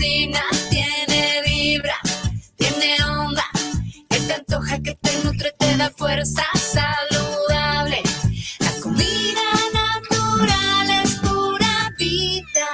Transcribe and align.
cocina 0.00 0.40
tiene 0.70 1.42
vibra, 1.46 1.96
tiene 2.56 2.96
onda, 3.04 3.44
que 4.08 4.18
te 4.18 4.32
antoja, 4.32 4.80
que 4.82 4.94
te 4.94 5.24
nutre, 5.24 5.52
te 5.58 5.76
da 5.76 5.90
fuerza 5.90 6.42
saludable. 6.54 8.02
La 8.60 8.80
comida 8.82 9.42
natural 9.74 11.04
es 11.04 11.16
pura 11.16 11.94
vida. 11.98 12.68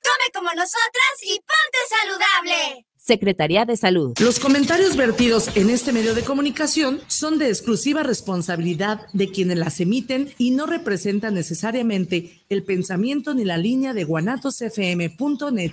Come 0.00 0.26
como 0.32 0.50
nosotras 0.50 1.14
y 1.22 1.40
ponte 1.40 1.78
saludable. 1.88 2.86
Secretaría 2.96 3.64
de 3.66 3.76
Salud. 3.76 4.14
Los 4.20 4.38
comentarios 4.38 4.96
vertidos 4.96 5.54
en 5.56 5.68
este 5.68 5.92
medio 5.92 6.14
de 6.14 6.22
comunicación 6.22 7.00
son 7.08 7.38
de 7.38 7.48
exclusiva 7.48 8.02
responsabilidad 8.02 9.02
de 9.12 9.30
quienes 9.30 9.58
las 9.58 9.80
emiten 9.80 10.32
y 10.38 10.52
no 10.52 10.66
representan 10.66 11.34
necesariamente 11.34 12.44
el 12.48 12.62
pensamiento 12.62 13.34
ni 13.34 13.44
la 13.44 13.58
línea 13.58 13.92
de 13.92 14.04
guanatosfm.net. 14.04 15.72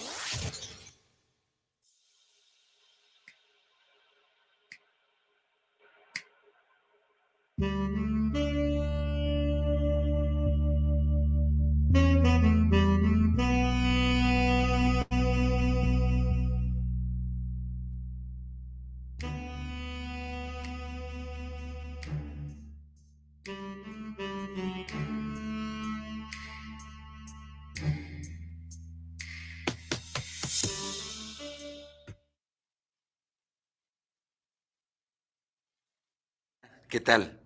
¿Qué 36.91 36.99
tal? 36.99 37.39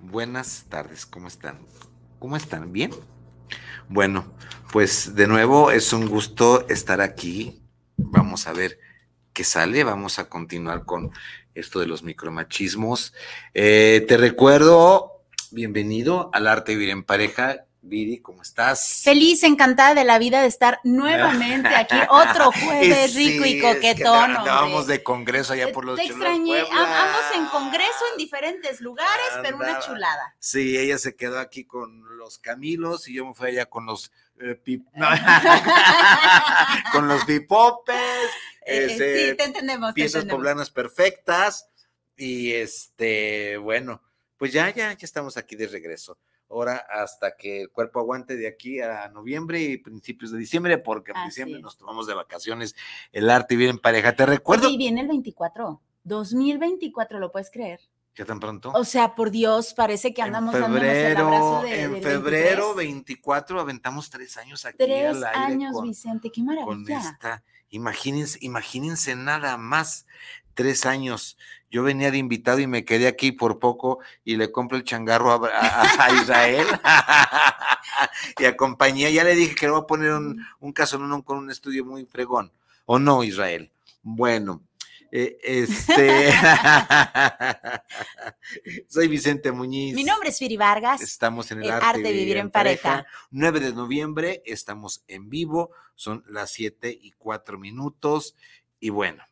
Buenas 0.00 0.64
tardes, 0.70 1.04
¿cómo 1.04 1.28
están? 1.28 1.58
¿Cómo 2.18 2.34
están? 2.34 2.72
¿Bien? 2.72 2.92
Bueno, 3.90 4.32
pues 4.72 5.14
de 5.14 5.26
nuevo 5.26 5.70
es 5.70 5.92
un 5.92 6.08
gusto 6.08 6.66
estar 6.70 7.02
aquí. 7.02 7.60
Vamos 7.98 8.46
a 8.46 8.54
ver 8.54 8.78
qué 9.34 9.44
sale. 9.44 9.84
Vamos 9.84 10.18
a 10.18 10.30
continuar 10.30 10.86
con 10.86 11.10
esto 11.54 11.78
de 11.78 11.86
los 11.86 12.04
micromachismos. 12.04 13.12
Eh, 13.52 14.02
te 14.08 14.16
recuerdo, 14.16 15.26
bienvenido 15.50 16.30
al 16.32 16.46
arte 16.46 16.72
de 16.72 16.78
vivir 16.78 16.90
en 16.90 17.04
pareja. 17.04 17.66
Viri, 17.88 18.18
¿cómo 18.18 18.42
estás? 18.42 19.00
Feliz, 19.04 19.44
encantada 19.44 19.94
de 19.94 20.02
la 20.04 20.18
vida 20.18 20.42
de 20.42 20.48
estar 20.48 20.80
nuevamente 20.82 21.68
aquí, 21.68 21.94
otro 22.10 22.50
jueves 22.50 23.12
Sí, 23.12 23.30
rico 23.30 23.46
y 23.46 23.58
es 23.58 23.62
que 23.62 23.74
coquetón. 23.94 24.36
Andábamos 24.36 24.80
hombre. 24.80 24.96
de 24.98 25.02
congreso 25.04 25.52
allá 25.52 25.70
por 25.72 25.84
los 25.84 25.96
Te 25.96 26.06
extrañé, 26.06 26.58
ambos 26.60 27.24
en 27.34 27.46
congreso 27.46 28.04
en 28.12 28.18
diferentes 28.18 28.80
lugares, 28.80 29.26
pero 29.42 29.56
una 29.56 29.78
chulada. 29.78 30.34
Sí, 30.40 30.76
ella 30.76 30.98
se 30.98 31.14
quedó 31.14 31.38
aquí 31.38 31.64
con 31.64 32.18
los 32.18 32.38
Camilos 32.38 33.06
y 33.08 33.14
yo 33.14 33.24
me 33.26 33.34
fui 33.34 33.48
allá 33.50 33.66
con 33.66 33.86
los 33.86 34.10
eh, 34.40 34.60
pip- 34.62 34.84
con 36.92 37.06
los 37.08 37.24
pipopes, 37.24 37.96
Eh, 38.66 38.86
este, 38.90 39.30
sí, 39.30 39.36
te 39.36 39.44
entendemos. 39.44 39.90
te 39.90 39.94
piezas 39.94 40.14
entendemos. 40.22 40.38
poblanas 40.40 40.70
perfectas 40.70 41.68
y 42.16 42.52
este, 42.52 43.58
bueno, 43.58 44.02
pues 44.38 44.52
ya, 44.52 44.70
ya, 44.70 44.92
ya 44.92 45.04
estamos 45.04 45.36
aquí 45.36 45.54
de 45.54 45.68
regreso. 45.68 46.18
Ahora 46.48 46.76
hasta 46.90 47.36
que 47.36 47.62
el 47.62 47.70
cuerpo 47.70 48.00
aguante 48.00 48.36
de 48.36 48.46
aquí 48.46 48.80
a 48.80 49.08
noviembre 49.08 49.60
y 49.60 49.78
principios 49.78 50.30
de 50.30 50.38
diciembre, 50.38 50.78
porque 50.78 51.10
en 51.10 51.18
Así 51.18 51.28
diciembre 51.28 51.56
es. 51.56 51.62
nos 51.62 51.76
tomamos 51.76 52.06
de 52.06 52.14
vacaciones 52.14 52.74
el 53.12 53.30
arte 53.30 53.54
y 53.54 53.56
bien 53.56 53.70
en 53.70 53.78
pareja. 53.78 54.14
Te 54.14 54.26
recuerdo, 54.26 54.68
y 54.68 54.76
viene 54.76 55.00
el 55.00 55.08
24. 55.08 55.80
2024, 56.04 57.18
¿lo 57.18 57.32
puedes 57.32 57.50
creer? 57.50 57.80
¿qué 58.16 58.24
tan 58.24 58.40
pronto? 58.40 58.72
O 58.74 58.84
sea, 58.84 59.14
por 59.14 59.30
Dios, 59.30 59.74
parece 59.74 60.12
que 60.12 60.22
andamos 60.22 60.54
en 60.54 60.62
dándonos 60.62 60.88
el 60.88 61.16
abrazo 61.16 61.62
de, 61.62 61.82
en 61.82 62.02
febrero 62.02 62.74
23. 62.74 62.76
24 62.76 63.60
aventamos 63.60 64.10
tres 64.10 64.36
años 64.38 64.64
aquí 64.64 64.78
Tres 64.78 65.16
al 65.16 65.24
aire 65.24 65.38
años, 65.38 65.72
con, 65.74 65.86
Vicente, 65.86 66.30
qué 66.30 66.40
con 66.40 66.46
maravilla. 66.46 66.98
esta. 66.98 67.44
Imagínense, 67.68 68.38
imagínense 68.40 69.14
nada 69.14 69.56
más 69.58 70.06
tres 70.54 70.86
años. 70.86 71.36
Yo 71.70 71.82
venía 71.82 72.10
de 72.10 72.18
invitado 72.18 72.58
y 72.60 72.66
me 72.66 72.84
quedé 72.84 73.08
aquí 73.08 73.32
por 73.32 73.58
poco 73.58 73.98
y 74.24 74.36
le 74.36 74.52
compro 74.52 74.76
el 74.78 74.84
changarro 74.84 75.32
a, 75.32 75.48
a- 75.48 76.04
a 76.06 76.12
Israel 76.22 76.66
y 78.38 78.44
a 78.44 78.56
compañía. 78.56 79.10
Ya 79.10 79.24
le 79.24 79.34
dije 79.34 79.54
que 79.54 79.66
le 79.66 79.72
voy 79.72 79.82
a 79.82 79.86
poner 79.86 80.12
un, 80.12 80.44
un 80.60 80.72
casonón 80.72 81.22
con 81.22 81.38
un 81.38 81.50
estudio 81.50 81.84
muy 81.84 82.04
fregón. 82.06 82.52
¿O 82.84 82.98
no, 82.98 83.24
Israel? 83.24 83.70
Bueno, 84.02 84.62
eh, 85.10 85.38
este. 85.42 86.32
Soy 88.88 89.08
Vicente 89.08 89.52
Muñiz. 89.52 89.94
Mi 89.94 90.04
nombre 90.04 90.30
es 90.30 90.38
Firi 90.38 90.56
Vargas. 90.56 91.00
Estamos 91.00 91.50
en 91.50 91.58
el, 91.58 91.64
el 91.64 91.70
arte, 91.72 92.02
de 92.02 92.12
vivir 92.12 92.36
en 92.36 92.50
pareja. 92.50 93.06
9 93.30 93.60
de 93.60 93.72
noviembre, 93.72 94.42
estamos 94.46 95.02
en 95.08 95.28
vivo, 95.28 95.70
son 95.94 96.24
las 96.28 96.50
7 96.52 96.96
y 97.00 97.12
4 97.12 97.58
minutos. 97.58 98.36
Y 98.80 98.90
bueno, 98.90 99.22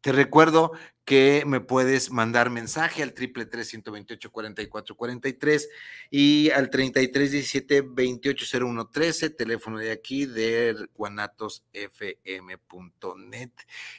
te 0.00 0.12
recuerdo 0.12 0.72
que 1.04 1.42
me 1.46 1.60
puedes 1.60 2.10
mandar 2.10 2.50
mensaje 2.50 3.02
al 3.02 3.14
triple 3.14 3.46
tres 3.46 3.68
ciento 3.68 3.90
veintiocho 3.90 4.30
cuarenta 4.30 4.60
y 4.60 4.66
cuatro 4.66 4.94
cuarenta 4.94 5.26
y 5.28 5.32
tres 5.32 5.70
y 6.10 6.50
al 6.50 6.68
33 6.68 7.32
17 7.32 7.80
28 7.80 8.58
01 8.60 8.90
13, 8.90 9.30
teléfono 9.30 9.78
de 9.78 9.90
aquí 9.90 10.26
de 10.26 10.76
guanatosfm.net. 10.94 13.50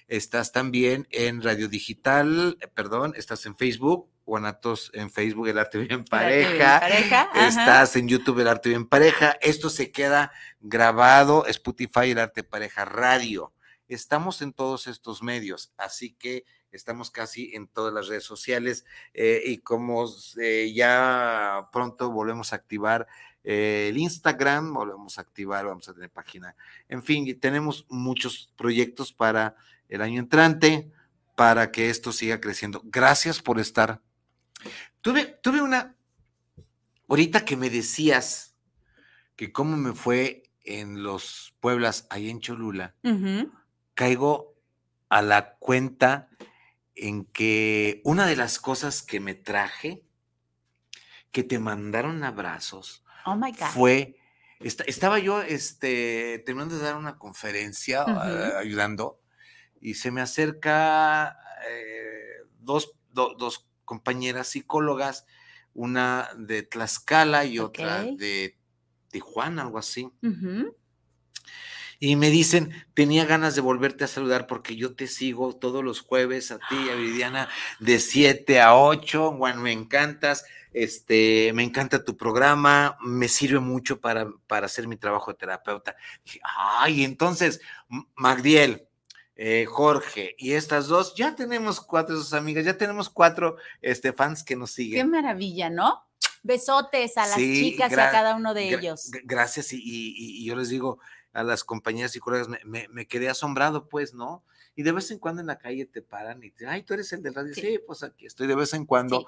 Estás 0.07 0.51
también 0.51 1.07
en 1.09 1.41
Radio 1.41 1.67
Digital, 1.67 2.59
eh, 2.61 2.67
perdón, 2.67 3.13
estás 3.17 3.47
en 3.47 3.57
Facebook, 3.57 4.07
Guanatos 4.23 4.91
en 4.93 5.09
Facebook, 5.09 5.47
El 5.47 5.57
Arte 5.57 5.79
Bien 5.79 6.05
Pareja. 6.05 6.79
Pareja, 6.79 7.21
ajá. 7.33 7.47
Estás 7.47 7.95
en 7.95 8.07
YouTube 8.07 8.41
El 8.41 8.47
Arte 8.47 8.69
Bien 8.69 8.85
Pareja. 8.85 9.35
Esto 9.41 9.71
se 9.71 9.91
queda 9.91 10.31
grabado, 10.59 11.47
Spotify 11.47 12.11
El 12.11 12.19
Arte 12.19 12.43
Pareja 12.43 12.85
Radio. 12.85 13.51
Estamos 13.89 14.41
en 14.41 14.53
todos 14.53 14.87
estos 14.87 15.21
medios, 15.21 15.73
así 15.77 16.13
que 16.13 16.45
estamos 16.71 17.11
casi 17.11 17.53
en 17.55 17.67
todas 17.67 17.93
las 17.93 18.07
redes 18.07 18.23
sociales 18.23 18.85
eh, 19.13 19.41
y 19.45 19.57
como 19.57 20.05
ya 20.73 21.67
pronto 21.73 22.11
volvemos 22.11 22.53
a 22.53 22.57
activar 22.57 23.07
eh, 23.43 23.87
el 23.89 23.97
Instagram, 23.97 24.73
volvemos 24.73 25.17
a 25.17 25.21
activar, 25.21 25.65
vamos 25.65 25.89
a 25.89 25.93
tener 25.93 26.09
página. 26.09 26.55
En 26.87 27.03
fin, 27.03 27.39
tenemos 27.39 27.85
muchos 27.89 28.53
proyectos 28.55 29.13
para 29.13 29.55
el 29.87 30.01
año 30.01 30.19
entrante, 30.19 30.91
para 31.35 31.71
que 31.71 31.89
esto 31.89 32.11
siga 32.11 32.39
creciendo. 32.39 32.81
Gracias 32.85 33.41
por 33.41 33.59
estar. 33.59 34.01
Tuve, 35.01 35.25
tuve 35.41 35.61
una, 35.61 35.95
ahorita 37.07 37.45
que 37.45 37.55
me 37.55 37.69
decías 37.69 38.55
que 39.35 39.53
cómo 39.53 39.77
me 39.77 39.93
fue 39.93 40.43
en 40.63 41.01
los 41.01 41.55
Pueblas, 41.61 42.05
ahí 42.09 42.29
en 42.29 42.41
Cholula. 42.41 42.93
Caigo 44.09 44.55
a 45.09 45.21
la 45.21 45.55
cuenta 45.57 46.29
en 46.95 47.25
que 47.25 47.99
una 48.05 48.27
de 48.27 48.37
las 48.37 48.57
cosas 48.57 49.03
que 49.03 49.19
me 49.19 49.35
traje, 49.35 50.05
que 51.33 51.43
te 51.43 51.59
mandaron 51.59 52.23
abrazos, 52.23 53.03
Oh 53.25 53.35
my 53.35 53.51
God. 53.51 53.67
fue, 53.73 54.15
esta- 54.61 54.85
estaba 54.85 55.19
yo 55.19 55.41
este, 55.41 56.41
terminando 56.45 56.77
de 56.77 56.83
dar 56.83 56.95
una 56.95 57.17
conferencia, 57.17 58.05
ayudando, 58.57 59.19
y 59.81 59.95
se 59.95 60.11
me 60.11 60.21
acerca 60.21 61.37
eh, 61.69 62.45
dos, 62.59 62.93
do- 63.11 63.35
dos 63.37 63.67
compañeras 63.83 64.47
psicólogas, 64.47 65.25
una 65.73 66.29
de 66.37 66.63
Tlaxcala 66.63 67.43
y 67.43 67.59
otra 67.59 68.03
de 68.17 68.57
Tijuana, 69.09 69.63
algo 69.63 69.77
así. 69.77 70.09
Ujú. 70.23 70.73
Y 71.99 72.15
me 72.15 72.29
dicen, 72.29 72.71
tenía 72.93 73.25
ganas 73.25 73.55
de 73.55 73.61
volverte 73.61 74.05
a 74.05 74.07
saludar 74.07 74.47
porque 74.47 74.75
yo 74.77 74.95
te 74.95 75.05
sigo 75.07 75.55
todos 75.55 75.83
los 75.83 75.99
jueves 75.99 76.49
a 76.51 76.57
ti, 76.57 76.89
a 76.89 76.95
Viridiana, 76.95 77.49
de 77.79 77.99
7 77.99 78.61
a 78.61 78.75
8. 78.75 79.33
Bueno, 79.33 79.61
me 79.61 79.73
encantas, 79.73 80.45
este, 80.71 81.51
me 81.53 81.63
encanta 81.63 82.05
tu 82.05 82.15
programa, 82.15 82.97
me 83.01 83.27
sirve 83.27 83.59
mucho 83.59 83.99
para, 83.99 84.29
para 84.47 84.67
hacer 84.67 84.87
mi 84.87 84.95
trabajo 84.95 85.31
de 85.31 85.37
terapeuta. 85.39 85.95
Dije, 86.23 86.39
ay, 86.43 87.03
entonces, 87.03 87.59
Magdiel, 88.15 88.87
eh, 89.35 89.65
Jorge 89.67 90.35
y 90.37 90.53
estas 90.53 90.87
dos, 90.87 91.15
ya 91.15 91.35
tenemos 91.35 91.81
cuatro 91.81 92.15
de 92.17 92.21
sus 92.23 92.33
amigas, 92.33 92.63
ya 92.65 92.77
tenemos 92.77 93.09
cuatro 93.09 93.57
este, 93.81 94.13
fans 94.13 94.43
que 94.43 94.55
nos 94.55 94.71
Qué 94.71 94.83
siguen. 94.83 95.09
maravilla, 95.11 95.69
¿no? 95.69 96.05
Besotes 96.43 97.17
a 97.17 97.27
las 97.27 97.35
Sí, 97.35 97.71
chicas 97.71 97.91
y 97.91 97.95
a 97.95 98.11
cada 98.11 98.35
uno 98.35 98.53
de 98.53 98.69
ellos. 98.73 99.11
Gracias, 99.25 99.73
y, 99.73 99.77
y- 99.77 100.41
y 100.41 100.45
yo 100.45 100.55
les 100.55 100.69
digo, 100.69 100.99
a 101.33 101.43
las 101.43 101.63
compañeras 101.63 102.15
y 102.15 102.19
colegas, 102.19 102.47
me, 102.49 102.59
me- 102.65 102.87
me 102.89 103.07
quedé 103.07 103.29
asombrado, 103.29 103.87
pues, 103.89 104.13
¿no? 104.13 104.43
Y 104.75 104.83
de 104.83 104.91
vez 104.93 105.11
en 105.11 105.19
cuando 105.19 105.41
en 105.41 105.47
la 105.47 105.57
calle 105.57 105.85
te 105.85 106.01
paran 106.01 106.41
y 106.43 106.51
te 106.51 106.65
ay, 106.67 106.83
tú 106.83 106.93
eres 106.93 107.11
el 107.13 107.21
del 107.21 107.35
radio. 107.35 107.53
Sí. 107.53 107.61
Sí, 107.61 107.79
pues 107.85 108.01
aquí 108.03 108.25
estoy 108.25 108.47
de 108.47 108.55
vez 108.55 108.73
en 108.73 108.85
cuando. 108.85 109.19
Sí. 109.21 109.25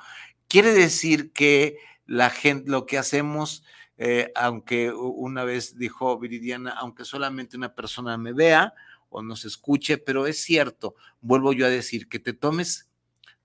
Quiere 0.48 0.72
decir 0.74 1.32
que 1.34 1.78
la 2.06 2.30
gente, 2.30 2.70
lo 2.70 2.86
que 2.86 2.98
hacemos, 2.98 3.64
eh, 3.98 4.32
aunque 4.36 4.92
una 4.94 5.44
vez 5.44 5.78
dijo 5.78 6.18
Viridiana, 6.18 6.72
aunque 6.72 7.06
solamente 7.06 7.58
una 7.58 7.76
persona 7.76 8.18
me 8.18 8.34
vea 8.34 8.74
o 9.10 9.22
nos 9.22 9.44
escuche, 9.46 9.98
pero 9.98 10.26
es 10.26 10.42
cierto, 10.42 10.96
vuelvo 11.20 11.52
yo 11.54 11.66
a 11.66 11.70
decir, 11.70 12.08
que 12.08 12.20
te 12.20 12.32
tomes, 12.34 12.90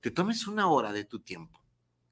te 0.01 0.11
tomes 0.13 0.47
una 0.47 0.69
hora 0.69 0.93
de 0.93 1.05
tu 1.05 1.19
tiempo, 1.21 1.61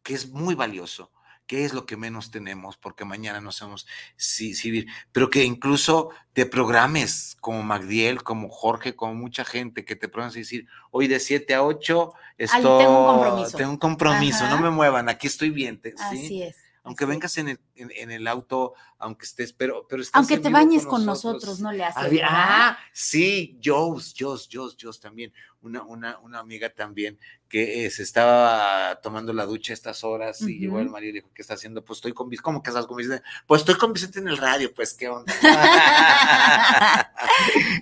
que 0.02 0.14
es 0.14 0.28
muy 0.28 0.56
valioso, 0.56 1.12
que 1.46 1.64
es 1.64 1.74
lo 1.74 1.86
que 1.86 1.96
menos 1.96 2.30
tenemos, 2.30 2.76
porque 2.76 3.04
mañana 3.04 3.40
no 3.40 3.52
sabemos 3.52 3.86
si, 4.16 4.54
si 4.54 4.70
vivir, 4.70 4.90
pero 5.12 5.30
que 5.30 5.44
incluso 5.44 6.10
te 6.32 6.46
programes 6.46 7.36
como 7.40 7.62
Magdiel, 7.62 8.22
como 8.22 8.48
Jorge, 8.48 8.96
como 8.96 9.14
mucha 9.14 9.44
gente, 9.44 9.84
que 9.84 9.96
te 9.96 10.08
programes 10.08 10.36
y 10.36 10.40
decir, 10.40 10.66
hoy 10.90 11.06
de 11.06 11.20
7 11.20 11.54
a 11.54 11.62
8 11.62 12.12
estoy, 12.38 12.60
tengo 12.60 13.00
un 13.00 13.06
compromiso. 13.06 13.56
tengo 13.56 13.70
un 13.70 13.78
compromiso, 13.78 14.48
no 14.48 14.58
me 14.58 14.70
muevan, 14.70 15.08
aquí 15.08 15.26
estoy 15.26 15.50
bien. 15.50 15.80
Así 15.98 16.42
es. 16.42 16.63
Aunque 16.84 17.06
vengas 17.06 17.38
en 17.38 17.48
el, 17.48 17.60
en, 17.74 17.90
en 17.96 18.10
el 18.10 18.26
auto, 18.26 18.74
aunque 18.98 19.24
estés, 19.24 19.54
pero, 19.54 19.86
pero 19.88 20.02
estás 20.02 20.18
Aunque 20.18 20.38
te 20.38 20.50
bañes 20.50 20.86
con 20.86 21.04
nosotros, 21.04 21.58
no 21.60 21.72
le 21.72 21.82
haces. 21.82 22.20
Ah, 22.22 22.78
sí, 22.92 23.58
Jos, 23.64 24.14
Jos, 24.16 24.48
Jos, 24.52 24.76
Jos 24.80 25.00
también. 25.00 25.32
Una, 25.62 25.82
una, 25.82 26.18
una 26.18 26.40
amiga 26.40 26.68
también 26.68 27.18
que 27.48 27.86
eh, 27.86 27.90
se 27.90 28.02
estaba 28.02 29.00
tomando 29.00 29.32
la 29.32 29.46
ducha 29.46 29.72
a 29.72 29.74
estas 29.74 30.04
horas 30.04 30.42
y 30.42 30.58
llegó 30.58 30.78
el 30.78 30.90
marido 30.90 31.10
y 31.10 31.14
dijo, 31.14 31.30
¿qué 31.34 31.40
está 31.40 31.54
haciendo? 31.54 31.82
Pues 31.82 31.98
estoy 31.98 32.12
con 32.12 32.28
Vicente. 32.28 32.44
¿Cómo 32.44 32.62
que 32.62 32.68
estás 32.68 32.86
con 32.86 32.98
Vicente? 32.98 33.24
Pues 33.46 33.62
estoy 33.62 33.76
con 33.76 33.94
Vicente 33.94 34.18
en 34.18 34.28
el 34.28 34.36
radio, 34.36 34.74
pues 34.74 34.92
qué 34.92 35.08
onda. 35.08 35.32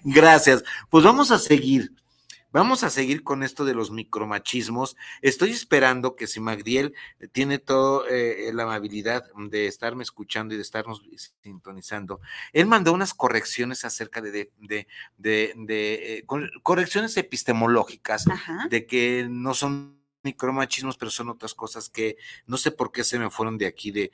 Gracias. 0.05 0.63
Pues 0.89 1.05
vamos 1.05 1.33
a 1.33 1.39
seguir. 1.39 1.93
Vamos 2.53 2.85
a 2.85 2.91
seguir 2.91 3.23
con 3.25 3.43
esto 3.43 3.65
de 3.65 3.75
los 3.75 3.91
micromachismos. 3.91 4.97
Estoy 5.23 5.51
esperando 5.51 6.17
que 6.17 6.27
si 6.27 6.39
Magdiel 6.41 6.95
tiene 7.33 7.59
toda 7.59 8.05
la 8.53 8.63
amabilidad 8.65 9.25
de 9.49 9.67
estarme 9.67 10.03
escuchando 10.03 10.53
y 10.53 10.57
de 10.59 10.63
estarnos 10.63 11.03
sintonizando, 11.43 12.21
él 12.53 12.67
mandó 12.67 12.93
unas 12.93 13.15
correcciones 13.15 13.85
acerca 13.85 14.21
de, 14.21 14.31
de, 14.31 14.51
de, 14.59 14.87
de- 15.17 15.55
de, 15.57 15.95
eh, 16.19 16.25
cor- 16.27 16.51
correcciones 16.63 17.17
epistemológicas 17.17 18.29
Ajá. 18.29 18.67
de 18.69 18.87
que 18.87 19.27
no 19.29 19.55
son 19.55 20.01
micromachismos, 20.25 20.97
pero 20.99 21.11
son 21.11 21.31
otras 21.31 21.53
cosas 21.55 21.89
que 21.89 22.17
no 22.47 22.57
sé 22.57 22.71
por 22.71 22.93
qué 22.93 23.03
se 23.03 23.19
me 23.19 23.29
fueron 23.29 23.59
de 23.59 23.67
aquí 23.67 23.91
de, 23.91 24.13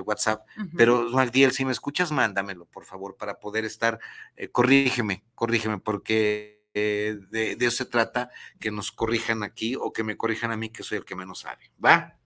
WhatsApp. 0.00 0.44
Pero, 0.76 1.08
Magdiel, 1.10 1.52
si 1.52 1.64
me 1.64 1.70
escuchas, 1.72 2.10
mándamelo, 2.10 2.64
por 2.64 2.84
favor, 2.84 3.16
para 3.16 3.38
poder 3.38 3.64
estar, 3.64 4.00
eh, 4.36 4.48
corrígeme, 4.48 5.22
corrígeme, 5.36 5.78
porque 5.78 6.59
eh, 6.74 7.18
de, 7.30 7.52
eso 7.60 7.78
se 7.78 7.84
trata, 7.86 8.30
que 8.58 8.70
nos 8.70 8.92
corrijan 8.92 9.42
aquí 9.42 9.76
o 9.76 9.92
que 9.92 10.04
me 10.04 10.16
corrijan 10.16 10.52
a 10.52 10.56
mí, 10.56 10.70
que 10.70 10.82
soy 10.82 10.98
el 10.98 11.04
que 11.04 11.16
menos 11.16 11.40
sabe. 11.40 11.70
¿Va? 11.84 12.18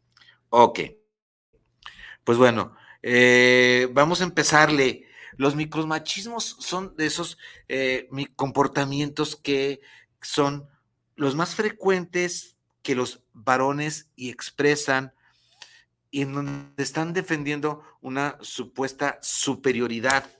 Ok. 0.50 0.80
Pues 2.24 2.38
bueno, 2.38 2.74
eh, 3.02 3.88
vamos 3.92 4.20
a 4.20 4.24
empezarle. 4.24 5.06
Los 5.36 5.56
micromachismos 5.56 6.56
son 6.60 6.96
de 6.96 7.06
esos 7.06 7.38
eh, 7.68 8.08
mi- 8.10 8.26
comportamientos 8.26 9.36
que 9.36 9.80
son 10.22 10.68
los 11.16 11.34
más 11.34 11.54
frecuentes 11.54 12.56
que 12.82 12.94
los 12.94 13.24
varones 13.32 14.10
y 14.16 14.30
expresan 14.30 15.12
y 16.10 16.22
en 16.22 16.34
donde 16.34 16.82
están 16.82 17.12
defendiendo 17.12 17.82
una 18.00 18.38
supuesta 18.40 19.18
superioridad 19.22 20.30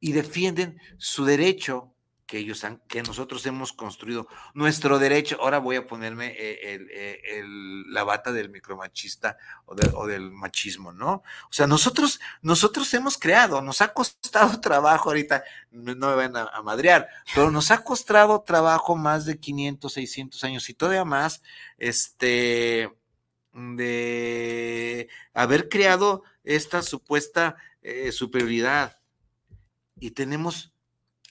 y 0.00 0.12
defienden 0.12 0.80
su 0.96 1.24
derecho 1.26 1.94
que 2.30 2.38
ellos 2.38 2.62
han, 2.62 2.78
que 2.86 3.02
nosotros 3.02 3.44
hemos 3.46 3.72
construido, 3.72 4.28
nuestro 4.54 5.00
derecho. 5.00 5.36
Ahora 5.40 5.58
voy 5.58 5.74
a 5.74 5.86
ponerme 5.88 6.28
eh, 6.28 6.58
eh, 6.62 7.42
la 7.88 8.04
bata 8.04 8.30
del 8.30 8.50
micromachista 8.50 9.36
o, 9.66 9.74
de- 9.74 9.90
o 9.94 10.06
del 10.06 10.30
machismo, 10.30 10.92
¿no? 10.92 11.14
O 11.14 11.52
sea, 11.52 11.66
nosotros, 11.66 12.20
nosotros 12.40 12.94
hemos 12.94 13.18
creado, 13.18 13.60
nos 13.62 13.80
ha 13.80 13.92
costado 13.92 14.60
trabajo 14.60 15.08
ahorita, 15.08 15.42
no, 15.72 15.96
no 15.96 16.10
me 16.10 16.14
van 16.14 16.36
a, 16.36 16.44
a 16.52 16.62
madrear, 16.62 17.08
pero 17.34 17.50
nos 17.50 17.72
ha 17.72 17.82
costado 17.82 18.40
trabajo 18.42 18.94
más 18.94 19.24
de 19.24 19.40
500, 19.40 19.92
600 19.92 20.44
años 20.44 20.70
y 20.70 20.74
todavía 20.74 21.04
más, 21.04 21.42
este, 21.78 22.92
de 23.52 25.08
haber 25.34 25.68
creado 25.68 26.22
esta 26.44 26.82
supuesta 26.82 27.56
eh, 27.82 28.12
superioridad 28.12 29.00
y 29.98 30.12
tenemos 30.12 30.72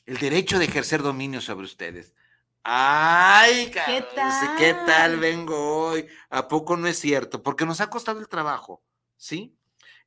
el 0.10 0.18
derecho 0.18 0.58
de 0.58 0.66
ejercer 0.66 1.04
dominio 1.04 1.40
sobre 1.40 1.66
ustedes. 1.66 2.16
Ay, 2.64 3.68
¿Qué 3.68 3.72
cabrón, 3.72 4.58
¿qué 4.58 4.74
tal? 4.74 4.86
tal 4.88 5.20
vengo 5.20 5.86
hoy? 5.86 6.08
¿A 6.32 6.48
poco 6.48 6.76
no 6.76 6.88
es 6.88 6.98
cierto? 6.98 7.44
Porque 7.44 7.64
nos 7.68 7.80
ha 7.80 7.92
costado 7.92 8.20
el 8.20 8.28
trabajo, 8.28 8.82
¿sí? 9.18 9.56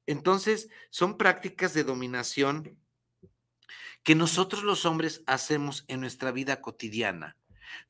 Entonces, 0.05 0.69
son 0.91 1.17
prácticas 1.17 1.73
de 1.73 1.85
dominación 1.85 2.77
que 4.03 4.17
nosotros 4.17 4.65
los 4.65 4.87
hombres 4.87 5.23
hacemos 5.27 5.85
en 5.87 6.01
nuestra 6.01 6.33
vida 6.33 6.61
cotidiana. 6.61 7.37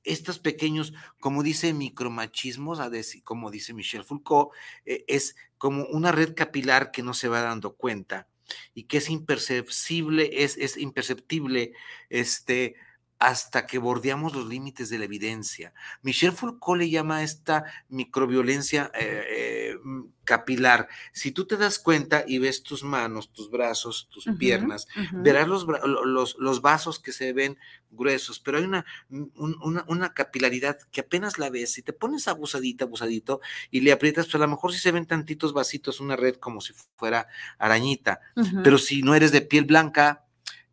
Estos 0.05 0.39
pequeños, 0.39 0.93
como 1.19 1.43
dice 1.43 1.73
micromachismos, 1.73 2.79
como 3.25 3.51
dice 3.51 3.73
Michel 3.73 4.05
Foucault, 4.05 4.51
eh, 4.85 5.07
es 5.09 5.35
como 5.57 5.87
una 5.87 6.13
red 6.13 6.35
capilar 6.35 6.91
que 6.91 7.03
no 7.03 7.15
se 7.15 7.29
va 7.29 7.41
dando 7.41 7.75
cuenta 7.75 8.29
y 8.75 8.85
que 8.85 8.99
es 8.99 9.11
imperceptible, 9.11 10.43
es, 10.45 10.57
es 10.57 10.77
imperceptible 10.77 11.73
este, 12.09 12.77
hasta 13.23 13.67
que 13.69 13.79
bordeamos 13.79 14.35
los 14.35 14.49
límites 14.49 14.91
de 14.91 14.99
la 14.99 15.05
evidencia. 15.05 15.73
Michel 16.03 16.33
Foucault 16.33 16.81
le 16.81 16.91
llama 16.91 17.19
a 17.19 17.23
esta 17.23 17.65
microviolencia 17.89 18.91
eh, 18.99 19.25
eh, 19.31 19.77
mm, 19.81 20.03
capilar. 20.25 20.89
Si 21.13 21.31
tú 21.31 21.47
te 21.47 21.57
das 21.57 21.79
cuenta 21.79 22.25
y 22.27 22.39
ves 22.39 22.65
tus 22.65 22.83
manos, 22.83 23.33
tus 23.33 23.49
brazos, 23.49 24.09
tus 24.11 24.27
piernas, 24.39 24.89
verás 25.13 25.47
los, 25.47 26.61
vasos 26.63 26.99
que 26.99 27.13
se 27.13 27.33
ven 27.33 27.57
gruesos, 27.93 28.41
pero 28.41 28.59
hay 28.59 28.65
una, 28.65 28.85
un- 29.09 29.57
una, 29.63 29.85
una 29.87 30.15
capilaridad 30.15 30.79
que 30.91 31.03
apenas 31.03 31.39
la 31.39 31.49
ves, 31.49 31.73
si 31.75 31.83
te 31.83 31.93
pones 31.93 32.27
abusadita, 32.27 32.87
abusadito, 32.87 33.41
y 33.71 33.83
le 33.83 33.93
aprietas, 33.93 34.27
pues 34.27 34.35
a 34.35 34.39
lo 34.39 34.49
mejor 34.49 34.73
sí 34.73 34.81
se 34.81 34.91
ven 34.91 35.07
tantitos 35.07 35.53
vasitos, 35.53 36.01
una 36.01 36.17
red 36.17 36.35
como 36.37 36.61
si 36.61 36.73
fuera 36.97 37.29
arañita, 37.59 38.19
pero 38.65 38.79
si 38.79 39.03
no 39.03 39.15
eres 39.15 39.31
de 39.31 39.43
piel 39.43 39.65
blanca, 39.65 40.25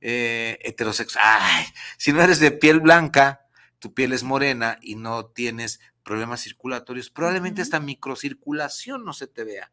eh, 0.01 0.57
heterosexual, 0.61 1.23
ay, 1.27 1.65
si 1.97 2.13
no 2.13 2.21
eres 2.21 2.39
de 2.39 2.51
piel 2.51 2.79
blanca, 2.79 3.45
tu 3.79 3.93
piel 3.93 4.13
es 4.13 4.23
morena 4.23 4.77
y 4.81 4.95
no 4.95 5.25
tienes 5.27 5.79
problemas 6.03 6.41
circulatorios, 6.41 7.09
probablemente 7.09 7.61
esta 7.61 7.79
microcirculación 7.79 9.05
no 9.05 9.13
se 9.13 9.27
te 9.27 9.43
vea. 9.43 9.71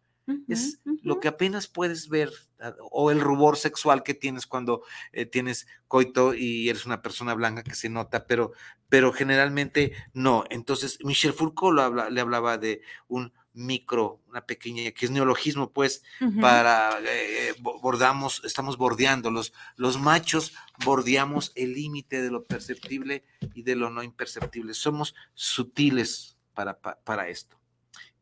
Es 0.49 0.81
lo 1.03 1.21
que 1.21 1.29
apenas 1.29 1.69
puedes 1.69 2.09
ver, 2.09 2.33
ah, 2.59 2.75
o 2.91 3.13
el 3.13 3.21
rubor 3.21 3.57
sexual 3.57 4.03
que 4.03 4.13
tienes 4.13 4.47
cuando 4.49 4.83
eh, 5.13 5.25
tienes 5.25 5.69
coito 5.87 6.35
y 6.35 6.69
eres 6.69 6.85
una 6.85 7.01
persona 7.01 7.33
blanca 7.35 7.63
que 7.63 7.77
se 7.77 7.89
nota, 7.89 8.27
pero, 8.27 8.51
pero 8.89 9.13
generalmente 9.13 9.93
no. 10.15 10.45
Entonces, 10.51 10.99
Michel 11.05 11.33
Foucault 11.33 11.77
lo 11.77 11.83
habla- 11.83 12.11
le 12.11 12.21
hablaba 12.21 12.59
de 12.59 12.83
un 13.07 13.33
micro, 13.57 14.21
una 14.29 14.45
pequeña, 14.47 14.91
que 14.93 15.07
es 15.07 15.11
neologismo, 15.11 15.71
pues, 15.73 16.03
para, 16.41 16.99
eh, 17.03 17.55
bo- 17.59 17.81
bordamos, 17.81 18.43
estamos 18.45 18.77
bordeando, 18.77 19.31
los, 19.31 19.53
los 19.77 19.99
machos 19.99 20.53
bordeamos 20.85 21.53
el 21.55 21.73
límite 21.73 22.21
de 22.23 22.31
lo 22.31 22.45
perceptible 22.45 23.25
y 23.55 23.63
de 23.63 23.75
lo 23.75 23.91
no 23.91 24.03
imperceptible. 24.03 24.75
Somos 24.75 25.15
sutiles 25.35 26.37
para, 26.55 26.79
pa- 26.81 26.99
para 27.03 27.29
esto. 27.29 27.59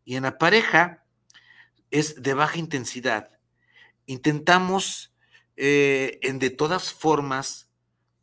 Y 0.04 0.16
en 0.16 0.22
la 0.22 0.38
pareja 0.38 1.04
es 1.90 2.22
de 2.22 2.34
baja 2.34 2.58
intensidad. 2.58 3.30
Intentamos 4.06 5.12
eh, 5.56 6.18
en 6.22 6.38
de 6.38 6.50
todas 6.50 6.92
formas 6.92 7.68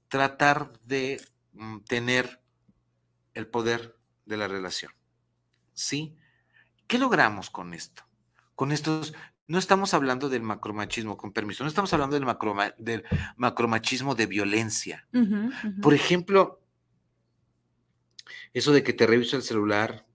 tratar 0.08 0.74
de 0.84 1.22
mm, 1.54 1.80
tener 1.82 2.42
el 3.34 3.48
poder 3.48 3.98
de 4.26 4.38
la 4.38 4.48
relación. 4.48 4.92
¿Sí? 5.74 6.16
¿Qué 6.92 6.98
logramos 7.00 7.50
con 7.50 7.74
esto? 7.74 8.04
Con 8.54 8.74
estos, 8.74 9.14
no 9.48 9.58
estamos 9.58 9.94
hablando 9.94 10.28
del 10.28 10.42
macromachismo, 10.42 11.16
con 11.16 11.32
permiso, 11.32 11.64
no 11.64 11.70
estamos 11.70 11.94
hablando 11.94 12.16
del, 12.16 12.26
macroma- 12.26 12.76
del 12.78 13.06
macromachismo 13.38 14.14
de 14.14 14.26
violencia. 14.26 15.08
Por 15.82 15.94
ejemplo, 15.94 16.60
eso 18.54 18.74
de 18.74 18.84
que 18.84 18.92
te 18.92 19.08
reviso 19.08 19.38
el 19.38 19.44
celular, 19.44 20.06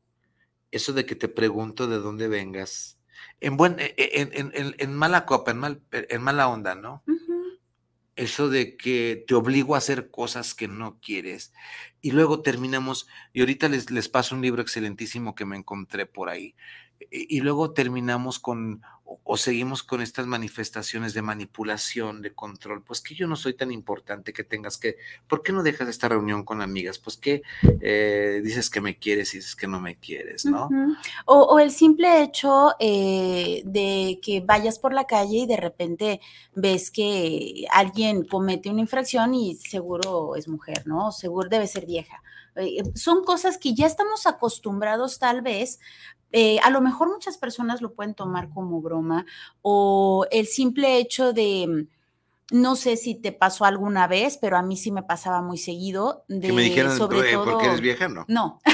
eso 0.71 0.93
de 0.93 1.07
que 1.07 1.15
te 1.17 1.29
pregunto 1.29 1.87
de 1.87 1.97
dónde 1.99 2.29
vengas, 2.29 2.99
en, 3.41 3.57
buen, 3.57 3.81
e- 3.81 3.95
e- 3.97 4.21
en, 4.21 4.29
en- 4.35 4.51
en- 4.55 4.75
en 4.77 4.95
mala 4.95 5.25
copa, 5.25 5.53
en, 5.53 5.59
mal- 5.59 5.81
en 5.91 6.23
mala 6.23 6.47
onda, 6.49 6.75
¿no? 6.75 7.03
Eso 8.17 8.49
de 8.49 8.77
que 8.79 9.25
te 9.27 9.35
obligo 9.35 9.75
a 9.75 9.79
hacer 9.79 10.11
cosas 10.11 10.55
que 10.55 10.69
no 10.69 10.99
quieres. 11.01 11.53
Y 12.01 12.13
luego 12.13 12.43
terminamos, 12.43 13.07
y 13.35 13.41
ahorita 13.41 13.69
les, 13.69 13.91
les 13.91 14.09
paso 14.09 14.35
un 14.35 14.43
libro 14.43 14.63
excelentísimo 14.63 15.35
que 15.35 15.45
me 15.45 15.57
encontré 15.57 16.07
por 16.07 16.31
ahí. 16.31 16.55
Y, 17.11 17.41
luego 17.41 17.73
terminamos 17.73 18.39
con 18.39 18.83
o, 19.23 19.37
seguimos 19.37 19.85
con 19.85 20.03
estas 20.03 20.27
manifestaciones 20.27 21.15
de 21.15 21.23
manipulación, 21.23 22.23
de 22.23 22.33
control, 22.33 22.83
pues 22.83 23.01
que 23.01 23.15
yo 23.15 23.29
no 23.29 23.37
soy 23.37 23.55
tan 23.55 23.71
importante 23.71 24.33
que 24.33 24.43
tengas 24.43 24.79
que, 24.79 24.97
¿por 25.29 25.43
qué 25.43 25.53
no 25.53 25.63
dejas 25.63 25.89
esta 25.89 26.09
reunión 26.09 26.45
con 26.45 26.61
amigas? 26.61 26.99
Pues 26.99 27.17
que 27.17 27.43
eh, 27.81 28.41
dices 28.43 28.69
que 28.69 28.81
me 28.81 28.99
quieres 28.99 29.33
y 29.35 29.39
dices 29.39 29.55
que 29.55 29.69
no 29.69 29.81
me 29.81 29.97
quieres, 29.97 30.45
¿no? 30.45 30.69
O, 31.25 31.43
o 31.43 31.59
el 31.61 31.71
simple 31.71 32.23
hecho 32.23 32.75
eh, 32.81 33.63
de 33.65 34.19
que 34.23 34.41
vayas 34.41 34.79
por 34.79 34.93
la 34.93 35.07
calle 35.07 35.39
y 35.39 35.47
de 35.47 35.57
repente 35.57 36.21
ves 36.55 36.91
que 36.91 37.67
alguien 37.71 38.25
comete 38.25 38.71
una 38.71 38.81
infracción 38.81 39.35
y 39.35 39.55
seguro 39.55 40.35
es 40.35 40.49
mujer, 40.49 40.87
¿no? 40.87 41.13
Seguro 41.13 41.49
debe 41.49 41.69
ser 41.69 41.87
vieja. 41.87 42.23
Eh, 42.57 42.83
son 42.95 43.25
cosas 43.25 43.59
que 43.59 43.75
ya 43.75 43.87
estamos 43.87 44.27
acostumbrados 44.27 45.19
tal 45.19 45.43
vez. 45.43 45.79
eh, 46.33 46.59
a 46.63 46.71
lo 46.71 46.81
mejor 46.81 47.09
muchas 47.09 47.39
personas 47.39 47.81
lo 47.81 47.95
pueden 47.95 48.15
tomar 48.15 48.51
como 48.51 48.81
broma 48.81 49.25
o 49.63 50.27
el 50.31 50.47
simple 50.47 50.99
hecho 50.99 51.33
de, 51.33 51.87
no 52.51 52.77
sé 52.77 52.97
si 52.97 53.15
te 53.17 53.33
pasó 53.33 53.65
alguna 53.65 54.07
vez, 54.07 54.39
pero 54.41 54.57
a 54.57 54.63
mí 54.63 54.77
sí 54.77 54.93
me 54.93 55.03
pasaba 55.03 55.43
muy 55.43 55.59
seguido. 55.59 56.25
De, 56.29 56.49
que 56.49 56.53
me 56.53 56.63
dijeran 56.63 56.97
sobre 56.97 57.33
todo, 57.33 57.45
porque 57.45 57.67
eres 57.67 57.81
vieja, 57.81 58.09
¿no? 58.09 58.25
no. 58.29 58.61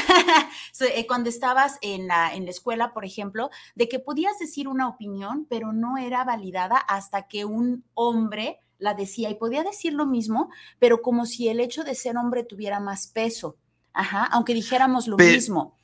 Eh, 0.81 1.07
Cuando 1.07 1.29
estabas 1.29 1.79
en 1.81 2.09
la, 2.09 2.35
en 2.35 2.45
la 2.45 2.51
escuela, 2.51 2.93
por 2.93 3.05
ejemplo, 3.05 3.51
de 3.77 3.89
que 3.89 4.01
podías 4.01 4.39
decir 4.39 4.67
una 4.67 4.89
opinión, 4.89 5.47
pero 5.49 5.73
no 5.73 5.97
era 5.97 6.25
validada 6.25 6.77
hasta 6.77 7.29
que 7.29 7.45
un 7.45 7.85
hombre 7.95 8.59
la 8.79 8.95
decía 8.95 9.31
y 9.31 9.37
podía 9.37 9.63
decir 9.63 9.93
lo 9.93 10.07
mismo, 10.07 10.51
pero 10.81 11.01
como 11.01 11.25
si 11.25 11.49
el 11.49 11.61
hecho 11.61 11.85
de 11.85 11.95
ser 11.95 12.17
hombre 12.17 12.43
tuviera 12.43 12.81
más 12.81 13.07
peso. 13.07 13.57
Ajá, 13.93 14.25
aunque 14.27 14.55
dijéramos 14.55 15.07
lo 15.07 15.17
mismo. 15.17 15.77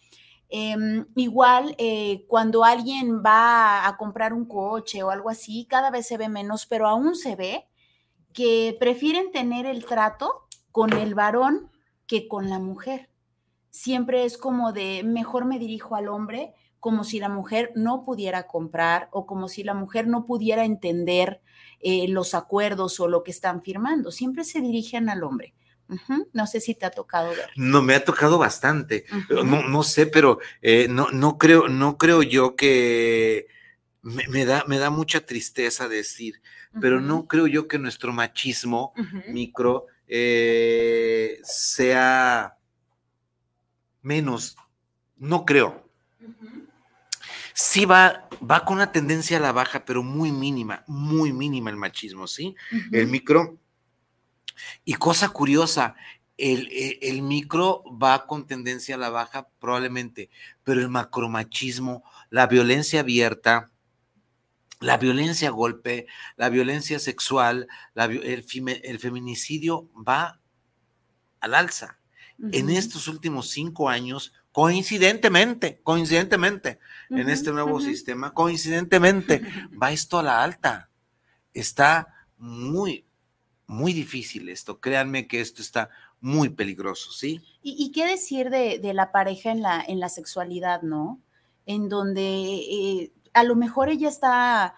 Em, 0.50 1.06
igual, 1.14 1.74
eh, 1.78 2.24
cuando 2.26 2.64
alguien 2.64 3.22
va 3.24 3.86
a 3.86 3.96
comprar 3.98 4.32
un 4.32 4.46
coche 4.46 5.02
o 5.02 5.10
algo 5.10 5.28
así, 5.28 5.66
cada 5.68 5.90
vez 5.90 6.06
se 6.06 6.16
ve 6.16 6.28
menos, 6.28 6.66
pero 6.66 6.88
aún 6.88 7.16
se 7.16 7.36
ve 7.36 7.66
que 8.32 8.76
prefieren 8.80 9.30
tener 9.30 9.66
el 9.66 9.84
trato 9.84 10.48
con 10.72 10.92
el 10.92 11.14
varón 11.14 11.70
que 12.06 12.28
con 12.28 12.48
la 12.48 12.58
mujer. 12.58 13.10
Siempre 13.70 14.24
es 14.24 14.38
como 14.38 14.72
de, 14.72 15.02
mejor 15.04 15.44
me 15.44 15.58
dirijo 15.58 15.94
al 15.96 16.08
hombre, 16.08 16.54
como 16.80 17.04
si 17.04 17.18
la 17.18 17.28
mujer 17.28 17.72
no 17.74 18.02
pudiera 18.02 18.46
comprar 18.46 19.08
o 19.12 19.26
como 19.26 19.48
si 19.48 19.64
la 19.64 19.74
mujer 19.74 20.06
no 20.06 20.24
pudiera 20.24 20.64
entender 20.64 21.42
eh, 21.80 22.08
los 22.08 22.34
acuerdos 22.34 22.98
o 23.00 23.08
lo 23.08 23.22
que 23.22 23.32
están 23.32 23.62
firmando. 23.62 24.10
Siempre 24.10 24.44
se 24.44 24.60
dirigen 24.60 25.08
al 25.10 25.24
hombre. 25.24 25.54
No 26.32 26.46
sé 26.46 26.60
si 26.60 26.74
te 26.74 26.86
ha 26.86 26.90
tocado 26.90 27.30
ver. 27.30 27.50
No, 27.56 27.82
me 27.82 27.94
ha 27.94 28.04
tocado 28.04 28.38
bastante. 28.38 29.06
No, 29.30 29.62
no 29.66 29.82
sé, 29.82 30.06
pero 30.06 30.38
eh, 30.60 30.86
no, 30.88 31.08
no 31.10 31.38
creo, 31.38 31.68
no 31.68 31.96
creo 31.96 32.22
yo 32.22 32.56
que 32.56 33.46
me, 34.02 34.26
me 34.28 34.44
da, 34.44 34.64
me 34.66 34.78
da 34.78 34.90
mucha 34.90 35.24
tristeza 35.24 35.88
decir, 35.88 36.40
pero 36.80 37.00
no 37.00 37.26
creo 37.26 37.46
yo 37.46 37.68
que 37.68 37.78
nuestro 37.78 38.12
machismo 38.12 38.92
micro 39.28 39.86
eh, 40.06 41.38
sea 41.42 42.56
menos. 44.02 44.56
No 45.16 45.44
creo. 45.44 45.88
Sí 47.54 47.84
va, 47.84 48.28
va 48.48 48.64
con 48.64 48.76
una 48.76 48.92
tendencia 48.92 49.38
a 49.38 49.40
la 49.40 49.52
baja, 49.52 49.84
pero 49.84 50.02
muy 50.02 50.30
mínima, 50.30 50.84
muy 50.86 51.32
mínima 51.32 51.70
el 51.70 51.76
machismo, 51.76 52.26
¿sí? 52.26 52.54
El 52.92 53.08
micro. 53.08 53.58
Y 54.84 54.94
cosa 54.94 55.28
curiosa, 55.30 55.94
el, 56.36 56.68
el- 56.72 56.98
el 57.02 57.22
micro 57.22 57.82
va 58.02 58.26
con 58.26 58.46
tendencia 58.46 58.94
a 58.94 58.98
la 58.98 59.10
baja 59.10 59.48
probablemente, 59.58 60.30
pero 60.64 60.80
el 60.80 60.88
macromachismo, 60.88 62.04
la 62.30 62.46
violencia 62.46 63.00
abierta, 63.00 63.70
la 64.80 64.96
violencia 64.96 65.48
a 65.48 65.50
golpe, 65.52 66.06
la 66.36 66.48
violencia 66.50 66.98
sexual, 67.00 67.66
la 67.94 68.04
el, 68.04 68.44
feminicidio 69.00 69.88
va 70.08 70.40
al 71.40 71.54
alza. 71.54 71.98
En 72.52 72.70
estos 72.70 73.08
últimos 73.08 73.50
cinco 73.50 73.88
años, 73.88 74.32
coincidentemente, 74.52 75.80
coincidentemente, 75.82 76.78
en 77.10 77.28
este 77.28 77.50
nuevo 77.50 77.80
sistema, 77.80 78.32
coincidentemente, 78.32 79.42
va 79.82 79.90
esto 79.90 80.20
a 80.20 80.22
la 80.22 80.44
alta. 80.44 80.88
Está 81.52 82.14
muy, 82.36 83.04
muy 83.68 83.92
difícil 83.92 84.48
esto. 84.48 84.80
Créanme 84.80 85.28
que 85.28 85.40
esto 85.40 85.62
está 85.62 85.90
muy 86.20 86.48
peligroso, 86.48 87.12
¿sí? 87.12 87.40
¿Y, 87.62 87.92
qué 87.92 88.06
decir 88.06 88.50
de, 88.50 88.80
de 88.80 88.94
la 88.94 89.12
pareja 89.12 89.52
en 89.52 89.62
la, 89.62 89.84
en 89.86 90.00
la 90.00 90.08
sexualidad, 90.08 90.82
no? 90.82 91.20
En 91.66 91.88
donde 91.88 92.22
eh, 92.22 93.12
a 93.34 93.44
lo 93.44 93.54
mejor 93.54 93.90
ella 93.90 94.08
está, 94.08 94.74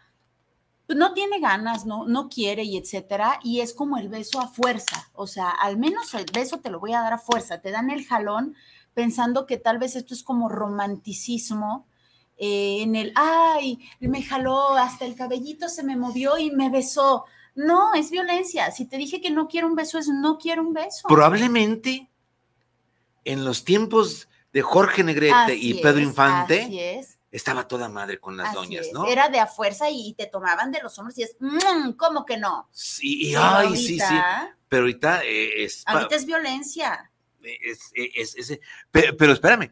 pues, 0.87 0.99
no 0.99 1.15
tiene 1.15 1.39
ganas, 1.39 1.87
no, 1.87 2.05
no 2.05 2.29
quiere 2.29 2.65
y 2.65 2.77
etcétera, 2.77 3.39
y 3.45 3.61
es 3.61 3.73
como 3.73 3.97
el 3.97 4.09
beso 4.09 4.41
a 4.41 4.49
fuerza, 4.49 5.09
o 5.15 5.27
sea, 5.29 5.51
al 5.51 5.79
menos 5.79 6.13
el 6.15 6.27
beso 6.35 6.59
te 6.59 6.69
lo 6.69 6.81
voy 6.81 6.93
a 6.93 7.01
dar 7.01 7.13
a 7.13 7.19
fuerza, 7.19 7.61
te 7.61 7.71
dan 7.71 7.91
el 7.91 8.05
jalón 8.05 8.57
pensando 8.93 9.47
que 9.47 9.57
tal 9.57 9.79
vez 9.79 9.95
esto 9.95 10.15
es 10.15 10.23
como 10.25 10.49
romanticismo. 10.49 11.87
eh, 12.39 12.83
en 12.83 12.97
el, 12.97 13.13
ay, 13.15 13.79
me 14.01 14.23
jaló, 14.23 14.75
hasta 14.77 15.05
el 15.05 15.15
cabellito 15.15 15.69
se 15.69 15.85
me 15.85 15.97
movió 15.97 16.39
y 16.39 16.51
me 16.51 16.71
besó. 16.71 17.25
No, 17.54 17.95
es 17.95 18.11
violencia. 18.11 18.71
Si 18.71 18.85
te 18.87 18.97
dije 18.97 19.21
que 19.21 19.30
no 19.30 19.49
quiero 19.49 19.66
un 19.66 19.75
beso, 19.75 19.99
es 19.99 20.09
no 20.09 20.38
quiero 20.38 20.62
un 20.62 20.73
beso. 20.73 21.07
Probablemente 21.09 22.09
en 23.25 23.45
los 23.45 23.64
tiempos 23.64 24.28
de 24.52 24.62
Jorge 24.62 25.04
Negrete 25.04 25.54
y 25.57 25.75
Pedro 25.75 25.99
es, 26.00 26.07
Infante, 26.07 26.62
Así 26.62 26.80
es. 26.80 27.19
estaba 27.30 27.69
toda 27.69 27.88
madre 27.88 28.19
con 28.19 28.37
las 28.37 28.49
así 28.49 28.57
doñas, 28.57 28.87
es. 28.87 28.92
¿no? 28.92 29.07
Era 29.07 29.28
de 29.28 29.38
a 29.38 29.47
fuerza 29.47 29.88
y 29.90 30.14
te 30.14 30.26
tomaban 30.26 30.73
de 30.73 30.80
los 30.83 30.99
hombros 30.99 31.16
y 31.19 31.23
es, 31.23 31.37
"Mm, 31.38 31.92
¿cómo 31.92 32.25
que 32.25 32.37
no? 32.38 32.69
Sí, 32.73 33.28
y 33.30 33.35
ay, 33.37 33.76
sí, 33.76 33.99
sí. 34.00 34.14
Pero 34.69 34.83
ahorita 34.83 35.25
eh, 35.25 35.64
es, 35.64 35.83
Ahorita 35.87 36.16
es 36.16 36.25
violencia. 36.26 37.11
es- 37.42 37.90
es- 37.95 38.37
es- 38.50 38.61
pero, 38.90 39.16
pero 39.16 39.33
espérame, 39.33 39.71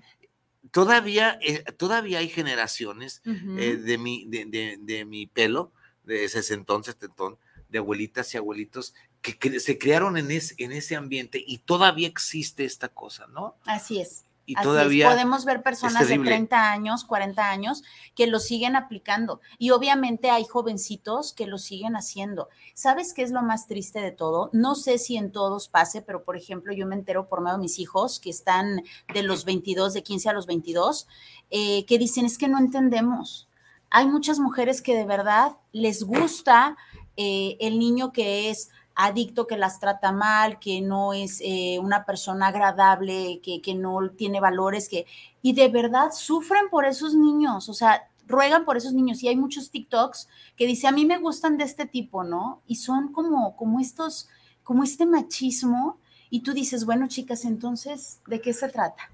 todavía, 0.70 1.38
eh, 1.42 1.62
todavía 1.76 2.18
hay 2.18 2.28
generaciones 2.28 3.23
eh, 3.25 3.76
de, 3.76 3.99
mi, 3.99 4.26
de, 4.26 4.44
de- 4.47 4.76
de 4.80 5.04
mi 5.04 5.26
pelo, 5.26 5.73
de 6.04 6.28
sesentón, 6.28 6.82
setentón, 6.85 7.38
de 7.69 7.79
abuelitas 7.79 8.33
y 8.35 8.37
abuelitos 8.39 8.95
que, 9.23 9.61
se 9.61 9.79
crearon 9.79 10.17
en, 10.17 10.31
es- 10.31 10.55
en 10.59 10.73
ese 10.73 10.97
ambiente 10.97 11.43
y 11.47 11.59
todavía 11.59 12.09
existe 12.09 12.65
esta 12.65 12.89
cosa, 12.89 13.27
¿no? 13.29 13.55
Así 13.67 14.01
es. 14.01 14.25
Y 14.47 14.55
Así 14.55 14.61
es. 14.61 14.65
todavía 14.65 15.11
Podemos 15.11 15.45
ver 15.45 15.63
personas 15.63 16.05
de 16.05 16.07
terrible. 16.15 16.31
30 16.31 16.73
años, 16.73 17.05
40 17.05 17.51
años 17.51 17.83
que 18.15 18.27
lo 18.27 18.41
siguen 18.41 18.77
aplicando. 18.77 19.43
Y 19.59 19.73
obviamente 19.73 20.31
hay 20.31 20.45
jovencitos 20.47 21.35
que 21.35 21.47
lo 21.47 21.59
siguen 21.59 21.97
haciendo. 21.97 22.49
¿Sabes 22.73 23.13
qué 23.13 23.21
es 23.23 23.31
lo 23.31 23.43
más 23.43 23.67
triste 23.67 24.01
de 24.01 24.11
todo? 24.11 24.49
No 24.55 24.75
sé 24.75 24.97
si 24.97 25.19
en 25.19 25.33
todos 25.33 25.69
pase, 25.69 26.01
pero 26.01 26.25
por 26.25 26.35
ejemplo, 26.35 26.73
yo 26.73 26.87
me 26.87 26.95
entero 26.95 27.29
por 27.29 27.43
medio 27.43 27.59
de 27.59 27.63
mis 27.63 27.79
hijos 27.79 28.21
que 28.21 28.31
están 28.31 28.83
de 29.13 29.23
los 29.23 29.45
22, 29.45 29.93
de 29.93 30.03
15 30.03 30.31
a 30.31 30.33
los 30.33 30.47
22, 30.47 31.07
eh, 31.51 31.85
que 31.85 31.99
dicen 31.99 32.25
es 32.25 32.39
que 32.39 32.49
no 32.49 32.59
entendemos. 32.59 33.49
Hay 33.91 34.07
muchas 34.07 34.39
mujeres 34.39 34.81
que 34.81 34.95
de 34.95 35.05
verdad 35.05 35.59
les 35.73 36.03
gusta 36.05 36.77
eh, 37.19 37.59
el 37.61 37.79
niño 37.79 38.13
que 38.13 38.49
es 38.49 38.71
adicto, 38.95 39.47
que 39.47 39.59
las 39.59 39.79
trata 39.79 40.11
mal, 40.11 40.59
que 40.59 40.81
no 40.81 41.13
es 41.13 41.43
eh, 41.45 41.79
una 41.81 42.07
persona 42.07 42.47
agradable, 42.47 43.41
que, 43.43 43.61
que 43.61 43.75
no 43.75 44.11
tiene 44.17 44.41
valores, 44.41 44.89
que, 44.89 45.05
y 45.43 45.53
de 45.53 45.69
verdad 45.69 46.13
sufren 46.13 46.71
por 46.71 46.87
esos 46.87 47.15
niños, 47.15 47.69
o 47.69 47.75
sea, 47.75 48.09
ruegan 48.27 48.65
por 48.65 48.77
esos 48.77 48.95
niños. 48.95 49.23
Y 49.23 49.29
hay 49.29 49.37
muchos 49.37 49.71
TikToks 49.71 50.29
que 50.57 50.67
dice, 50.67 50.87
a 50.87 50.93
mí 50.93 51.05
me 51.05 51.19
gustan 51.19 51.59
de 51.59 51.65
este 51.65 51.85
tipo, 51.85 52.25
¿no? 52.25 52.63
Y 52.67 52.77
son 52.77 53.13
como, 53.13 53.55
como 53.57 53.81
estos, 53.81 54.29
como 54.63 54.83
este 54.83 55.05
machismo. 55.05 55.99
Y 56.31 56.41
tú 56.41 56.53
dices, 56.53 56.85
bueno, 56.85 57.09
chicas, 57.09 57.45
entonces, 57.45 58.21
¿de 58.27 58.41
qué 58.41 58.53
se 58.55 58.69
trata? 58.69 59.11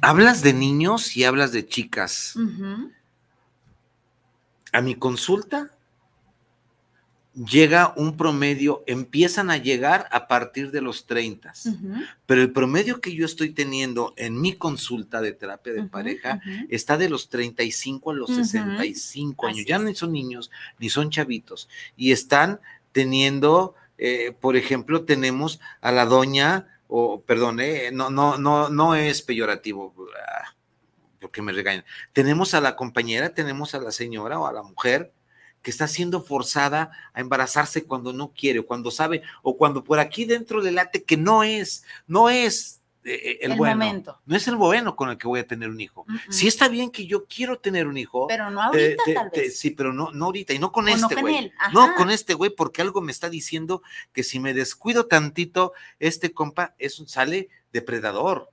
hablas 0.00 0.42
de 0.42 0.52
niños 0.52 1.16
y 1.16 1.24
hablas 1.24 1.52
de 1.52 1.66
chicas. 1.66 2.34
A 4.72 4.80
mi 4.80 4.94
consulta 4.94 5.70
llega 7.36 7.92
un 7.96 8.16
promedio, 8.16 8.82
empiezan 8.86 9.50
a 9.50 9.58
llegar 9.58 10.08
a 10.10 10.26
partir 10.26 10.70
de 10.70 10.80
los 10.80 11.04
30, 11.06 11.52
ujú, 11.66 11.92
pero 12.24 12.40
el 12.40 12.50
promedio 12.50 13.00
que 13.00 13.14
yo 13.14 13.26
estoy 13.26 13.50
teniendo 13.50 14.14
en 14.16 14.40
mi 14.40 14.54
consulta 14.54 15.20
de 15.20 15.32
terapia 15.32 15.74
de 15.74 15.82
pareja 15.84 16.40
está 16.70 16.96
de 16.96 17.10
los 17.10 17.28
35 17.28 18.10
a 18.10 18.14
los 18.14 18.30
Ujú. 18.30 18.42
65 18.44 19.46
años. 19.46 19.58
Así 19.58 19.68
Ya 19.68 19.76
es. 19.76 19.82
no 19.82 19.94
son 19.94 20.12
niños, 20.12 20.50
ni 20.78 20.88
son 20.88 21.10
chavitos. 21.10 21.68
Y 21.96 22.12
están 22.12 22.60
teniendo, 22.92 23.74
eh, 23.98 24.34
por 24.40 24.56
ejemplo, 24.56 25.04
tenemos 25.04 25.60
a 25.82 25.92
la 25.92 26.06
doña, 26.06 26.66
o 26.88 27.20
perdón, 27.20 27.60
eh, 27.60 27.90
no, 27.92 28.08
no, 28.08 28.38
no, 28.38 28.70
no 28.70 28.94
es 28.94 29.20
peyorativo, 29.20 29.94
ah, 30.26 30.54
porque 31.20 31.42
me 31.42 31.52
regañan. 31.52 31.84
Tenemos 32.14 32.54
a 32.54 32.62
la 32.62 32.76
compañera, 32.76 33.34
tenemos 33.34 33.74
a 33.74 33.80
la 33.80 33.92
señora 33.92 34.38
o 34.38 34.46
a 34.46 34.52
la 34.54 34.62
mujer 34.62 35.12
que 35.66 35.72
está 35.72 35.88
siendo 35.88 36.22
forzada 36.22 36.92
a 37.12 37.20
embarazarse 37.20 37.82
cuando 37.86 38.12
no 38.12 38.30
quiere, 38.32 38.60
o 38.60 38.66
cuando 38.66 38.92
sabe, 38.92 39.22
o 39.42 39.56
cuando 39.56 39.82
por 39.82 39.98
aquí 39.98 40.24
dentro 40.24 40.60
le 40.60 40.70
late 40.70 41.02
que 41.02 41.16
no 41.16 41.42
es, 41.42 41.82
no 42.06 42.30
es 42.30 42.82
eh, 43.02 43.38
el, 43.42 43.50
El 43.50 43.58
bueno. 43.58 43.74
momento. 43.74 44.20
No 44.26 44.36
es 44.36 44.46
el 44.46 44.54
bueno 44.54 44.94
con 44.94 45.10
el 45.10 45.18
que 45.18 45.26
voy 45.26 45.40
a 45.40 45.46
tener 45.48 45.68
un 45.68 45.80
hijo. 45.80 46.04
Mm, 46.06 46.14
mm. 46.14 46.18
Sí 46.30 46.46
está 46.46 46.68
bien 46.68 46.90
que 46.92 47.04
yo 47.08 47.26
quiero 47.26 47.58
tener 47.58 47.88
un 47.88 47.96
hijo. 47.98 48.28
Pero 48.28 48.48
no 48.48 48.70
te- 48.70 48.94
ahorita, 48.94 49.02
te- 49.06 49.14
tal 49.14 49.30
te- 49.32 49.40
vez. 49.40 49.58
sí, 49.58 49.72
pero 49.72 49.92
no, 49.92 50.12
no 50.12 50.26
ahorita 50.26 50.52
y 50.54 50.60
no 50.60 50.70
con 50.70 50.84
O 50.86 50.88
este 50.88 51.20
güey. 51.20 51.52
No 51.72 51.96
con 51.96 52.10
este 52.10 52.34
güey, 52.34 52.50
porque 52.54 52.80
algo 52.82 53.00
me 53.00 53.10
está 53.10 53.28
diciendo 53.28 53.82
que 54.12 54.22
si 54.22 54.38
me 54.38 54.54
descuido 54.54 55.06
tantito, 55.06 55.72
este 55.98 56.32
compa 56.32 56.76
es 56.78 57.00
un, 57.00 57.08
sale 57.08 57.48
depredador. 57.72 58.50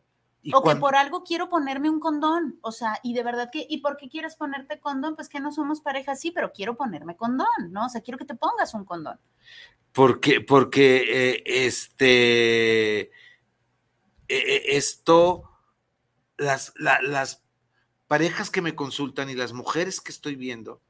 O 0.52 0.62
que 0.64 0.76
por 0.82 0.96
algo 0.96 1.24
quiero 1.24 1.48
ponerme 1.48 1.90
un 1.90 2.00
condón, 2.02 2.58
o 2.62 2.72
sea, 2.74 3.00
y 3.02 3.14
de 3.14 3.24
verdad 3.24 3.50
que, 3.52 3.66
¿y 3.70 3.78
por 3.78 3.96
qué 3.96 4.10
quieres 4.10 4.36
ponerte 4.36 4.80
condón? 4.80 5.16
Pues 5.16 5.30
que 5.30 5.40
no 5.40 5.52
somos 5.54 5.80
pareja, 5.80 6.16
sí, 6.16 6.32
pero 6.32 6.52
quiero 6.52 6.76
ponerme 6.76 7.16
condón, 7.16 7.48
¿no? 7.70 7.86
O 7.86 7.90
sea, 7.90 8.02
quiero 8.02 8.18
que 8.18 8.26
te 8.26 8.36
pongas 8.36 8.74
un 8.74 8.84
condón. 8.84 9.20
Porque, 9.94 10.42
porque 10.42 11.04
eh, 11.36 11.44
este 11.46 13.02
eh, 13.02 13.12
eh, 14.28 14.64
esto, 14.78 15.50
las, 16.38 16.74
la- 16.78 17.02
las 17.02 17.44
parejas 18.08 18.50
que 18.50 18.62
me 18.62 18.76
consultan 18.76 19.30
y 19.30 19.36
las 19.36 19.54
mujeres 19.54 20.02
que 20.02 20.12
estoy 20.12 20.36
viendo, 20.36 20.82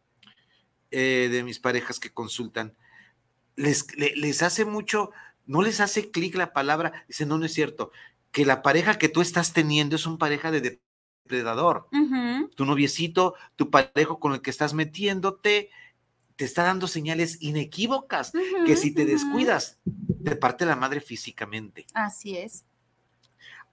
eh, 0.92 1.30
de 1.32 1.44
mis 1.44 1.60
parejas 1.60 2.00
que 2.00 2.14
consultan, 2.14 2.76
les, 3.56 3.96
le- 3.98 4.16
les 4.16 4.42
hace 4.42 4.66
mucho, 4.66 5.12
no 5.46 5.62
les 5.62 5.80
hace 5.80 6.12
clic 6.12 6.36
la 6.36 6.54
palabra, 6.54 7.06
dicen, 7.08 7.28
no, 7.28 7.38
no 7.38 7.46
es 7.46 7.54
cierto, 7.54 7.92
que 8.34 8.46
la 8.46 8.62
pareja 8.62 8.98
que 8.98 9.08
tú 9.08 9.22
estás 9.22 9.54
teniendo 9.54 9.96
es 9.96 10.06
una 10.06 10.18
pareja 10.18 10.52
de 10.52 10.80
depredador 11.24 11.88
tu 12.56 12.66
noviecito, 12.66 13.36
tu 13.56 13.70
parejo 13.70 14.20
con 14.20 14.34
el 14.34 14.42
que 14.42 14.50
estás 14.50 14.74
metiéndote, 14.74 15.70
te 16.36 16.46
está 16.46 16.64
dando 16.64 16.88
señales 16.88 17.38
inequívocas 17.42 18.34
que 18.66 18.76
si 18.76 18.92
te 18.94 19.06
descuidas, 19.06 19.80
te 20.26 20.36
parte 20.36 20.66
la 20.66 20.76
madre 20.76 21.00
físicamente. 21.00 21.86
Así 21.94 22.36
es. 22.36 22.66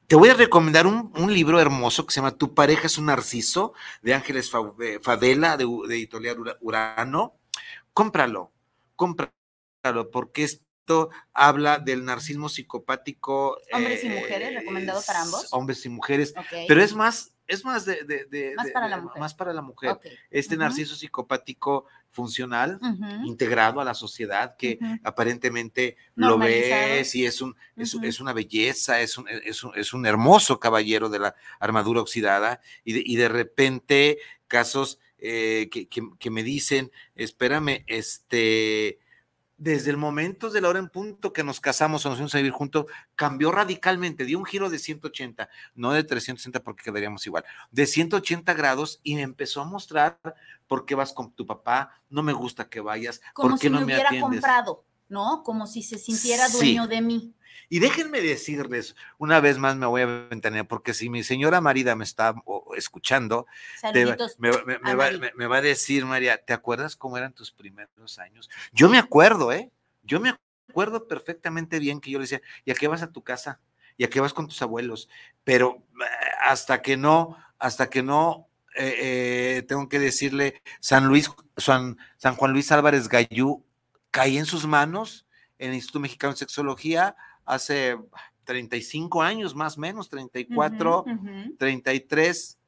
Te 0.07 0.17
voy 0.17 0.29
a 0.29 0.35
recomendar 0.35 0.87
un, 0.87 1.13
un 1.17 1.33
libro 1.33 1.59
hermoso 1.61 2.05
que 2.05 2.13
se 2.13 2.21
llama 2.21 2.37
Tu 2.37 2.53
pareja 2.55 2.87
es 2.87 2.99
un 2.99 3.07
narciso, 3.07 3.73
de 4.03 4.13
Ángeles 4.15 4.51
Fa- 4.51 4.75
Fadela, 5.03 5.57
de, 5.57 5.65
de 5.89 5.97
Editorial 5.97 6.39
Ura- 6.39 6.59
Urano. 6.61 7.35
Cómpralo, 7.93 8.53
cómpralo, 8.97 10.11
porque 10.13 10.45
esto 10.45 10.65
habla 11.33 11.79
del 11.79 12.05
narcismo 12.05 12.49
psicopático. 12.49 13.59
Hombres 13.73 14.05
y 14.05 14.09
mujeres, 14.09 14.55
¿recomendado 14.55 15.03
para 15.07 15.23
ambos? 15.23 15.49
Hombres 15.53 15.85
y 15.87 15.89
mujeres, 15.89 16.35
pero 16.67 16.83
es 16.83 16.95
más, 16.95 17.33
es 17.47 17.65
más 17.65 17.85
de, 17.85 18.05
de- 18.05 18.25
de- 18.27 18.55
Más 18.57 18.67
de- 18.67 18.73
para 18.73 18.89
la 18.89 19.01
mujer. 19.01 19.21
más 19.21 19.35
para 19.35 19.53
la 19.53 19.63
mujer. 19.63 19.91
Ok. 19.91 20.07
Este 20.31 20.57
narciso 20.57 20.95
psicopático 20.95 21.87
funcional, 22.13 22.81
integrado 23.25 23.81
a 23.81 23.85
la 23.85 23.95
sociedad, 23.95 24.57
que 24.57 24.79
aparentemente 25.05 25.97
lo 26.17 26.39
ves 26.39 27.15
y 27.15 27.25
es, 27.27 27.41
un, 27.41 27.55
es, 27.77 28.21
una 28.21 28.33
belleza, 28.33 29.01
es 29.01 29.17
un, 29.17 29.29
es, 29.29 29.63
un, 29.63 29.73
es 29.77 29.93
un 29.93 30.07
hermoso 30.07 30.59
caballero 30.59 31.09
de 31.09 31.21
la 31.21 31.35
armadura 31.61 32.01
oxidada, 32.01 32.61
y 32.85 32.95
de, 32.95 33.03
y 33.05 33.17
de 33.17 33.29
repente 33.29 34.19
casos 34.49 34.99
eh, 35.19 35.69
que, 35.71 35.87
que- 35.87 36.09
que 36.19 36.31
me 36.31 36.43
dicen, 36.43 36.91
espérame, 37.15 37.85
este, 37.87 38.99
desde 39.61 39.91
el 39.91 39.99
momento 39.99 40.49
de 40.49 40.63
la 40.63 40.71
hora 40.71 40.79
en 40.79 40.89
punto 40.89 41.35
que 41.35 41.45
nos 41.45 41.61
casamos 41.61 42.05
o 42.05 42.09
nos 42.09 42.17
fuimos 42.17 42.35
a 42.35 42.39
vivir 42.39 42.51
juntos, 42.53 42.87
cambió 43.15 43.53
radicalmente, 43.53 44.25
dio 44.25 44.39
un 44.39 44.47
giro 44.47 44.71
de 44.71 44.79
180, 44.79 45.51
no 45.75 45.93
de 45.93 46.03
360 46.03 46.63
porque 46.63 46.83
quedaríamos 46.83 47.27
igual, 47.27 47.45
de 47.71 47.87
180 47.87 48.55
grados 48.55 49.01
y 49.03 49.17
me 49.17 49.21
empezó 49.23 49.61
a 49.61 49.67
mostrar 49.67 50.19
por 50.67 50.87
qué 50.87 50.95
vas 50.95 51.13
con 51.13 51.31
tu 51.33 51.47
papá, 51.47 52.01
no 52.09 52.23
me 52.23 52.33
gusta 52.33 52.71
que 52.71 52.81
vayas, 52.81 53.21
Como 53.35 53.51
por 53.51 53.59
qué 53.61 53.67
si 53.67 53.71
no 53.71 53.81
me 53.81 53.87
me 53.87 53.93
hubiera 53.93 54.09
atiendes. 54.09 54.41
comprado, 54.41 54.85
¿no? 55.11 55.43
Como 55.45 55.67
si 55.67 55.83
se 55.83 55.99
sintiera 55.99 56.49
Sí. 56.49 56.57
dueño 56.57 56.87
de 56.87 57.03
mí. 57.03 57.35
Y 57.69 57.79
déjenme 57.79 58.21
decirles, 58.21 58.97
una 59.19 59.41
vez 59.41 59.59
más 59.59 59.77
me 59.77 59.87
voy 59.87 60.03
a 60.03 60.07
ventanear, 60.29 60.67
porque 60.67 60.93
si 60.95 61.09
mi 61.09 61.23
señora 61.23 61.61
marida 61.61 61.95
me 61.97 62.05
está 62.05 62.35
escuchando, 62.77 63.47
te 63.93 64.05
va- 64.05 64.17
Saluditos. 64.17 64.39
me, 64.39 64.51
me- 64.65 64.79
me 64.79 64.91
a 64.91 64.95
va, 64.97 65.05
Mari. 65.05 65.19
me- 65.21 65.33
me 65.37 65.47
va 65.47 65.59
a 65.59 65.63
decir, 65.63 66.05
María, 66.05 66.37
¿te 66.45 66.53
acuerdas 66.53 66.97
cómo 66.97 67.17
eran 67.17 67.33
tus 67.33 67.53
primeros 67.53 68.19
años? 68.19 68.51
Yo 68.73 68.89
me 68.89 68.99
acuerdo, 68.99 69.53
¿eh? 69.53 69.71
Yo 70.03 70.19
me 70.21 70.35
acuerdo 70.69 71.07
perfectamente 71.07 71.79
bien 71.79 72.01
que 72.01 72.11
yo 72.11 72.19
le 72.19 72.25
decía, 72.25 72.43
¿y 72.65 72.71
a 72.71 72.75
qué 72.75 72.89
vas 72.89 73.03
a 73.03 73.13
tu 73.13 73.23
casa? 73.23 73.61
¿Y 73.97 74.05
a 74.05 74.11
qué 74.11 74.19
vas 74.21 74.33
con 74.33 74.49
tus 74.49 74.63
abuelos? 74.63 75.09
Pero 75.45 75.83
eh, 76.01 76.05
hasta 76.43 76.81
que 76.83 76.97
no, 76.97 77.37
hasta 77.59 77.91
que 77.91 78.03
no, 78.03 78.49
eh, 78.77 78.95
eh, 79.59 79.63
tengo 79.69 79.89
que 79.89 79.99
decirle, 79.99 80.63
San 80.81 81.07
Luis, 81.07 81.31
San, 81.57 81.99
San 82.17 82.35
Juan 82.37 82.53
Luis 82.53 82.73
Álvarez 82.73 83.09
Gallú, 83.09 83.65
caí 84.11 84.39
en 84.39 84.47
sus 84.47 84.67
manos 84.67 85.27
en 85.59 85.69
el 85.71 85.75
Instituto 85.75 86.01
Mexicano 86.01 86.33
de 86.33 86.39
Sexología 86.39 87.15
hace 87.55 87.99
35 88.45 89.23
años, 89.23 89.55
más 89.55 89.77
o 89.77 89.81
menos, 89.81 90.09
34, 90.09 91.03
Ujú, 91.03 91.11
ujú. 91.11 91.57
33, 91.57 92.59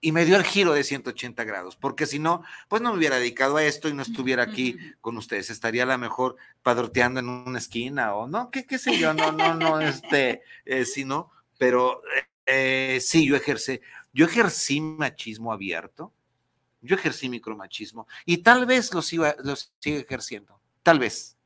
y 0.00 0.12
me 0.12 0.24
dio 0.24 0.36
el 0.36 0.44
giro 0.44 0.72
de 0.72 0.84
180 0.84 1.42
grados, 1.44 1.76
porque 1.76 2.06
si 2.06 2.18
no, 2.18 2.42
pues 2.68 2.82
no 2.82 2.92
me 2.92 2.98
hubiera 2.98 3.18
dedicado 3.18 3.56
a 3.56 3.64
esto 3.64 3.88
y 3.88 3.94
no 3.94 4.02
estuviera 4.02 4.44
aquí 4.44 4.76
con 5.00 5.16
ustedes, 5.16 5.50
estaría 5.50 5.82
a 5.82 5.86
lo 5.86 5.98
mejor 5.98 6.36
padroteando 6.62 7.18
en 7.20 7.28
una 7.28 7.58
esquina 7.58 8.14
o 8.14 8.28
no, 8.28 8.50
qué, 8.50 8.64
qué 8.64 8.78
sé 8.78 8.96
yo, 8.96 9.12
no, 9.12 9.32
no, 9.32 9.54
no, 9.54 9.80
este, 9.80 10.42
eh, 10.64 10.84
sí, 10.84 11.04
no, 11.04 11.32
pero 11.58 12.02
eh, 12.16 12.28
eh, 12.46 13.00
sí, 13.00 13.26
yo 13.26 13.34
ejercí, 13.34 13.80
yo 14.12 14.26
ejercí 14.26 14.80
machismo 14.80 15.52
abierto, 15.52 16.12
yo 16.80 16.94
ejercí 16.94 17.28
micromachismo 17.28 18.06
y 18.24 18.38
tal 18.38 18.66
vez 18.66 18.94
lo 18.94 19.02
siga, 19.02 19.34
lo 19.42 19.56
siga 19.56 19.98
ejerciendo, 19.98 20.60
tal 20.84 21.00
vez. 21.00 21.37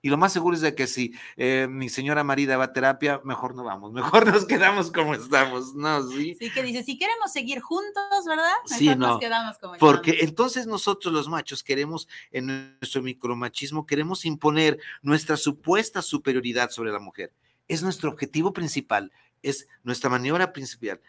Y 0.00 0.10
lo 0.10 0.16
más 0.16 0.32
seguro 0.32 0.54
es 0.54 0.62
de 0.62 0.74
que 0.74 0.86
si 0.86 1.12
eh, 1.36 1.66
mi 1.68 1.88
señora 1.88 2.22
Marida 2.22 2.56
va 2.56 2.64
a 2.64 2.72
terapia, 2.72 3.20
mejor 3.24 3.56
no 3.56 3.64
vamos, 3.64 3.92
mejor 4.22 4.26
nos 4.26 4.44
quedamos 4.44 4.92
como 4.92 5.14
estamos, 5.14 5.74
¿no? 5.74 6.08
Sí. 6.08 6.36
Sí, 6.38 6.50
que 6.50 6.62
dice, 6.62 6.84
si 6.84 6.98
queremos 6.98 7.32
seguir 7.32 7.60
juntos, 7.60 8.24
¿verdad? 8.26 8.52
Sí, 8.64 8.84
Mejor 8.86 8.98
no, 8.98 9.06
nos 9.08 9.20
quedamos 9.20 9.58
como 9.58 9.76
Porque 9.78 10.12
estamos. 10.12 10.28
entonces 10.28 10.66
nosotros 10.66 11.12
los 11.12 11.28
machos 11.28 11.62
queremos, 11.62 12.06
en 12.30 12.76
nuestro 12.80 13.02
micromachismo, 13.02 13.86
queremos 13.86 14.24
imponer 14.24 14.78
nuestra 15.02 15.36
supuesta 15.36 16.00
superioridad 16.00 16.70
sobre 16.70 16.92
la 16.92 17.00
mujer. 17.00 17.32
Es 17.66 17.82
nuestro 17.82 18.10
objetivo 18.10 18.52
principal, 18.52 19.12
es 19.42 19.66
nuestra 19.82 20.10
maniobra 20.10 20.52
principal, 20.52 21.00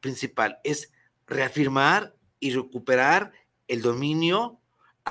principal 0.00 0.58
es 0.64 0.90
reafirmar 1.26 2.14
y 2.40 2.50
recuperar 2.52 3.32
el 3.68 3.82
dominio 3.82 4.58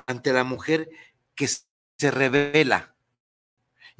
ante 0.06 0.34
la 0.34 0.44
mujer 0.44 0.90
que 1.34 1.48
se 1.48 2.12
revela 2.12 2.91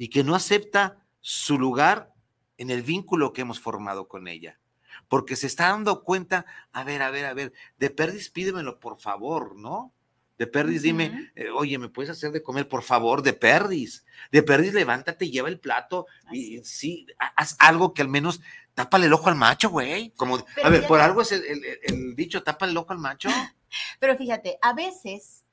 y 0.02 0.08
que 0.08 0.24
no 0.24 0.34
acepta 0.34 0.98
su 1.20 1.60
lugar 1.60 2.12
en 2.58 2.70
el 2.70 2.82
vínculo 2.82 3.32
que 3.32 3.42
hemos 3.42 3.60
formado 3.60 4.08
con 4.08 4.26
ella. 4.26 4.58
Porque 5.06 5.36
se 5.36 5.46
está 5.46 5.68
dando 5.68 6.02
cuenta, 6.02 6.44
a 6.72 6.82
ver, 6.82 7.02
a 7.02 7.10
ver, 7.12 7.24
a 7.26 7.34
ver, 7.34 7.52
de 7.78 7.88
Perdis 7.90 8.28
pídemelo 8.28 8.80
por 8.80 8.98
favor, 9.00 9.54
¿no? 9.54 9.92
De 10.38 10.48
Perdis 10.48 10.82
dime, 10.82 11.30
eh, 11.36 11.50
oye, 11.50 11.78
¿me 11.78 11.88
puedes 11.88 12.10
hacer 12.10 12.32
de 12.32 12.42
comer 12.42 12.66
por 12.68 12.82
favor? 12.82 13.22
De 13.22 13.32
Perdis. 13.32 14.04
De 14.32 14.42
Perdis 14.42 14.74
levántate, 14.74 15.30
lleva 15.30 15.48
el 15.48 15.60
plato 15.60 16.06
y 16.32 16.58
sí, 16.64 17.06
ha- 17.20 17.32
haz 17.36 17.54
algo 17.60 17.94
que 17.94 18.02
al 18.02 18.08
menos 18.08 18.40
tápale 18.74 19.06
el 19.06 19.12
ojo 19.12 19.28
al 19.28 19.36
macho, 19.36 19.70
güey. 19.70 20.10
Como, 20.16 20.44
Pero 20.56 20.66
a 20.66 20.70
ver, 20.70 20.84
por 20.88 20.98
algo 20.98 21.22
es 21.22 21.30
el, 21.30 21.44
el- 21.44 21.64
el- 21.64 21.78
el 21.84 22.16
dicho, 22.16 22.42
tápale 22.42 22.72
el 22.72 22.78
ojo 22.78 22.90
al 22.92 22.98
macho. 22.98 23.28
Pero 24.00 24.16
fíjate, 24.16 24.58
a 24.62 24.72
veces 24.72 25.44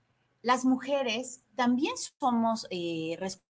las 0.41 0.65
mujeres 0.65 1.43
también 1.55 1.93
somos 2.19 2.65
eh, 2.71 3.15
responsables 3.19 3.47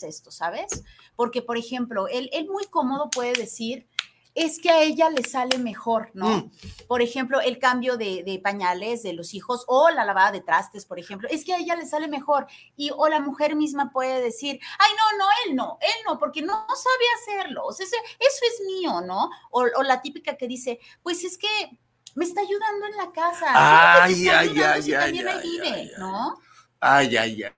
de 0.00 0.08
esto, 0.08 0.30
¿sabes? 0.30 0.82
Porque, 1.16 1.42
por 1.42 1.56
ejemplo, 1.56 2.08
él, 2.08 2.30
él 2.32 2.48
muy 2.48 2.64
cómodo 2.66 3.10
puede 3.10 3.32
decir, 3.32 3.86
es 4.34 4.58
que 4.58 4.70
a 4.70 4.82
ella 4.82 5.10
le 5.10 5.22
sale 5.22 5.58
mejor, 5.58 6.10
¿no? 6.12 6.28
Mm. 6.28 6.50
Por 6.88 7.02
ejemplo, 7.02 7.40
el 7.40 7.58
cambio 7.58 7.96
de, 7.96 8.24
de 8.24 8.40
pañales 8.40 9.04
de 9.04 9.12
los 9.12 9.32
hijos 9.32 9.64
o 9.68 9.90
la 9.90 10.04
lavada 10.04 10.32
de 10.32 10.40
trastes, 10.40 10.86
por 10.86 10.98
ejemplo, 10.98 11.28
es 11.30 11.44
que 11.44 11.54
a 11.54 11.58
ella 11.58 11.76
le 11.76 11.86
sale 11.86 12.08
mejor. 12.08 12.46
Y 12.76 12.90
o 12.96 13.08
la 13.08 13.20
mujer 13.20 13.54
misma 13.54 13.92
puede 13.92 14.20
decir, 14.20 14.58
ay, 14.78 14.90
no, 14.96 15.18
no, 15.18 15.24
él 15.46 15.56
no, 15.56 15.78
él 15.80 16.04
no, 16.06 16.18
porque 16.18 16.42
no 16.42 16.52
sabe 16.52 17.38
hacerlo. 17.38 17.64
O 17.64 17.72
sea, 17.72 17.86
eso 17.86 17.98
es 18.20 18.66
mío, 18.66 19.00
¿no? 19.02 19.30
O, 19.52 19.62
o 19.76 19.82
la 19.84 20.02
típica 20.02 20.36
que 20.36 20.48
dice, 20.48 20.80
pues 21.02 21.22
es 21.22 21.38
que 21.38 21.78
me 22.16 22.24
está 22.24 22.40
ayudando 22.40 22.86
en 22.86 22.96
la 22.96 23.12
casa. 23.12 23.46
¿Cómo 23.46 24.08
que 24.08 24.14
te 24.14 24.30
Ay, 24.30 24.48
ay, 24.48 24.62
ay, 24.62 24.82
si 24.82 24.94
ay, 24.94 25.04
también 25.04 25.28
ahí 25.28 25.36
ay, 25.36 25.50
vive, 25.50 25.68
ay, 25.68 25.80
ay. 25.80 25.92
¿no? 25.98 26.38
Ay, 26.80 27.16
ay, 27.16 27.42
ay. 27.44 27.52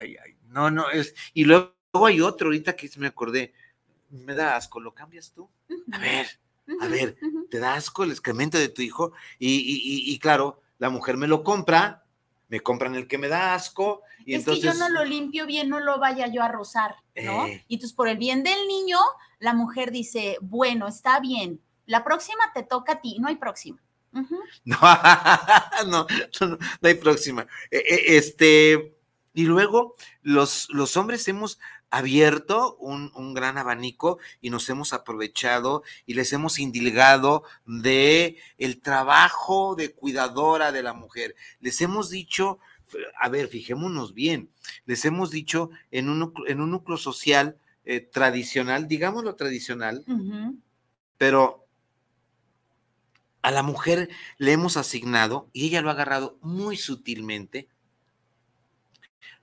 Ay, 0.00 0.16
ay. 0.24 0.37
No, 0.48 0.70
no, 0.70 0.90
es. 0.90 1.14
Y 1.34 1.44
luego 1.44 1.72
hay 2.06 2.20
otro, 2.20 2.48
ahorita 2.48 2.74
que 2.76 2.90
me 2.96 3.06
acordé. 3.08 3.52
Me 4.10 4.34
da 4.34 4.56
asco, 4.56 4.80
¿lo 4.80 4.94
cambias 4.94 5.32
tú? 5.32 5.48
A 5.92 5.98
ver, 5.98 6.26
a 6.80 6.86
ver, 6.88 7.16
te 7.50 7.58
da 7.58 7.74
asco 7.74 8.04
el 8.04 8.10
excremento 8.10 8.56
de 8.58 8.68
tu 8.70 8.80
hijo 8.82 9.12
y, 9.38 9.48
y- 9.56 10.10
y- 10.10 10.14
y 10.14 10.18
claro, 10.18 10.62
la 10.78 10.88
mujer 10.90 11.16
me 11.18 11.26
lo 11.28 11.42
compra, 11.44 12.04
me 12.48 12.60
compran 12.60 12.94
el 12.94 13.06
que 13.06 13.18
me 13.18 13.28
da 13.28 13.54
asco 13.54 14.02
y 14.24 14.32
es 14.34 14.40
entonces... 14.40 14.64
que 14.72 14.78
yo 14.78 14.78
no 14.78 14.88
lo 14.88 15.04
limpio 15.04 15.44
bien, 15.44 15.68
no 15.68 15.80
lo 15.80 15.98
vaya 15.98 16.26
yo 16.28 16.42
a 16.42 16.48
rozar, 16.48 16.96
¿no? 17.16 17.46
Eh. 17.46 17.64
Y 17.68 17.74
entonces, 17.74 17.94
por 17.94 18.08
el 18.08 18.16
bien 18.16 18.42
del 18.42 18.66
niño, 18.66 18.98
la 19.40 19.52
mujer 19.52 19.90
dice, 19.90 20.38
bueno, 20.40 20.88
está 20.88 21.20
bien, 21.20 21.60
la 21.84 22.02
próxima 22.04 22.40
te 22.54 22.62
toca 22.62 22.92
a 22.94 23.00
ti, 23.02 23.18
no 23.20 23.28
hay 23.28 23.36
próxima. 23.36 23.78
No, 24.64 24.78
no, 25.86 26.06
no, 26.40 26.46
no, 26.46 26.58
no 26.80 26.88
hay 26.88 26.94
próxima. 26.94 27.46
Eh, 27.70 27.82
eh, 27.86 28.16
Este, 28.16 28.97
y 29.38 29.44
luego 29.44 29.94
los, 30.22 30.66
los 30.70 30.96
hombres 30.96 31.28
hemos 31.28 31.60
abierto 31.90 32.74
un, 32.78 33.12
un, 33.14 33.34
gran 33.34 33.56
abanico 33.56 34.18
y 34.40 34.50
nos 34.50 34.68
hemos 34.68 34.92
aprovechado 34.92 35.84
y 36.06 36.14
les 36.14 36.32
hemos 36.32 36.58
indilgado 36.58 37.44
de 37.64 38.36
el 38.58 38.80
trabajo 38.80 39.76
de 39.76 39.94
cuidadora 39.94 40.72
de 40.72 40.82
la 40.82 40.92
mujer. 40.92 41.36
Les 41.60 41.80
hemos 41.82 42.10
dicho, 42.10 42.58
a 43.16 43.28
ver, 43.28 43.46
fijémonos 43.46 44.12
bien, 44.12 44.50
les 44.86 45.04
hemos 45.04 45.30
dicho 45.30 45.70
en 45.92 46.08
un, 46.08 46.34
en 46.48 46.60
un 46.60 46.72
núcleo 46.72 46.98
social 46.98 47.58
eh, 47.84 48.00
tradicional, 48.00 48.88
digámoslo 48.88 49.36
tradicional, 49.36 50.02
uh 50.08 50.14
-huh. 50.14 50.58
pero 51.16 51.64
a 53.42 53.52
la 53.52 53.62
mujer 53.62 54.08
le 54.36 54.50
hemos 54.50 54.76
asignado, 54.76 55.48
y 55.52 55.66
ella 55.68 55.80
lo 55.80 55.90
ha 55.90 55.92
agarrado 55.92 56.38
muy 56.42 56.76
sutilmente, 56.76 57.68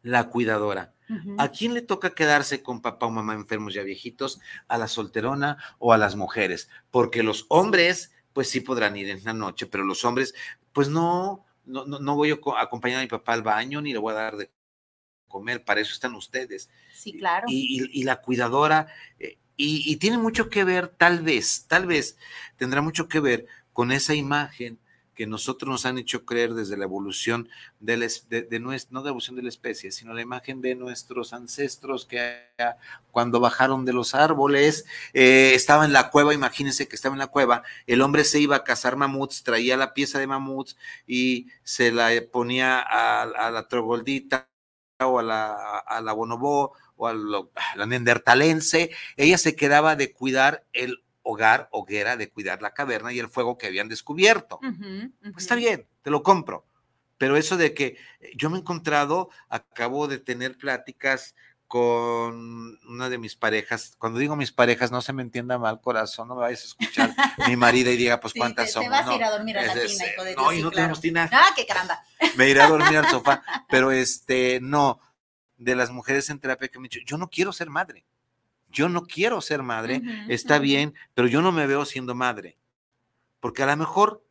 la 0.05 0.29
cuidadora. 0.29 0.93
Uh 1.09 1.13
-huh. 1.13 1.35
¿A 1.39 1.51
quién 1.51 1.73
le 1.73 1.81
toca 1.81 2.11
quedarse 2.11 2.61
con 2.61 2.81
papá 2.81 3.07
o 3.07 3.11
mamá 3.11 3.33
enfermos 3.33 3.73
ya 3.73 3.81
viejitos? 3.81 4.39
A 4.67 4.77
la 4.77 4.87
solterona 4.87 5.57
o 5.79 5.93
a 5.93 5.97
las 5.97 6.15
mujeres, 6.15 6.69
porque 6.91 7.23
los 7.23 7.45
hombres, 7.49 8.13
pues 8.31 8.49
sí 8.49 8.61
podrán 8.61 8.95
ir 8.95 9.09
en 9.09 9.23
la 9.23 9.33
noche, 9.33 9.65
pero 9.65 9.83
los 9.83 10.05
hombres, 10.05 10.35
pues 10.73 10.89
no, 10.89 11.43
no, 11.65 11.85
no, 11.85 11.99
no 11.99 12.15
voy 12.15 12.31
a 12.31 12.37
acompañar 12.61 12.99
a 12.99 13.01
mi 13.01 13.07
papá 13.07 13.33
al 13.33 13.41
baño 13.41 13.81
ni 13.81 13.93
le 13.93 13.99
voy 13.99 14.11
a 14.13 14.17
dar 14.17 14.37
de 14.37 14.51
comer, 15.27 15.65
para 15.65 15.81
eso 15.81 15.93
están 15.93 16.13
ustedes. 16.13 16.69
Sí, 16.93 17.17
claro. 17.17 17.47
Y, 17.49 17.81
y, 17.81 18.01
y 18.01 18.03
la 18.03 18.21
cuidadora, 18.21 18.87
eh, 19.19 19.39
y, 19.57 19.91
y, 19.91 19.95
tiene 19.97 20.19
mucho 20.19 20.49
que 20.49 20.63
ver, 20.63 20.89
tal 20.89 21.21
vez, 21.23 21.65
tal 21.67 21.87
vez 21.87 22.17
tendrá 22.57 22.81
mucho 22.81 23.07
que 23.07 23.19
ver 23.19 23.47
con 23.73 23.91
esa 23.91 24.13
imagen 24.13 24.79
que 25.15 25.25
nosotros 25.25 25.69
nos 25.69 25.85
han 25.85 25.97
hecho 25.97 26.25
creer 26.25 26.53
desde 26.53 26.77
la 26.77 26.83
evolución 26.83 27.49
de, 27.79 27.97
la, 27.97 28.07
de, 28.29 28.59
nuestra, 28.59 28.93
no 28.93 29.01
de 29.01 29.09
evolución 29.09 29.35
de 29.35 29.43
la 29.43 29.49
especie, 29.49 29.91
sino 29.91 30.13
la 30.13 30.21
imagen 30.21 30.61
de 30.61 30.75
nuestros 30.75 31.33
ancestros 31.33 32.05
que 32.05 32.45
cuando 33.11 33.39
bajaron 33.39 33.85
de 33.85 33.93
los 33.93 34.13
árboles, 34.13 34.85
eh, 35.13 35.53
estaba 35.55 35.85
en 35.85 35.93
la 35.93 36.09
cueva, 36.09 36.33
imagínense 36.33 36.87
que 36.87 36.95
estaba 36.95 37.15
en 37.15 37.19
la 37.19 37.27
cueva, 37.27 37.63
el 37.87 38.01
hombre 38.01 38.23
se 38.25 38.39
iba 38.39 38.57
a 38.57 38.63
cazar 38.63 38.97
mamuts, 38.97 39.43
traía 39.43 39.77
la 39.77 39.93
pieza 39.93 40.19
de 40.19 40.27
mamuts 40.27 40.77
y 41.07 41.47
se 41.63 41.91
la 41.91 42.11
ponía 42.31 42.79
a, 42.79 43.51
la 43.51 43.67
trogoldita 43.67 44.49
o 44.99 45.19
a 45.19 45.23
la, 45.23 45.79
a 45.79 46.01
la 46.01 46.13
bonobó 46.13 46.73
o 46.97 47.07
a 47.07 47.13
la 47.13 47.85
neandertalense, 47.85 48.91
ella 49.17 49.37
se 49.37 49.55
quedaba 49.55 49.95
de 49.95 50.13
cuidar 50.13 50.65
el 50.73 51.04
hogar, 51.25 51.67
hoguera, 51.71 52.15
de 52.15 52.29
cuidar 52.29 52.61
la 52.61 52.73
caverna 52.73 53.11
y 53.11 53.19
el 53.19 53.29
fuego 53.29 53.57
que 53.57 53.67
habían 53.67 53.89
descubierto. 53.89 54.59
Uh 54.61 54.67
-huh, 54.67 54.77
uh 54.77 55.11
-huh. 55.11 55.31
Pues 55.33 55.43
está 55.43 55.55
bien, 55.55 55.87
te 56.03 56.11
lo 56.11 56.21
compro. 56.23 56.65
Pero 57.17 57.35
eso 57.35 57.57
de 57.57 57.73
que 57.73 57.97
yo 58.35 58.49
me 58.49 58.57
he 58.57 58.59
encontrado, 58.59 59.29
acabo 59.49 60.07
de 60.07 60.19
tener 60.19 60.57
pláticas 60.57 61.33
con 61.67 62.77
una 62.87 63.09
de 63.09 63.17
mis 63.17 63.35
parejas. 63.35 63.95
Cuando 63.97 64.19
digo 64.19 64.35
mis 64.35 64.51
parejas, 64.51 64.91
no 64.91 65.01
se 65.01 65.13
me 65.13 65.23
entienda 65.23 65.57
mal, 65.57 65.81
corazón, 65.81 66.27
no 66.27 66.35
me 66.35 66.41
vayas 66.41 66.61
a 66.61 66.65
escuchar 66.67 67.15
mi 67.47 67.55
marida 67.57 67.89
y 67.89 67.97
diga, 67.97 68.19
pues 68.19 68.33
sí, 68.33 68.39
cuántas 68.39 68.71
somos. 68.71 68.85
Te 68.85 68.91
vas 68.91 69.05
no, 69.07 69.13
a 69.13 69.15
ir 69.15 69.23
a 69.23 69.31
dormir 69.31 69.57
a 69.57 69.63
la 69.63 69.73
es, 69.73 69.91
tina, 69.91 70.05
hijo 70.07 70.23
de 70.23 70.35
No, 70.35 70.41
Dios, 70.43 70.53
y 70.53 70.57
sí, 70.57 70.61
no 70.63 70.69
claro. 70.69 70.75
tenemos 70.75 71.01
tina. 71.01 71.29
Ah, 71.33 71.53
qué 71.55 71.65
caramba. 71.65 72.03
Me 72.37 72.49
iré 72.49 72.61
a 72.61 72.67
dormir 72.67 72.97
al 72.97 73.07
sofá. 73.09 73.41
Pero 73.67 73.91
este, 73.91 74.59
no, 74.61 74.99
de 75.57 75.75
las 75.75 75.89
mujeres 75.89 76.29
en 76.29 76.39
terapia 76.39 76.67
que 76.67 76.77
me 76.77 76.85
han 76.85 76.89
dicho, 76.89 76.99
yo 77.03 77.17
no 77.17 77.29
quiero 77.29 77.51
ser 77.51 77.69
madre 77.69 78.05
yo 78.75 78.89
no 78.89 79.05
quiero 79.05 79.41
ser 79.41 79.63
madre, 79.63 79.97
uh 79.97 80.01
-huh, 80.01 80.25
está 80.29 80.55
uh 80.55 80.57
-huh. 80.57 80.61
bien, 80.61 80.93
pero 81.13 81.27
yo 81.27 81.41
no 81.41 81.51
me 81.51 81.65
veo 81.65 81.85
siendo 81.85 82.13
madre. 82.13 82.57
Porque 83.39 83.63
a 83.63 83.65
lo 83.65 83.77
mejor, 83.77 84.23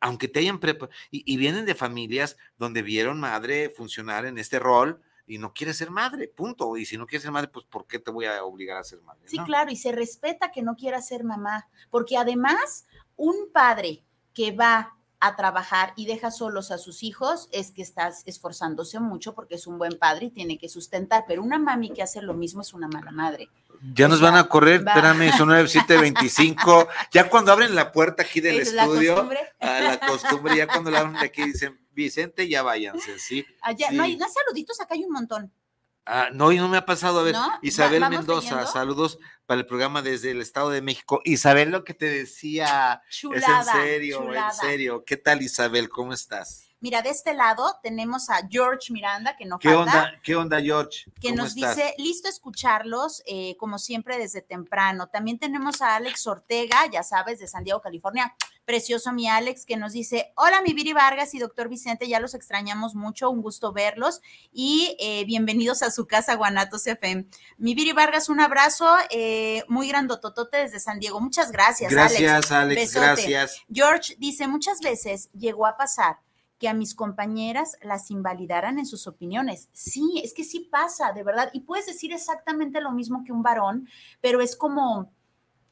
aunque 0.00 0.28
te 0.28 0.40
hayan 0.40 0.58
preparado, 0.58 0.96
y, 1.10 1.22
y, 1.32 1.36
vienen 1.36 1.64
de 1.64 1.74
familias 1.74 2.36
donde 2.58 2.82
vieron 2.82 3.20
madre 3.20 3.70
funcionar 3.70 4.26
en 4.26 4.38
este 4.38 4.58
rol 4.58 5.00
y 5.26 5.38
no 5.38 5.52
quiere 5.54 5.72
ser 5.72 5.90
madre, 5.90 6.28
punto. 6.28 6.76
Y 6.76 6.84
si 6.84 6.98
no 6.98 7.06
quieres 7.06 7.22
ser 7.22 7.32
madre, 7.32 7.48
pues 7.48 7.64
¿por 7.66 7.86
qué 7.86 7.98
te 7.98 8.10
voy 8.10 8.26
a 8.26 8.44
obligar 8.44 8.78
a 8.78 8.84
ser 8.84 9.00
madre? 9.02 9.22
Sí, 9.26 9.38
¿no? 9.38 9.44
claro, 9.44 9.70
y 9.70 9.76
se 9.76 9.92
respeta 9.92 10.50
que 10.50 10.62
no 10.62 10.76
quiera 10.76 11.00
ser 11.00 11.24
mamá, 11.24 11.68
porque 11.90 12.16
además 12.16 12.86
un 13.16 13.50
padre 13.52 14.04
que 14.34 14.52
va 14.52 14.96
a 15.20 15.36
trabajar 15.36 15.92
y 15.96 16.06
deja 16.06 16.30
solos 16.30 16.70
a 16.70 16.78
sus 16.78 17.02
hijos, 17.02 17.48
es 17.52 17.70
que 17.70 17.82
estás 17.82 18.22
esforzándose 18.26 19.00
mucho 19.00 19.34
porque 19.34 19.54
es 19.54 19.66
un 19.66 19.78
buen 19.78 19.98
padre 19.98 20.26
y 20.26 20.30
tiene 20.30 20.58
que 20.58 20.68
sustentar, 20.68 21.24
pero 21.26 21.42
una 21.42 21.58
mami 21.58 21.90
que 21.90 22.02
hace 22.02 22.20
lo 22.22 22.34
mismo 22.34 22.62
es 22.62 22.74
una 22.74 22.88
mala 22.88 23.10
madre. 23.10 23.48
Ya 23.94 24.06
o 24.06 24.08
nos 24.08 24.20
sea, 24.20 24.30
van 24.30 24.38
a 24.38 24.48
correr, 24.48 24.86
va. 24.86 24.92
espérame, 24.92 25.36
son 25.36 25.48
9725. 25.48 26.88
ya 27.12 27.28
cuando 27.28 27.52
abren 27.52 27.74
la 27.74 27.92
puerta 27.92 28.22
aquí 28.22 28.40
del 28.40 28.60
¿Es 28.60 28.72
estudio, 28.72 29.28
la 29.60 29.76
a 29.76 29.80
la 29.80 30.00
costumbre, 30.00 30.56
ya 30.56 30.66
cuando 30.66 30.90
la 30.90 31.00
abren 31.00 31.20
de 31.20 31.26
aquí 31.26 31.42
dicen, 31.44 31.78
Vicente, 31.92 32.48
ya 32.48 32.62
váyanse, 32.62 33.18
¿sí? 33.18 33.44
Allá, 33.62 33.88
sí. 33.90 33.96
No 33.96 34.02
hay 34.02 34.16
no, 34.16 34.26
saluditos, 34.28 34.80
acá 34.80 34.94
hay 34.94 35.04
un 35.04 35.12
montón. 35.12 35.52
Ah, 36.06 36.28
no, 36.32 36.52
y 36.52 36.58
no 36.58 36.68
me 36.68 36.76
ha 36.76 36.84
pasado. 36.84 37.20
A 37.20 37.22
ver, 37.22 37.32
¿No? 37.34 37.50
Isabel 37.62 38.08
Mendoza, 38.08 38.50
leyendo? 38.56 38.70
saludos 38.72 39.18
para 39.46 39.60
el 39.60 39.66
programa 39.66 40.02
desde 40.02 40.30
el 40.32 40.40
Estado 40.40 40.70
de 40.70 40.82
México. 40.82 41.20
Isabel, 41.24 41.70
lo 41.70 41.84
que 41.84 41.94
te 41.94 42.06
decía, 42.06 43.02
chulada, 43.10 43.62
es 43.62 43.68
en 43.68 43.74
serio, 43.82 44.18
chulada. 44.18 44.48
en 44.48 44.54
serio. 44.54 45.04
¿Qué 45.06 45.16
tal, 45.16 45.42
Isabel? 45.42 45.88
¿Cómo 45.88 46.12
estás? 46.12 46.68
Mira, 46.84 47.00
de 47.00 47.08
este 47.08 47.32
lado 47.32 47.78
tenemos 47.82 48.28
a 48.28 48.46
George 48.46 48.92
Miranda, 48.92 49.38
que 49.38 49.46
no 49.46 49.58
¿Qué 49.58 49.70
falta. 49.70 49.80
Onda, 49.80 50.20
¿Qué 50.22 50.36
onda, 50.36 50.60
George? 50.60 51.10
Que 51.18 51.32
nos 51.32 51.56
estás? 51.56 51.76
dice, 51.76 51.94
listo 51.96 52.28
escucharlos, 52.28 53.22
eh, 53.24 53.56
como 53.56 53.78
siempre, 53.78 54.18
desde 54.18 54.42
temprano. 54.42 55.06
También 55.06 55.38
tenemos 55.38 55.80
a 55.80 55.96
Alex 55.96 56.26
Ortega, 56.26 56.86
ya 56.92 57.02
sabes, 57.02 57.38
de 57.38 57.46
San 57.46 57.64
Diego, 57.64 57.80
California. 57.80 58.34
Precioso 58.66 59.14
mi 59.14 59.26
Alex, 59.26 59.64
que 59.64 59.78
nos 59.78 59.94
dice, 59.94 60.34
hola, 60.36 60.60
mi 60.60 60.74
Viri 60.74 60.92
Vargas 60.92 61.32
y 61.32 61.38
doctor 61.38 61.70
Vicente, 61.70 62.06
ya 62.06 62.20
los 62.20 62.34
extrañamos 62.34 62.94
mucho, 62.94 63.30
un 63.30 63.40
gusto 63.40 63.72
verlos 63.72 64.20
y 64.52 64.94
eh, 65.00 65.24
bienvenidos 65.24 65.82
a 65.82 65.90
su 65.90 66.06
casa, 66.06 66.34
Guanatos 66.34 66.86
FM. 66.86 67.24
Mi 67.56 67.74
Viri 67.74 67.92
Vargas, 67.92 68.28
un 68.28 68.40
abrazo 68.40 68.94
eh, 69.08 69.64
muy 69.68 69.88
grandototote 69.88 70.58
desde 70.58 70.80
San 70.80 70.98
Diego. 70.98 71.18
Muchas 71.18 71.50
gracias, 71.50 71.90
gracias 71.90 72.50
Alex. 72.50 72.50
Alex 72.52 72.94
gracias. 72.94 73.62
George 73.72 74.16
dice, 74.18 74.48
muchas 74.48 74.80
veces 74.80 75.30
llegó 75.32 75.66
a 75.66 75.78
pasar 75.78 76.18
a 76.66 76.74
mis 76.74 76.94
compañeras 76.94 77.76
las 77.82 78.10
invalidaran 78.10 78.78
en 78.78 78.86
sus 78.86 79.06
opiniones. 79.06 79.68
Sí, 79.72 80.20
es 80.22 80.34
que 80.34 80.44
sí 80.44 80.60
pasa, 80.60 81.12
de 81.12 81.22
verdad. 81.22 81.50
Y 81.52 81.60
puedes 81.60 81.86
decir 81.86 82.12
exactamente 82.12 82.80
lo 82.80 82.92
mismo 82.92 83.24
que 83.24 83.32
un 83.32 83.42
varón, 83.42 83.88
pero 84.20 84.40
es 84.40 84.56
como, 84.56 85.12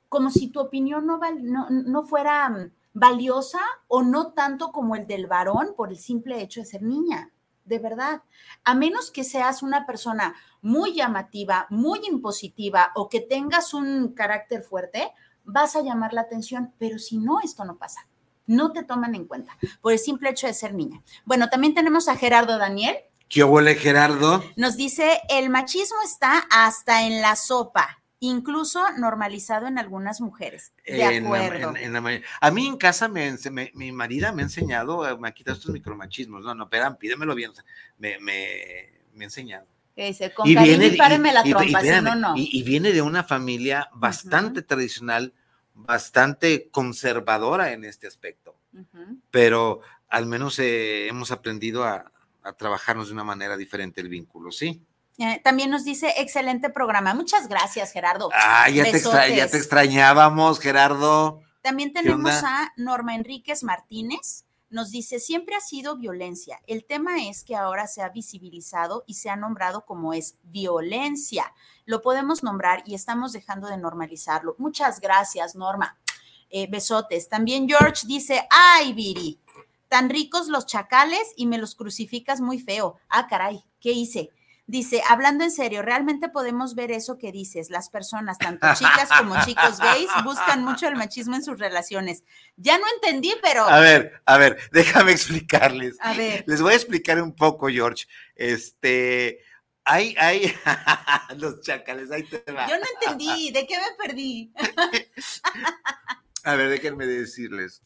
como 0.08 0.30
si 0.30 0.48
tu 0.48 0.60
opinión 0.60 1.06
no, 1.06 1.18
val, 1.18 1.44
no, 1.44 1.68
no 1.70 2.02
fuera 2.04 2.48
mm, 2.48 2.72
valiosa 2.92 3.60
o 3.88 4.02
no 4.02 4.32
tanto 4.32 4.72
como 4.72 4.96
el 4.96 5.06
del 5.06 5.26
varón 5.26 5.74
por 5.76 5.90
el 5.90 5.98
simple 5.98 6.40
hecho 6.40 6.60
de 6.60 6.66
ser 6.66 6.82
niña. 6.82 7.32
De 7.64 7.78
verdad, 7.78 8.22
a 8.64 8.74
menos 8.74 9.10
que 9.10 9.22
seas 9.22 9.62
una 9.62 9.86
persona 9.86 10.34
muy 10.60 10.94
llamativa, 10.94 11.66
muy 11.70 12.00
impositiva 12.08 12.92
o 12.96 13.08
que 13.08 13.20
tengas 13.20 13.72
un 13.72 14.14
carácter 14.14 14.62
fuerte, 14.62 15.12
vas 15.44 15.76
a 15.76 15.82
llamar 15.82 16.12
la 16.12 16.22
atención, 16.22 16.74
pero 16.78 16.98
si 16.98 17.18
no, 17.18 17.40
esto 17.40 17.64
no 17.64 17.78
pasa 17.78 18.08
no 18.46 18.72
te 18.72 18.82
toman 18.82 19.14
en 19.14 19.26
cuenta 19.26 19.56
por 19.80 19.92
el 19.92 19.98
simple 19.98 20.30
hecho 20.30 20.46
de 20.46 20.54
ser 20.54 20.74
niña. 20.74 21.02
Bueno, 21.24 21.48
también 21.48 21.74
tenemos 21.74 22.08
a 22.08 22.16
Gerardo 22.16 22.58
Daniel. 22.58 22.96
¿Qué 23.28 23.42
huele, 23.42 23.74
Gerardo? 23.76 24.44
Nos 24.56 24.76
dice, 24.76 25.20
el 25.30 25.48
machismo 25.48 25.96
está 26.04 26.44
hasta 26.50 27.06
en 27.06 27.22
la 27.22 27.34
sopa, 27.34 28.02
incluso 28.20 28.80
normalizado 28.98 29.66
en 29.66 29.78
algunas 29.78 30.20
mujeres. 30.20 30.74
De 30.86 31.02
acuerdo. 31.02 31.68
En 31.68 31.72
la, 31.74 31.80
en, 31.80 31.96
en 31.96 32.04
la, 32.04 32.20
a 32.40 32.50
mí 32.50 32.66
en 32.66 32.76
casa, 32.76 33.08
me, 33.08 33.34
me, 33.50 33.70
mi 33.74 33.90
marida 33.90 34.32
me 34.32 34.42
ha 34.42 34.44
enseñado, 34.44 35.08
eh, 35.08 35.16
me 35.18 35.28
ha 35.28 35.32
quitado 35.32 35.56
estos 35.56 35.72
micromachismos. 35.72 36.42
No, 36.42 36.54
no, 36.54 36.68
pero 36.68 36.96
pídemelo 36.98 37.34
bien. 37.34 37.52
Me, 37.98 38.18
me, 38.18 38.90
me 39.14 39.24
ha 39.24 39.28
enseñado. 39.28 39.66
Dice, 39.96 40.32
con 40.32 40.48
y 40.48 40.54
viene, 40.56 40.86
y 40.86 40.96
páreme 40.96 41.32
la 41.32 41.42
trompa, 41.42 41.82
y, 41.82 41.86
si 41.86 42.00
no, 42.00 42.14
no. 42.14 42.34
Y, 42.36 42.62
viene 42.62 42.92
de 42.92 43.02
una 43.02 43.24
familia 43.24 43.90
bastante 43.94 44.60
uh 44.60 44.62
-huh. 44.62 44.66
tradicional, 44.66 45.34
bastante 45.74 46.68
conservadora 46.70 47.72
en 47.72 47.84
este 47.84 48.06
aspecto, 48.06 48.56
uh 48.72 48.78
-huh. 48.78 49.20
pero 49.30 49.80
al 50.08 50.26
menos 50.26 50.58
eh, 50.58 51.08
hemos 51.08 51.30
aprendido 51.30 51.84
a, 51.84 52.12
a, 52.42 52.52
trabajarnos 52.52 53.08
de 53.08 53.14
una 53.14 53.24
manera 53.24 53.56
diferente 53.56 54.00
el 54.00 54.08
vínculo, 54.08 54.52
¿sí? 54.52 54.84
Eh, 55.18 55.40
también 55.44 55.70
nos 55.70 55.84
dice, 55.84 56.14
excelente 56.16 56.70
programa. 56.70 57.14
Muchas 57.14 57.48
gracias, 57.48 57.92
Gerardo. 57.92 58.30
Ah, 58.32 58.68
ya, 58.70 58.84
te, 58.84 58.90
extra, 58.90 59.28
ya 59.28 59.48
te, 59.48 59.56
extrañábamos, 59.56 60.58
Gerardo. 60.58 61.42
También 61.60 61.92
tenemos 61.92 62.32
a 62.42 62.72
Norma 62.76 63.14
Enríquez 63.14 63.62
Martínez. 63.62 64.46
Nos 64.70 64.90
dice, 64.90 65.20
siempre 65.20 65.54
ha 65.54 65.60
sido 65.60 65.96
violencia. 65.96 66.60
El 66.66 66.84
tema 66.86 67.28
es 67.28 67.44
que 67.44 67.54
ahora 67.54 67.86
se 67.86 68.02
ha 68.02 68.08
visibilizado 68.08 69.04
y 69.06 69.14
se 69.14 69.28
ha 69.28 69.36
nombrado 69.36 69.84
como 69.84 70.14
es 70.14 70.38
violencia. 70.42 71.52
Lo 71.84 72.02
podemos 72.02 72.42
nombrar 72.42 72.82
y 72.86 72.94
estamos 72.94 73.32
dejando 73.32 73.68
de 73.68 73.76
normalizarlo. 73.76 74.54
Muchas 74.58 75.00
gracias, 75.00 75.54
Norma. 75.54 75.98
Eh, 76.50 76.68
besotes. 76.70 77.28
También 77.28 77.66
George 77.66 78.06
dice, 78.06 78.46
ay, 78.50 78.92
Viri, 78.92 79.40
tan 79.88 80.10
ricos 80.10 80.48
los 80.48 80.66
chacales 80.66 81.32
y 81.36 81.46
me 81.46 81.58
los 81.58 81.74
crucificas 81.74 82.40
muy 82.40 82.58
feo. 82.58 82.98
Ah, 83.08 83.26
caray, 83.26 83.64
¿qué 83.80 83.92
hice? 83.92 84.30
Dice, 84.66 85.02
hablando 85.08 85.44
en 85.44 85.50
serio, 85.50 85.82
realmente 85.82 86.28
podemos 86.28 86.74
ver 86.74 86.92
eso 86.92 87.18
que 87.18 87.32
dices. 87.32 87.68
Las 87.68 87.88
personas, 87.88 88.38
tanto 88.38 88.66
chicas 88.74 89.08
como 89.18 89.34
chicos 89.44 89.78
gays, 89.78 90.08
buscan 90.24 90.64
mucho 90.64 90.86
el 90.86 90.96
machismo 90.96 91.34
en 91.34 91.42
sus 91.42 91.58
relaciones. 91.58 92.22
Ya 92.56 92.78
no 92.78 92.84
entendí, 92.94 93.34
pero. 93.42 93.64
A 93.64 93.80
ver, 93.80 94.22
a 94.24 94.38
ver, 94.38 94.58
déjame 94.72 95.12
explicarles. 95.12 95.96
A 96.00 96.14
ver. 96.14 96.44
Les 96.46 96.62
voy 96.62 96.72
a 96.72 96.76
explicar 96.76 97.20
un 97.20 97.34
poco, 97.34 97.68
George. 97.68 98.06
Este, 98.36 99.40
Hay, 99.84 100.14
hay, 100.18 100.54
los 101.38 101.60
chacales, 101.60 102.10
ahí 102.10 102.22
te 102.22 102.52
va. 102.52 102.68
Yo 102.68 102.78
no 102.78 102.84
entendí, 102.94 103.50
¿de 103.50 103.66
qué 103.66 103.76
me 103.78 104.04
perdí? 104.04 104.52
A 106.44 106.54
ver, 106.54 106.68
déjenme 106.70 107.06
decirles. 107.06 107.82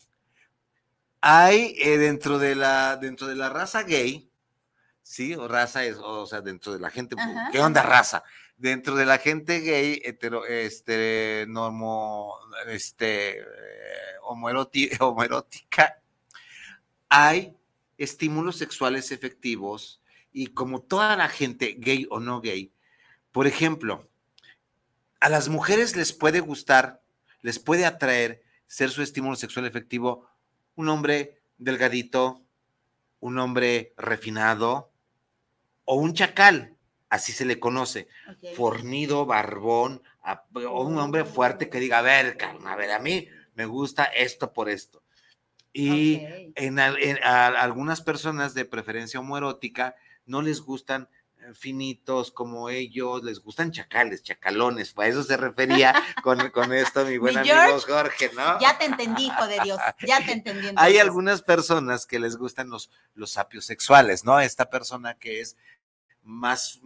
Hay 1.21 1.75
eh, 1.79 1.99
dentro 1.99 2.39
de 2.39 2.55
la 2.55 2.97
dentro 2.97 3.27
de 3.27 3.37
la 3.37 3.49
raza 3.49 3.83
gay, 3.83 4.31
sí, 5.03 5.35
o 5.35 5.49
raza 5.49 5.85
es, 5.85 5.97
o 5.99 6.27
sea, 6.27 6.41
dentro 6.41 6.73
de 6.73 6.81
la 6.81 6.91
gente, 6.91 7.17
Ajá, 7.19 7.49
¿qué 7.51 7.61
onda 7.61 7.83
raza? 7.83 8.23
Dentro 8.57 8.95
de 8.95 9.07
la 9.07 9.19
gente 9.19 9.61
gay, 9.61 10.01
hetero, 10.05 10.47
este, 10.47 11.47
normo, 11.49 12.35
este, 12.67 13.41
eh, 13.41 13.45
homoerótica, 14.23 16.01
hay 17.09 17.57
estímulos 17.99 18.57
sexuales 18.57 19.11
efectivos 19.13 20.01
y 20.37 20.49
como 20.49 20.83
toda 20.83 21.17
la 21.17 21.29
gente, 21.31 21.77
gay 21.79 22.07
o 22.11 22.21
no 22.21 22.43
gay, 22.43 22.71
por 23.33 23.47
ejemplo, 23.47 24.07
a 25.19 25.31
las 25.31 25.49
mujeres 25.49 25.97
les 25.97 26.13
puede 26.13 26.41
gustar, 26.41 27.01
les 27.41 27.59
puede 27.59 27.87
atraer 27.87 28.43
ser 28.67 28.91
su 28.91 29.01
estímulo 29.01 29.37
sexual 29.37 29.65
efectivo 29.65 30.29
un 30.75 30.91
hombre 30.91 31.41
delgadito, 31.57 32.43
un 33.21 33.39
hombre 33.39 33.95
refinado 33.97 34.93
o 35.87 35.95
un 35.95 36.13
chacal, 36.13 36.77
así 37.09 37.33
se 37.33 37.47
le 37.47 37.59
conoce, 37.59 38.07
fornido, 38.55 39.25
barbón, 39.25 40.03
a- 40.23 40.45
o 40.53 40.85
un 40.85 40.99
hombre 40.99 41.25
fuerte 41.25 41.71
que 41.71 41.81
diga, 41.81 42.01
a 42.01 42.03
ver, 42.03 42.37
calma, 42.37 42.75
a 42.75 42.77
ver, 42.77 42.91
a 42.93 42.99
mí 42.99 43.27
me 43.55 43.65
gusta 43.65 44.05
esto 44.05 44.53
por 44.53 44.69
esto. 44.69 45.03
Y 45.73 46.17
en- 46.57 46.79
a 46.79 47.47
algunas 47.47 48.03
personas 48.03 48.53
de 48.53 48.67
preferencia 48.67 49.19
homoerótica 49.21 49.95
no 50.27 50.43
les 50.43 50.61
gustan 50.61 51.09
eh, 51.39 51.53
finitos 51.55 52.31
como 52.31 52.69
ellos, 52.71 53.23
les 53.25 53.41
gustan 53.41 53.71
chacales, 53.73 54.23
chacalones, 54.23 54.95
a 54.97 55.07
eso 55.07 55.23
se 55.23 55.37
refería 55.37 55.95
con, 56.23 56.51
con 56.51 56.73
esto 56.73 57.05
mi 57.05 57.19
buen 57.19 57.35
Mi 57.35 57.41
amigo 57.41 57.57
George, 57.57 57.93
Jorge, 57.93 58.31
¿no? 58.35 58.61
Ya 58.61 58.77
te 58.79 58.85
entendí, 58.85 59.27
hijo 59.27 59.47
de 59.47 59.61
Dios. 59.61 59.79
Ya 60.07 60.25
te 60.25 60.33
entendí. 60.33 60.69
Hay 60.77 60.99
algunas 60.99 61.43
personas 61.43 62.07
que 62.07 62.19
les 62.19 62.37
gustan 62.37 62.69
los, 62.71 62.91
los 63.15 63.31
sapios 63.33 63.65
sexuales, 63.65 64.25
¿no? 64.25 64.39
Esta 64.41 64.69
persona 64.71 65.15
que 65.19 65.41
es 65.41 65.57
más, 66.23 66.81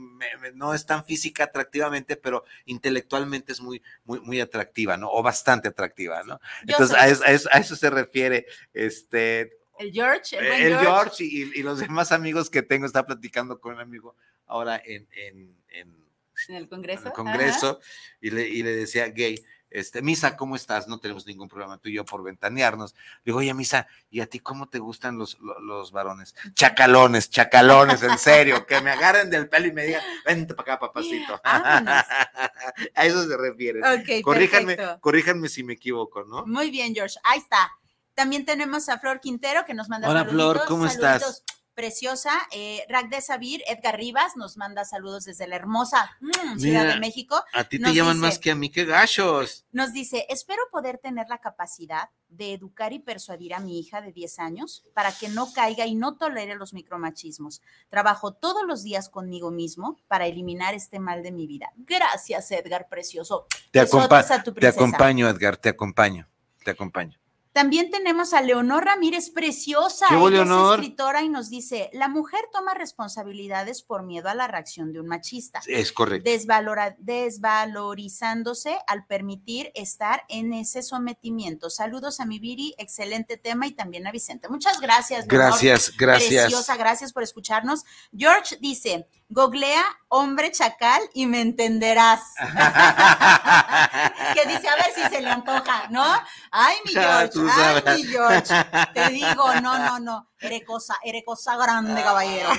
no 0.53 0.75
es 0.75 0.85
tan 0.85 1.03
física 1.07 1.45
atractivamente, 1.45 2.17
pero 2.17 2.45
intelectualmente 2.67 3.53
es 3.53 3.61
muy, 3.63 3.83
muy, 4.05 4.21
muy 4.21 4.39
atractiva, 4.39 4.99
¿no? 4.99 5.09
O 5.11 5.23
bastante 5.23 5.69
atractiva, 5.69 6.23
¿no? 6.25 6.39
Yo 6.67 6.75
Entonces, 6.75 6.95
a 6.97 7.09
eso, 7.09 7.25
a 7.25 7.31
eso- 7.31 7.49
a 7.51 7.59
eso 7.59 7.75
se 7.77 7.89
refiere 7.89 8.45
este, 8.75 9.60
el 9.81 9.93
George, 9.93 10.39
el, 10.39 10.47
buen 10.47 10.63
el 10.63 10.79
George. 10.79 10.87
George 10.87 11.25
y, 11.25 11.59
y 11.59 11.63
los 11.63 11.79
demás 11.81 12.13
amigos 12.13 12.51
que 12.51 12.63
tengo. 12.63 12.87
Está 12.87 13.05
platicando 13.05 13.61
con 13.61 13.75
un 13.75 13.81
amigo 13.81 14.15
ahora 14.47 14.81
en, 14.85 15.09
en, 15.13 15.57
en- 15.71 16.01
en 16.49 16.55
el 16.57 16.63
en 16.65 16.69
Congreso. 16.69 17.01
el 17.03 17.07
Ajá. 17.09 17.15
Congreso 17.15 17.81
y 18.21 18.31
le, 18.31 18.49
y 18.49 18.63
le 18.63 18.75
decía, 18.75 19.09
gay, 19.09 19.43
este, 19.69 20.03
Misa, 20.03 20.37
¿cómo 20.37 20.57
estás? 20.57 20.89
No 20.89 20.99
tenemos 20.99 21.27
ningún 21.27 21.49
problema 21.49 21.79
tú 21.79 21.89
y 21.89 21.93
yo 21.93 22.05
por 22.05 22.25
ventanearnos. 22.25 22.93
Le 22.95 23.01
digo, 23.27 23.39
oye, 23.39 23.55
Misa, 23.55 23.87
¿y 24.11 24.21
a 24.21 24.27
ti 24.27 24.41
cómo 24.41 24.69
te 24.69 24.79
gustan 24.81 25.17
los, 25.19 25.39
lo- 25.39 25.61
los, 25.61 25.93
varones? 25.93 26.35
Chacalones, 26.55 27.31
chacalones, 27.31 28.03
en 28.03 28.19
serio, 28.19 28.67
que 28.67 28.81
me 28.81 28.91
agarren 28.91 29.31
del 29.31 29.49
pelo 29.49 29.69
y 29.69 29.73
me 29.73 29.85
digan, 29.85 30.03
vente 30.27 30.55
para 30.55 30.73
acá, 30.75 30.81
papacito. 30.87 31.41
A 31.45 33.05
eso 33.07 33.27
se 33.29 33.37
refiere. 33.37 33.81
Ok, 33.81 34.23
corríjanme, 34.25 34.77
perfecto. 34.77 35.01
corríjanme 35.01 35.49
si 35.49 35.63
me 35.63 35.75
equivoco, 35.75 36.25
¿no? 36.25 36.45
Muy 36.47 36.71
bien, 36.71 36.95
George. 36.95 37.19
Ahí 37.23 37.39
está. 37.39 37.71
También 38.21 38.45
tenemos 38.45 38.91
a 38.91 38.99
Flor 38.99 39.19
Quintero 39.19 39.65
que 39.65 39.73
nos 39.73 39.89
manda 39.89 40.07
Hola, 40.07 40.27
Flor, 40.27 40.59
saluditos, 40.59 40.67
¿cómo 40.69 40.85
estás? 40.85 41.23
saluditos. 41.23 41.43
Preciosa. 41.73 42.33
Eh, 42.51 42.85
Rack 42.91 43.09
de 43.09 43.23
Sabir, 43.23 43.63
Edgar 43.67 43.97
Rivas 43.97 44.37
nos 44.37 44.59
manda 44.59 44.85
saludos 44.85 45.25
desde 45.25 45.47
la 45.49 45.57
hermosa 45.57 46.11
mm, 46.21 46.59
Ciudad 46.59 46.83
Mira. 46.83 46.95
de 46.95 47.01
México. 47.01 47.43
A 47.55 47.65
ti 47.65 47.79
te 47.79 47.85
Nos 47.85 47.95
llaman 47.95 48.17
dice- 48.17 48.27
más 48.27 48.39
que 48.39 48.51
a 48.51 48.55
mí, 48.55 48.69
qué 48.71 48.85
gachos. 48.85 49.65
Nos 49.73 49.95
dice, 49.95 50.27
espero 50.29 50.61
poder 50.71 50.99
tener 50.99 51.29
la 51.31 51.39
capacidad 51.39 52.11
de 52.29 52.53
educar 52.53 52.93
y 52.93 52.99
persuadir 52.99 53.55
a 53.55 53.61
mi 53.61 53.81
hija 53.81 54.03
de 54.03 54.13
10 54.13 54.39
años 54.39 54.85
para 54.93 55.13
que 55.13 55.31
no 55.31 55.51
caiga 55.55 55.87
y 55.87 55.95
no 55.95 56.19
tolere 56.19 56.57
los 56.57 56.75
micromachismos. 56.75 57.63
Trabajo 57.89 58.35
todos 58.35 58.65
los 58.67 58.83
días 58.83 59.09
conmigo 59.09 59.51
mismo 59.51 59.97
para 60.09 60.27
eliminar 60.27 60.75
este 60.75 60.99
mal 60.99 61.23
de 61.23 61.33
mi 61.33 61.47
vida. 61.47 61.71
Gracias, 61.79 62.51
Edgar, 62.51 62.89
precioso. 62.91 63.47
Te, 63.71 63.81
acompa- 63.81 64.31
a 64.31 64.43
tu 64.43 64.53
te 64.53 64.67
acompaño, 64.69 65.27
Edgar, 65.31 65.57
te 65.57 65.71
acompaño, 65.71 66.29
te 66.63 66.73
acompaño. 66.73 67.19
También 67.53 67.91
tenemos 67.91 68.33
a 68.33 68.43
Leonor 68.43 68.85
Ramírez, 68.85 69.31
preciosa. 69.31 70.07
¿Qué 70.09 70.17
hubo, 70.17 70.29
Ella 70.29 70.45
Leonor? 70.45 70.79
es 70.79 70.85
escritora 70.85 71.23
y 71.23 71.29
nos 71.29 71.51
dice, 71.51 71.91
la 71.93 72.07
mujer 72.09 72.41
toma 72.53 72.75
responsabilidades 72.75 73.83
por 73.83 74.05
miedo 74.05 74.29
a 74.29 74.35
la 74.35 74.47
reacción 74.47 74.93
de 74.93 75.01
un 75.01 75.09
machista. 75.09 75.61
Es 75.67 75.93
correcto. 75.93 76.31
Desvalora- 76.31 76.95
desvalorizándose 76.99 78.79
al 78.87 79.05
permitir 79.07 79.73
estar 79.75 80.25
en 80.29 80.53
ese 80.53 80.83
sometimiento. 80.83 81.71
Saludos 81.71 82.21
a 82.21 82.25
mi 82.27 82.39
Viri, 82.39 82.75
excelente 82.79 83.37
tema 83.37 83.67
y 83.67 83.73
también 83.73 84.07
a 84.07 84.13
Vicente. 84.13 84.49
Muchas 84.49 84.81
gracias. 84.81 85.27
Leonor. 85.27 85.49
Gracias, 85.49 85.97
gracias. 85.97 86.45
Preciosa, 86.45 86.77
gracias 86.77 87.13
por 87.13 87.23
escucharnos. 87.23 87.85
George 88.17 88.59
dice, 88.61 89.09
googlea 89.31 89.85
hombre 90.09 90.51
chacal 90.51 91.01
y 91.15 91.27
me 91.27 91.41
entenderás. 91.41 92.21
que 94.35 94.47
dice, 94.47 94.69
a 94.69 94.75
ver 94.75 94.93
si 94.95 95.03
se 95.09 95.23
le 95.23 95.31
antoja, 95.31 95.89
¿no? 95.91 96.05
Ay, 96.51 96.77
mi 96.85 96.93
George, 96.95 97.39
ay, 97.87 98.03
mi 98.03 98.05
George. 98.09 98.55
Te 98.93 99.09
digo, 99.13 99.55
no, 99.63 99.79
no, 99.79 99.99
no. 100.01 100.29
Eres 100.39 100.65
cosa, 100.67 100.97
eres 101.05 101.23
cosa 101.25 101.57
grande, 101.57 102.03
caballero. 102.03 102.51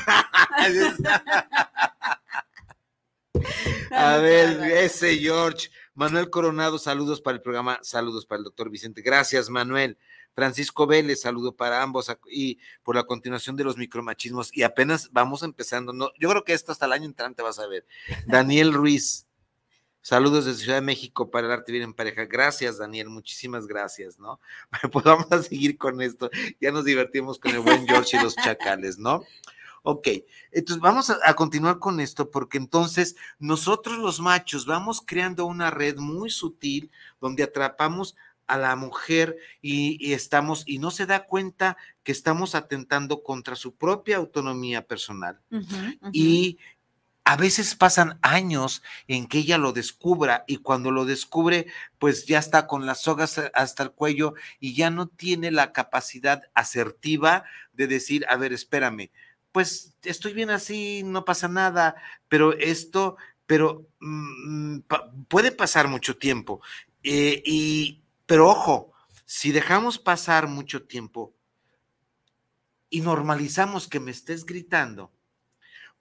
A 3.91 4.17
ver, 4.17 4.61
ese 4.63 5.17
George. 5.17 5.69
Manuel 5.93 6.29
Coronado, 6.29 6.79
saludos 6.79 7.19
para 7.19 7.35
el 7.35 7.41
programa, 7.41 7.77
saludos 7.81 8.25
para 8.25 8.37
el 8.37 8.45
doctor 8.45 8.69
Vicente. 8.69 9.01
Gracias, 9.01 9.49
Manuel. 9.49 9.97
Francisco 10.33 10.87
Vélez, 10.87 11.21
saludo 11.21 11.55
para 11.55 11.81
ambos 11.81 12.11
y 12.29 12.59
por 12.83 12.95
la 12.95 13.03
continuación 13.03 13.55
de 13.55 13.63
los 13.63 13.77
micromachismos. 13.77 14.55
Y 14.55 14.63
apenas 14.63 15.09
vamos 15.11 15.43
empezando. 15.43 15.93
No, 15.93 16.11
yo 16.19 16.29
creo 16.29 16.43
que 16.43 16.53
esto 16.53 16.71
hasta 16.71 16.85
el 16.85 16.93
año 16.93 17.05
entrante 17.05 17.43
vas 17.43 17.59
a 17.59 17.67
ver. 17.67 17.85
Daniel 18.27 18.73
Ruiz, 18.73 19.27
saludos 20.01 20.45
desde 20.45 20.63
Ciudad 20.63 20.77
de 20.77 20.81
México 20.81 21.29
para 21.29 21.47
el 21.47 21.53
arte 21.53 21.71
bien 21.71 21.83
en 21.83 21.93
pareja. 21.93 22.25
Gracias, 22.25 22.77
Daniel, 22.77 23.09
muchísimas 23.09 23.67
gracias, 23.67 24.19
¿no? 24.19 24.39
Pues 24.91 25.05
vamos 25.05 25.31
a 25.31 25.41
seguir 25.41 25.77
con 25.77 26.01
esto. 26.01 26.29
Ya 26.59 26.71
nos 26.71 26.85
divertimos 26.85 27.39
con 27.39 27.51
el 27.51 27.59
buen 27.59 27.87
George 27.87 28.17
y 28.17 28.23
los 28.23 28.35
chacales, 28.35 28.97
¿no? 28.97 29.23
Ok, 29.83 30.07
entonces 30.51 30.79
vamos 30.79 31.09
a 31.09 31.33
continuar 31.33 31.79
con 31.79 31.99
esto 31.99 32.29
porque 32.29 32.59
entonces 32.59 33.15
nosotros 33.39 33.97
los 33.97 34.19
machos 34.19 34.67
vamos 34.67 35.01
creando 35.03 35.47
una 35.47 35.71
red 35.71 35.97
muy 35.97 36.29
sutil 36.29 36.91
donde 37.19 37.41
atrapamos 37.41 38.15
a 38.51 38.57
la 38.57 38.75
mujer 38.75 39.37
y, 39.61 39.97
y 40.05 40.13
estamos 40.13 40.63
y 40.65 40.77
no 40.79 40.91
se 40.91 41.05
da 41.05 41.25
cuenta 41.25 41.77
que 42.03 42.11
estamos 42.11 42.53
atentando 42.55 43.23
contra 43.23 43.55
su 43.55 43.75
propia 43.75 44.17
autonomía 44.17 44.85
personal 44.87 45.39
y 46.13 46.57
a 47.23 47.37
veces 47.37 47.75
pasan 47.75 48.17
años 48.23 48.81
en 49.07 49.27
que 49.27 49.37
ella 49.39 49.57
lo 49.59 49.73
descubra 49.73 50.43
y 50.47 50.57
cuando 50.57 50.89
lo 50.91 51.05
descubre, 51.05 51.67
pues 51.99 52.25
ya 52.25 52.39
está 52.39 52.65
con 52.67 52.85
las 52.87 53.01
sogas 53.01 53.39
hasta 53.53 53.83
el 53.83 53.91
cuello 53.91 54.33
y 54.59 54.73
ya 54.73 54.89
no 54.89 55.07
tiene 55.07 55.51
la 55.51 55.71
capacidad 55.71 56.41
asertiva 56.55 57.43
de 57.73 57.87
decir, 57.87 58.25
a 58.27 58.37
ver, 58.37 58.53
espérame, 58.53 59.11
pues 59.51 59.93
estoy 60.03 60.33
bien 60.33 60.49
así, 60.49 61.03
no 61.05 61.23
pasa 61.23 61.47
nada, 61.47 61.95
pero 62.27 62.53
esto, 62.57 63.17
pero 63.45 63.85
mm, 63.99 64.79
pa- 64.87 65.11
puede 65.27 65.51
pasar 65.51 65.87
mucho 65.87 66.17
tiempo. 66.17 66.59
eh, 67.03 67.41
y, 67.45 68.00
pero 68.31 68.47
ojo, 68.47 68.93
si 69.25 69.51
dejamos 69.51 69.99
pasar 69.99 70.47
mucho 70.47 70.83
tiempo 70.83 71.35
y 72.89 73.01
normalizamos 73.01 73.89
que 73.89 73.99
me 73.99 74.11
estés 74.11 74.45
gritando, 74.45 75.11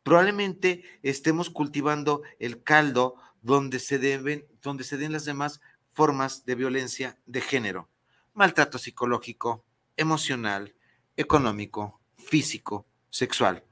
probablemente 0.04 0.84
estemos 1.02 1.50
cultivando 1.50 2.22
el 2.38 2.62
caldo 2.62 3.16
donde 3.42 3.80
se 3.80 3.98
deben, 3.98 4.46
donde 4.62 4.84
se 4.84 4.96
den 4.96 5.10
las 5.10 5.24
demás 5.24 5.60
formas 5.90 6.44
de 6.44 6.54
violencia 6.54 7.18
de 7.26 7.40
género, 7.40 7.88
maltrato 8.32 8.78
psicológico, 8.78 9.64
emocional, 9.96 10.76
económico, 11.16 12.00
físico, 12.16 12.86
sexual. 13.08 13.64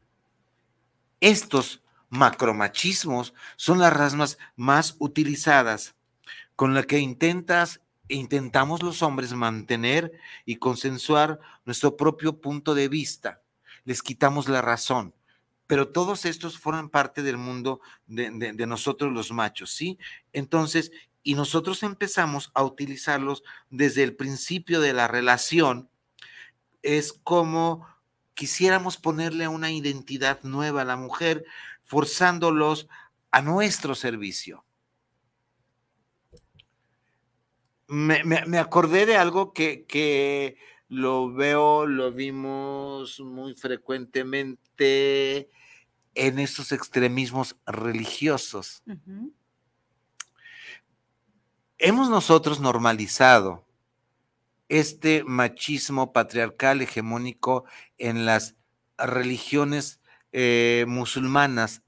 Estos 1.21 1.85
macromachismos 2.09 3.35
son 3.55 3.79
las 3.79 3.93
rasmas 3.93 4.37
más 4.57 4.97
utilizadas 4.99 5.95
con 6.57 6.75
la 6.75 6.83
que 6.83 6.99
intentas 6.99 7.83
intentamos 8.09 8.83
los 8.83 9.03
hombres 9.03 9.33
mantener 9.33 10.13
y 10.45 10.57
consensuar 10.57 11.41
nuestro 11.65 11.97
propio 11.97 12.41
punto 12.41 12.75
de 12.75 12.89
vista. 12.89 13.43
Les 13.85 14.03
quitamos 14.03 14.49
la 14.49 14.63
razón 14.63 15.15
pero 15.67 15.89
todos 15.89 16.25
estos 16.25 16.59
forman 16.59 16.89
parte 16.89 17.23
del 17.23 17.37
mundo 17.37 17.81
de, 18.07 18.31
de- 18.31 18.55
de 18.55 18.67
nosotros 18.67 19.13
los 19.13 19.33
machos, 19.33 19.71
¿sí? 19.71 19.99
Entonces, 20.33 20.91
y 21.23 21.35
nosotros 21.35 21.83
empezamos 21.83 22.51
a 22.55 22.65
utilizarlos 22.65 23.43
desde 23.69 24.03
el 24.03 24.17
principio 24.17 24.81
de 24.81 24.95
la 24.95 25.09
relación, 25.09 25.91
es 26.83 27.13
como 27.13 27.87
quisiéramos 28.33 28.97
ponerle 28.97 29.47
una 29.49 29.71
identidad 29.71 30.41
nueva 30.43 30.83
a 30.83 30.87
la 30.87 30.97
mujer. 30.97 31.45
forzándolos 31.85 32.89
a 33.31 33.43
nuestro 33.43 33.95
servicio. 33.95 34.65
Me, 37.89 38.23
me- 38.25 38.45
me 38.47 38.59
acordé 38.59 39.07
de 39.07 39.17
algo 39.17 39.53
que, 39.53 39.87
que 39.87 40.57
lo 40.89 41.33
veo, 41.33 41.87
lo 41.87 42.13
vimos 42.13 43.19
muy 43.21 43.55
frecuentemente 43.55 45.49
en 46.15 46.39
estos 46.39 46.73
extremismos 46.73 47.57
religiosos. 47.67 48.83
Hemos 51.79 52.11
nosotros 52.11 52.61
normalizado 52.61 53.65
este 54.69 55.25
machismo 55.25 56.13
patriarcal 56.13 56.83
hegemónico 56.83 57.65
en 57.97 58.27
las 58.27 58.55
religiones 58.99 60.01
eh, 60.33 60.85
musulmanas 60.89 61.83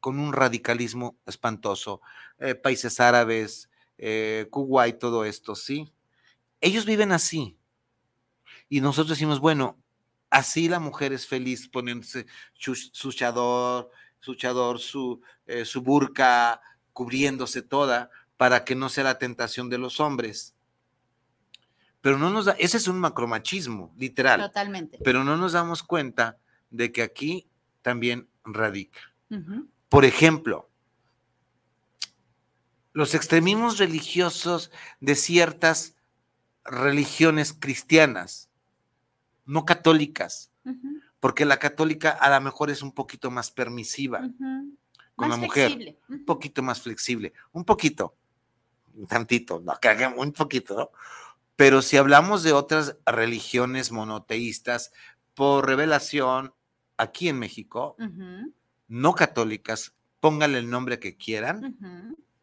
con 0.00 0.18
un 0.18 0.32
radicalismo 0.34 1.16
espantoso. 1.26 2.02
Eh, 2.38 2.54
países 2.54 3.00
árabes, 3.00 3.70
eh, 3.98 4.46
Kuwait, 4.50 4.98
todo 4.98 5.24
esto, 5.24 5.54
¿sí? 5.54 5.92
Ellos 6.60 6.84
viven 6.84 7.12
así. 7.12 7.56
Y 8.68 8.80
nosotros 8.80 9.10
decimos, 9.10 9.40
bueno, 9.40 9.78
así 10.30 10.68
la 10.68 10.80
mujer 10.80 11.12
es 11.12 11.26
feliz 11.26 11.68
poniéndose 11.68 12.26
su, 12.54 12.74
su 12.74 13.12
chador, 13.12 13.90
su 14.20 14.34
chador, 14.34 14.78
su, 14.80 15.20
eh, 15.46 15.64
su 15.64 15.82
burka, 15.82 16.60
cubriéndose 16.92 17.62
toda 17.62 18.10
para 18.36 18.64
que 18.64 18.74
no 18.74 18.88
sea 18.88 19.04
la 19.04 19.18
tentación 19.18 19.70
de 19.70 19.78
los 19.78 20.00
hombres. 20.00 20.54
Pero 22.00 22.18
no 22.18 22.30
nos 22.30 22.44
da, 22.46 22.52
ese 22.58 22.76
es 22.76 22.88
un 22.88 22.98
macromachismo, 22.98 23.92
literal, 23.96 24.40
Totalmente. 24.40 24.98
pero 25.02 25.24
no 25.24 25.36
nos 25.36 25.52
damos 25.52 25.82
cuenta 25.82 26.38
de 26.70 26.92
que 26.92 27.02
aquí 27.02 27.48
también 27.82 28.28
radica. 28.44 29.00
Por 29.88 30.04
ejemplo, 30.04 30.70
los 32.96 33.14
extremismos 33.14 33.76
religiosos 33.76 34.70
de 35.00 35.16
ciertas 35.16 35.96
religiones 36.64 37.52
cristianas, 37.52 38.48
no 39.44 39.66
católicas, 39.66 40.50
porque 41.20 41.44
la 41.44 41.58
católica 41.58 42.08
a 42.12 42.30
lo 42.30 42.40
mejor 42.40 42.70
es 42.70 42.80
un 42.80 42.92
poquito 42.92 43.30
más 43.30 43.50
permisiva, 43.50 44.20
con 45.14 45.28
Más 45.28 45.28
la 45.28 45.36
mujer. 45.36 45.98
un 46.08 46.24
poquito 46.24 46.62
más 46.62 46.80
flexible, 46.80 47.34
un 47.52 47.66
poquito, 47.66 48.16
un 48.94 49.06
tantito, 49.06 49.60
no, 49.60 49.74
un 50.16 50.32
poquito, 50.32 50.74
¿no? 50.74 50.90
Pero 51.54 51.82
si 51.82 51.98
hablamos 51.98 52.44
de 52.44 52.54
otras 52.54 52.96
religiones 53.04 53.92
monoteístas 53.92 54.90
por 55.34 55.66
revelación, 55.66 56.54
aquí 56.96 57.28
en 57.28 57.38
México, 57.38 57.94
no 58.88 59.14
católicas, 59.14 59.92
pónganle 60.18 60.60
el 60.60 60.70
nombre 60.70 60.98
que 60.98 61.18
quieran. 61.18 61.76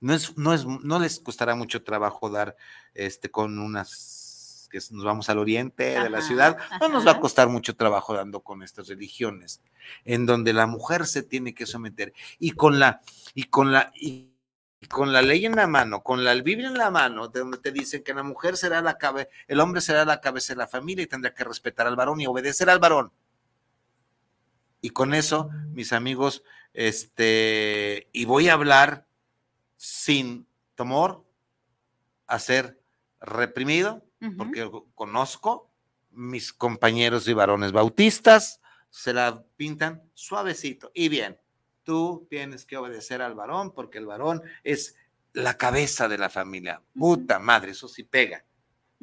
No, 0.04 0.14
es, 0.14 0.38
no, 0.38 0.54
es, 0.54 0.66
no 0.66 1.00
les 1.00 1.20
costará 1.20 1.56
mucho 1.56 1.84
trabajo 1.84 2.30
dar 2.30 2.56
este, 2.94 3.32
con 3.32 3.58
unas 3.60 4.68
que 4.70 4.80
nos 4.90 5.04
vamos 5.04 5.30
al 5.30 5.38
oriente 5.38 6.00
de 6.00 6.10
la 6.10 6.22
ciudad, 6.22 6.58
no 6.82 6.90
nos 6.90 7.06
va 7.06 7.12
a 7.12 7.20
costar 7.20 7.48
mucho 7.48 7.76
trabajo 7.76 8.16
dando 8.16 8.40
con 8.40 8.64
estas 8.64 8.88
religiones, 8.88 9.62
en 10.04 10.26
donde 10.26 10.52
la 10.52 10.66
mujer 10.66 11.06
se 11.06 11.22
tiene 11.22 11.54
que 11.54 11.68
someter 11.68 12.12
y 12.40 12.52
con 12.52 12.80
la 12.80 13.02
y 13.36 13.44
con 13.44 13.72
la 13.72 13.92
y 13.94 14.34
y 14.84 14.88
con 14.88 15.14
la 15.14 15.22
ley 15.22 15.46
en 15.46 15.56
la 15.56 15.66
mano, 15.66 16.04
con 16.04 16.26
la 16.26 16.34
Biblia 16.34 16.68
en 16.68 16.78
la 16.78 16.92
mano, 16.92 17.30
de 17.30 17.40
donde 17.40 17.58
te 17.58 17.72
dicen 17.72 18.04
que 18.04 18.14
la 18.14 18.22
mujer 18.22 18.58
será 18.58 18.82
la 18.82 18.98
cabeza, 18.98 19.30
el 19.48 19.62
hombre 19.62 19.80
será 19.80 20.04
la 20.04 20.20
cabeza 20.20 20.52
de 20.52 20.58
la 20.58 20.68
familia 20.68 21.04
y 21.04 21.08
tendrá 21.08 21.34
que 21.34 21.46
respetar 21.46 21.88
al 21.88 21.96
varón 21.96 22.20
y 22.20 22.28
obedecer 22.28 22.70
al 22.70 22.80
varón. 22.80 23.14
Y 24.82 24.90
con 24.90 25.14
eso, 25.14 25.50
mis 25.72 25.94
amigos, 25.94 26.44
este, 26.74 28.10
y 28.12 28.26
voy 28.26 28.50
a 28.50 28.54
hablar 28.56 29.08
sin 29.86 30.48
temor 30.76 31.26
a 32.26 32.40
ser 32.40 32.82
reprimido, 33.20 34.02
porque 34.38 34.72
conozco 34.96 35.74
mis 36.10 36.54
compañeros 36.54 37.28
y 37.28 37.34
varones 37.34 37.74
bautistas, 37.74 38.62
se 38.90 39.12
la 39.12 39.44
pintan 39.58 40.02
suavecito 40.14 40.90
y 40.94 41.10
bien. 41.10 41.38
Tú 41.84 42.26
tienes 42.30 42.66
que 42.66 42.78
obedecer 42.78 43.22
al 43.22 43.36
varón 43.36 43.74
porque 43.74 43.98
el 43.98 44.06
varón 44.06 44.42
es 44.64 44.96
la 45.34 45.58
cabeza 45.58 46.08
de 46.08 46.18
la 46.18 46.30
familia. 46.30 46.82
Puta 46.98 47.40
madre, 47.40 47.72
eso 47.72 47.90
sí 47.90 48.04
pega. 48.04 48.46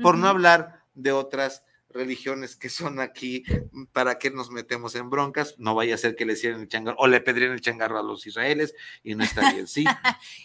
Por 0.00 0.16
no 0.16 0.28
hablar 0.28 0.86
de 0.94 1.12
otras 1.12 1.62
religiones 1.92 2.57
que 2.57 2.68
son 2.68 3.00
aquí, 3.00 3.44
¿para 3.92 4.18
qué 4.18 4.31
nos 4.31 4.50
metemos 4.50 4.94
en 4.94 5.11
broncas? 5.11 5.55
No 5.59 5.74
vaya 5.74 5.94
a 5.94 5.98
ser 5.98 6.16
que 6.16 6.24
le 6.24 6.37
cierren 6.37 6.62
el 6.62 6.68
changarro 6.68 6.96
o 6.98 7.07
le 7.07 7.20
pedren 7.20 7.53
el 7.53 7.61
changarro 7.61 7.98
a 7.98 8.03
los 8.03 8.26
israeles 8.26 8.74
y 9.03 9.14
no 9.14 9.24
está 9.24 9.53
bien, 9.53 9.66
sí. 9.66 9.85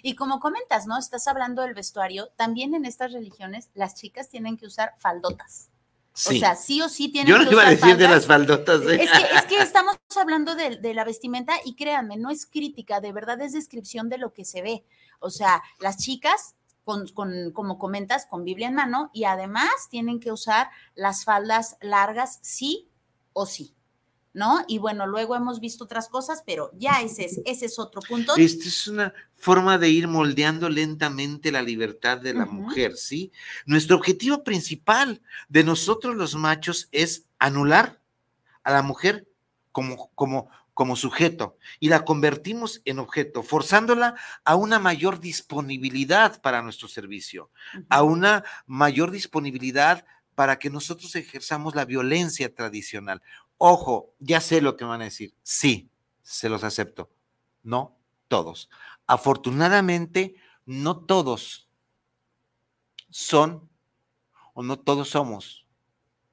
Y 0.01 0.15
como 0.15 0.39
comentas, 0.39 0.87
¿no? 0.87 0.97
Estás 0.97 1.27
hablando 1.27 1.61
del 1.61 1.73
vestuario. 1.73 2.29
También 2.35 2.75
en 2.75 2.85
estas 2.85 3.11
religiones 3.11 3.69
las 3.73 3.95
chicas 3.95 4.29
tienen 4.29 4.57
que 4.57 4.65
usar 4.65 4.93
faldotas. 4.97 5.69
sí. 6.13 6.37
O 6.37 6.39
sea, 6.39 6.55
sí 6.55 6.81
o 6.81 6.89
sí 6.89 7.09
tienen 7.09 7.31
Yo 7.31 7.39
que 7.39 7.45
no 7.45 7.51
iba 7.51 7.67
a 7.67 7.69
decir 7.69 7.97
de 7.97 8.07
las 8.07 8.25
faldotas. 8.25 8.81
¿eh? 8.83 9.03
Es 9.03 9.11
que, 9.11 9.35
es 9.35 9.45
que 9.45 9.57
estamos 9.57 9.97
hablando 10.15 10.55
de, 10.55 10.77
de 10.77 10.93
la 10.93 11.03
vestimenta 11.03 11.53
y 11.63 11.75
créanme, 11.75 12.17
no 12.17 12.29
es 12.29 12.45
crítica, 12.45 13.01
de 13.01 13.11
verdad 13.11 13.41
es 13.41 13.53
descripción 13.53 14.09
de 14.09 14.17
lo 14.17 14.33
que 14.33 14.45
se 14.45 14.61
ve. 14.61 14.85
O 15.19 15.29
sea, 15.29 15.61
las 15.79 15.97
chicas, 15.97 16.55
con, 16.85 17.07
con- 17.09 17.51
como 17.51 17.77
comentas, 17.77 18.25
con 18.27 18.45
Biblia 18.45 18.69
en 18.69 18.75
mano 18.75 19.09
y 19.13 19.25
además 19.25 19.69
tienen 19.89 20.21
que 20.21 20.31
usar 20.31 20.69
las 20.95 21.25
faldas 21.25 21.75
largas, 21.81 22.39
sí 22.41 22.87
o 23.33 23.45
sí. 23.45 23.73
¿No? 24.31 24.65
Y 24.67 24.79
bueno, 24.79 25.07
luego 25.07 25.33
hemos 25.37 25.61
visto 25.61 25.85
otras 25.85 26.09
cosas, 26.09 26.43
pero 26.45 26.69
ya 26.73 27.01
ese 27.01 27.23
es, 27.23 27.39
ese 27.45 27.67
es 27.67 27.79
otro 27.79 28.01
punto. 28.01 28.35
Esta 28.35 28.67
es 28.67 28.85
una 28.89 29.13
forma 29.37 29.77
de 29.77 29.87
ir 29.89 30.09
moldeando 30.09 30.67
lentamente 30.67 31.53
la 31.53 31.61
libertad 31.61 32.17
de 32.17 32.33
la 32.33 32.45
mujer, 32.45 32.97
¿sí? 32.97 33.31
Nuestro 33.65 33.95
objetivo 33.95 34.43
principal 34.43 35.21
de 35.47 35.63
nosotros 35.63 36.17
los 36.17 36.35
machos 36.35 36.89
es 36.91 37.23
anular 37.39 38.01
a 38.63 38.73
la 38.73 38.81
mujer 38.81 39.25
como, 39.71 40.09
como, 40.15 40.49
como 40.75 40.97
sujeto 40.97 41.57
y 41.79 41.87
la 41.87 42.03
convertimos 42.03 42.81
en 42.83 42.99
objeto, 42.99 43.41
forzándola 43.43 44.15
a 44.43 44.55
una 44.55 44.77
mayor 44.77 45.21
disponibilidad 45.21 46.41
para 46.41 46.61
nuestro 46.61 46.89
servicio, 46.89 47.49
a 47.89 48.03
una 48.03 48.43
mayor 48.67 49.09
disponibilidad 49.09 50.05
para 50.35 50.59
que 50.59 50.69
nosotros 50.69 51.15
ejerzamos 51.15 51.75
la 51.75 51.85
violencia 51.85 52.53
tradicional. 52.53 53.23
Ojo, 53.57 54.13
ya 54.19 54.41
sé 54.41 54.59
lo 54.59 54.75
que 54.75 54.83
van 54.83 55.01
a 55.01 55.05
decir. 55.05 55.33
Sí, 55.43 55.89
se 56.21 56.49
los 56.49 56.65
acepto. 56.65 57.09
No 57.63 57.97
todos. 58.27 58.69
Afortunadamente, 59.07 60.35
no 60.65 60.97
todos 60.97 61.69
son 63.09 63.69
o 64.53 64.61
no 64.61 64.77
todos 64.77 65.07
somos 65.09 65.65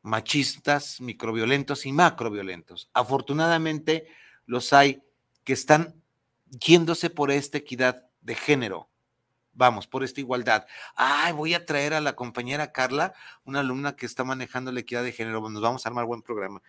machistas, 0.02 1.00
microviolentos 1.00 1.86
y 1.86 1.92
macroviolentos. 1.92 2.90
Afortunadamente, 2.92 4.08
los 4.52 4.74
hay 4.74 5.02
que 5.44 5.54
están 5.54 5.94
yéndose 6.50 7.08
por 7.08 7.30
esta 7.30 7.56
equidad 7.56 8.04
de 8.20 8.34
género. 8.34 8.90
Vamos, 9.54 9.86
por 9.86 10.04
esta 10.04 10.20
igualdad. 10.20 10.66
Ay, 10.94 11.32
voy 11.32 11.54
a 11.54 11.64
traer 11.64 11.94
a 11.94 12.02
la 12.02 12.14
compañera 12.14 12.70
Carla, 12.70 13.14
una 13.44 13.60
alumna 13.60 13.96
que 13.96 14.04
está 14.04 14.24
manejando 14.24 14.70
la 14.70 14.80
equidad 14.80 15.04
de 15.04 15.12
género. 15.12 15.48
Nos 15.48 15.62
vamos 15.62 15.86
a 15.86 15.88
armar 15.88 16.04
buen 16.04 16.20
programa. 16.20 16.60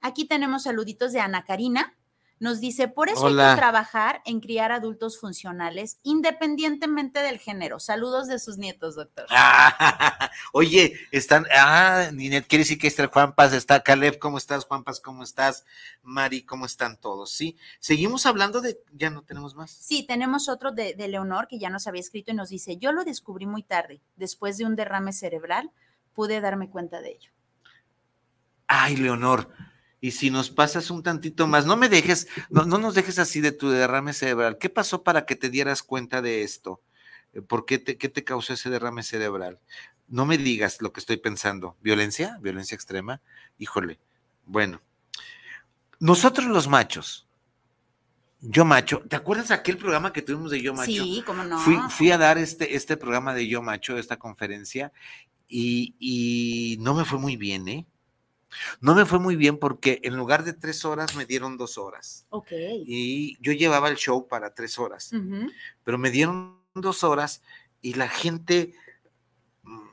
Aquí 0.00 0.28
tenemos 0.28 0.62
saluditos 0.62 1.12
de 1.12 1.18
Ana 1.18 1.44
Karina. 1.44 1.97
Nos 2.40 2.60
dice, 2.60 2.88
por 2.88 3.08
eso 3.08 3.26
hay 3.26 3.34
que 3.34 3.56
trabajar 3.56 4.22
en 4.24 4.40
criar 4.40 4.70
adultos 4.70 5.18
funcionales 5.18 5.98
independientemente 6.02 7.20
del 7.20 7.38
género. 7.38 7.80
Saludos 7.80 8.28
de 8.28 8.38
sus 8.38 8.58
nietos, 8.58 8.94
doctor. 8.94 9.26
Ah, 9.30 10.30
oye, 10.52 10.94
están, 11.10 11.46
ah, 11.54 12.10
Ninet, 12.12 12.46
quiere 12.46 12.62
decir 12.62 12.78
que 12.78 12.86
está 12.86 13.08
Juan 13.08 13.34
Paz, 13.34 13.52
está 13.52 13.82
Caleb, 13.82 14.18
¿cómo 14.18 14.38
estás? 14.38 14.64
Juan 14.66 14.84
Paz, 14.84 15.00
¿cómo 15.00 15.24
estás? 15.24 15.64
Mari, 16.02 16.42
¿cómo 16.42 16.66
están 16.66 16.96
todos? 16.96 17.32
Sí, 17.32 17.56
seguimos 17.80 18.24
hablando 18.26 18.60
de, 18.60 18.78
ya 18.92 19.10
no 19.10 19.22
tenemos 19.22 19.54
más. 19.54 19.70
Sí, 19.70 20.04
tenemos 20.06 20.48
otro 20.48 20.70
de, 20.70 20.94
de 20.94 21.08
Leonor 21.08 21.48
que 21.48 21.58
ya 21.58 21.70
nos 21.70 21.86
había 21.86 22.00
escrito 22.00 22.30
y 22.30 22.34
nos 22.34 22.50
dice, 22.50 22.76
yo 22.76 22.92
lo 22.92 23.04
descubrí 23.04 23.46
muy 23.46 23.62
tarde. 23.62 24.00
Después 24.16 24.58
de 24.58 24.64
un 24.64 24.76
derrame 24.76 25.12
cerebral, 25.12 25.72
pude 26.14 26.40
darme 26.40 26.70
cuenta 26.70 27.00
de 27.00 27.10
ello. 27.10 27.30
Ay, 28.66 28.96
Leonor, 28.96 29.50
y 30.00 30.12
si 30.12 30.30
nos 30.30 30.50
pasas 30.50 30.90
un 30.90 31.02
tantito 31.02 31.46
más, 31.46 31.66
no 31.66 31.76
me 31.76 31.88
dejes, 31.88 32.28
no, 32.50 32.64
no 32.64 32.78
nos 32.78 32.94
dejes 32.94 33.18
así 33.18 33.40
de 33.40 33.52
tu 33.52 33.68
derrame 33.68 34.12
cerebral. 34.12 34.58
¿Qué 34.58 34.68
pasó 34.68 35.02
para 35.02 35.26
que 35.26 35.36
te 35.36 35.50
dieras 35.50 35.82
cuenta 35.82 36.22
de 36.22 36.42
esto? 36.42 36.80
Eh, 37.32 37.42
¿Por 37.42 37.66
qué 37.66 37.78
te, 37.78 37.96
qué 37.96 38.08
te 38.08 38.24
causó 38.24 38.52
ese 38.52 38.70
derrame 38.70 39.02
cerebral? 39.02 39.58
No 40.06 40.24
me 40.24 40.38
digas 40.38 40.80
lo 40.80 40.92
que 40.92 41.00
estoy 41.00 41.16
pensando. 41.16 41.76
¿Violencia? 41.80 42.38
¿Violencia 42.40 42.74
extrema? 42.74 43.20
Híjole. 43.58 43.98
Bueno, 44.46 44.80
nosotros 46.00 46.46
los 46.46 46.68
machos, 46.68 47.28
yo 48.40 48.64
macho, 48.64 49.02
¿te 49.08 49.16
acuerdas 49.16 49.50
aquel 49.50 49.76
programa 49.76 50.12
que 50.12 50.22
tuvimos 50.22 50.52
de 50.52 50.62
Yo 50.62 50.72
Macho? 50.72 50.90
Sí, 50.90 51.22
cómo 51.26 51.42
no. 51.42 51.58
Fui, 51.58 51.76
fui 51.90 52.12
a 52.12 52.18
dar 52.18 52.38
este, 52.38 52.76
este 52.76 52.96
programa 52.96 53.34
de 53.34 53.48
Yo 53.48 53.62
Macho, 53.62 53.98
esta 53.98 54.16
conferencia, 54.16 54.92
y, 55.48 55.96
y 55.98 56.76
no 56.80 56.94
me 56.94 57.04
fue 57.04 57.18
muy 57.18 57.36
bien, 57.36 57.66
¿eh? 57.66 57.86
No 58.80 58.94
me 58.94 59.04
fue 59.04 59.18
muy 59.18 59.36
bien 59.36 59.58
porque 59.58 60.00
en 60.02 60.16
lugar 60.16 60.44
de 60.44 60.52
tres 60.52 60.84
horas 60.84 61.14
me 61.16 61.26
dieron 61.26 61.56
dos 61.58 61.78
horas. 61.78 62.26
Ok. 62.30 62.50
Y 62.86 63.36
yo 63.42 63.52
llevaba 63.52 63.88
el 63.88 63.96
show 63.96 64.26
para 64.28 64.54
tres 64.54 64.78
horas, 64.78 65.10
pero 65.84 65.98
me 65.98 66.10
dieron 66.10 66.58
dos 66.74 67.04
horas 67.04 67.42
y 67.82 67.94
la 67.94 68.08
gente 68.08 68.74
mm, 69.62 69.88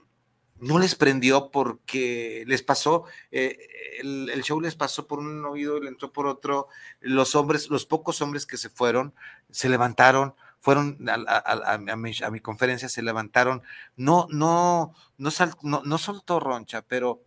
no 0.60 0.80
les 0.80 0.96
prendió 0.96 1.52
porque 1.52 2.44
les 2.48 2.64
pasó, 2.64 3.06
eh, 3.32 3.58
el, 4.00 4.30
el 4.30 4.44
show 4.44 4.60
les 4.62 4.76
pasó 4.76 5.08
por 5.08 5.20
un 5.20 5.44
oído 5.46 5.78
y 5.78 5.82
le 5.84 5.90
entró 5.90 6.12
por 6.12 6.28
otro. 6.28 6.68
Los 7.02 7.36
hombres, 7.36 7.70
los 7.70 7.86
pocos 7.86 8.22
hombres 8.22 8.46
que 8.46 8.58
se 8.58 8.70
fueron, 8.70 9.14
se 9.52 9.70
levantaron, 9.70 10.34
fueron 10.60 10.98
a, 11.10 11.14
a- 11.14 11.38
a- 11.38 11.74
a 11.74 11.96
mi, 11.96 12.12
a 12.24 12.32
mi 12.32 12.40
conferencia, 12.40 12.90
se 12.90 13.02
levantaron. 13.04 13.62
No, 13.96 14.28
no, 14.32 14.94
no, 15.18 15.32
sal- 15.32 15.56
no, 15.62 15.82
no 15.86 15.98
soltó 15.98 16.40
roncha, 16.40 16.82
pero 16.82 17.22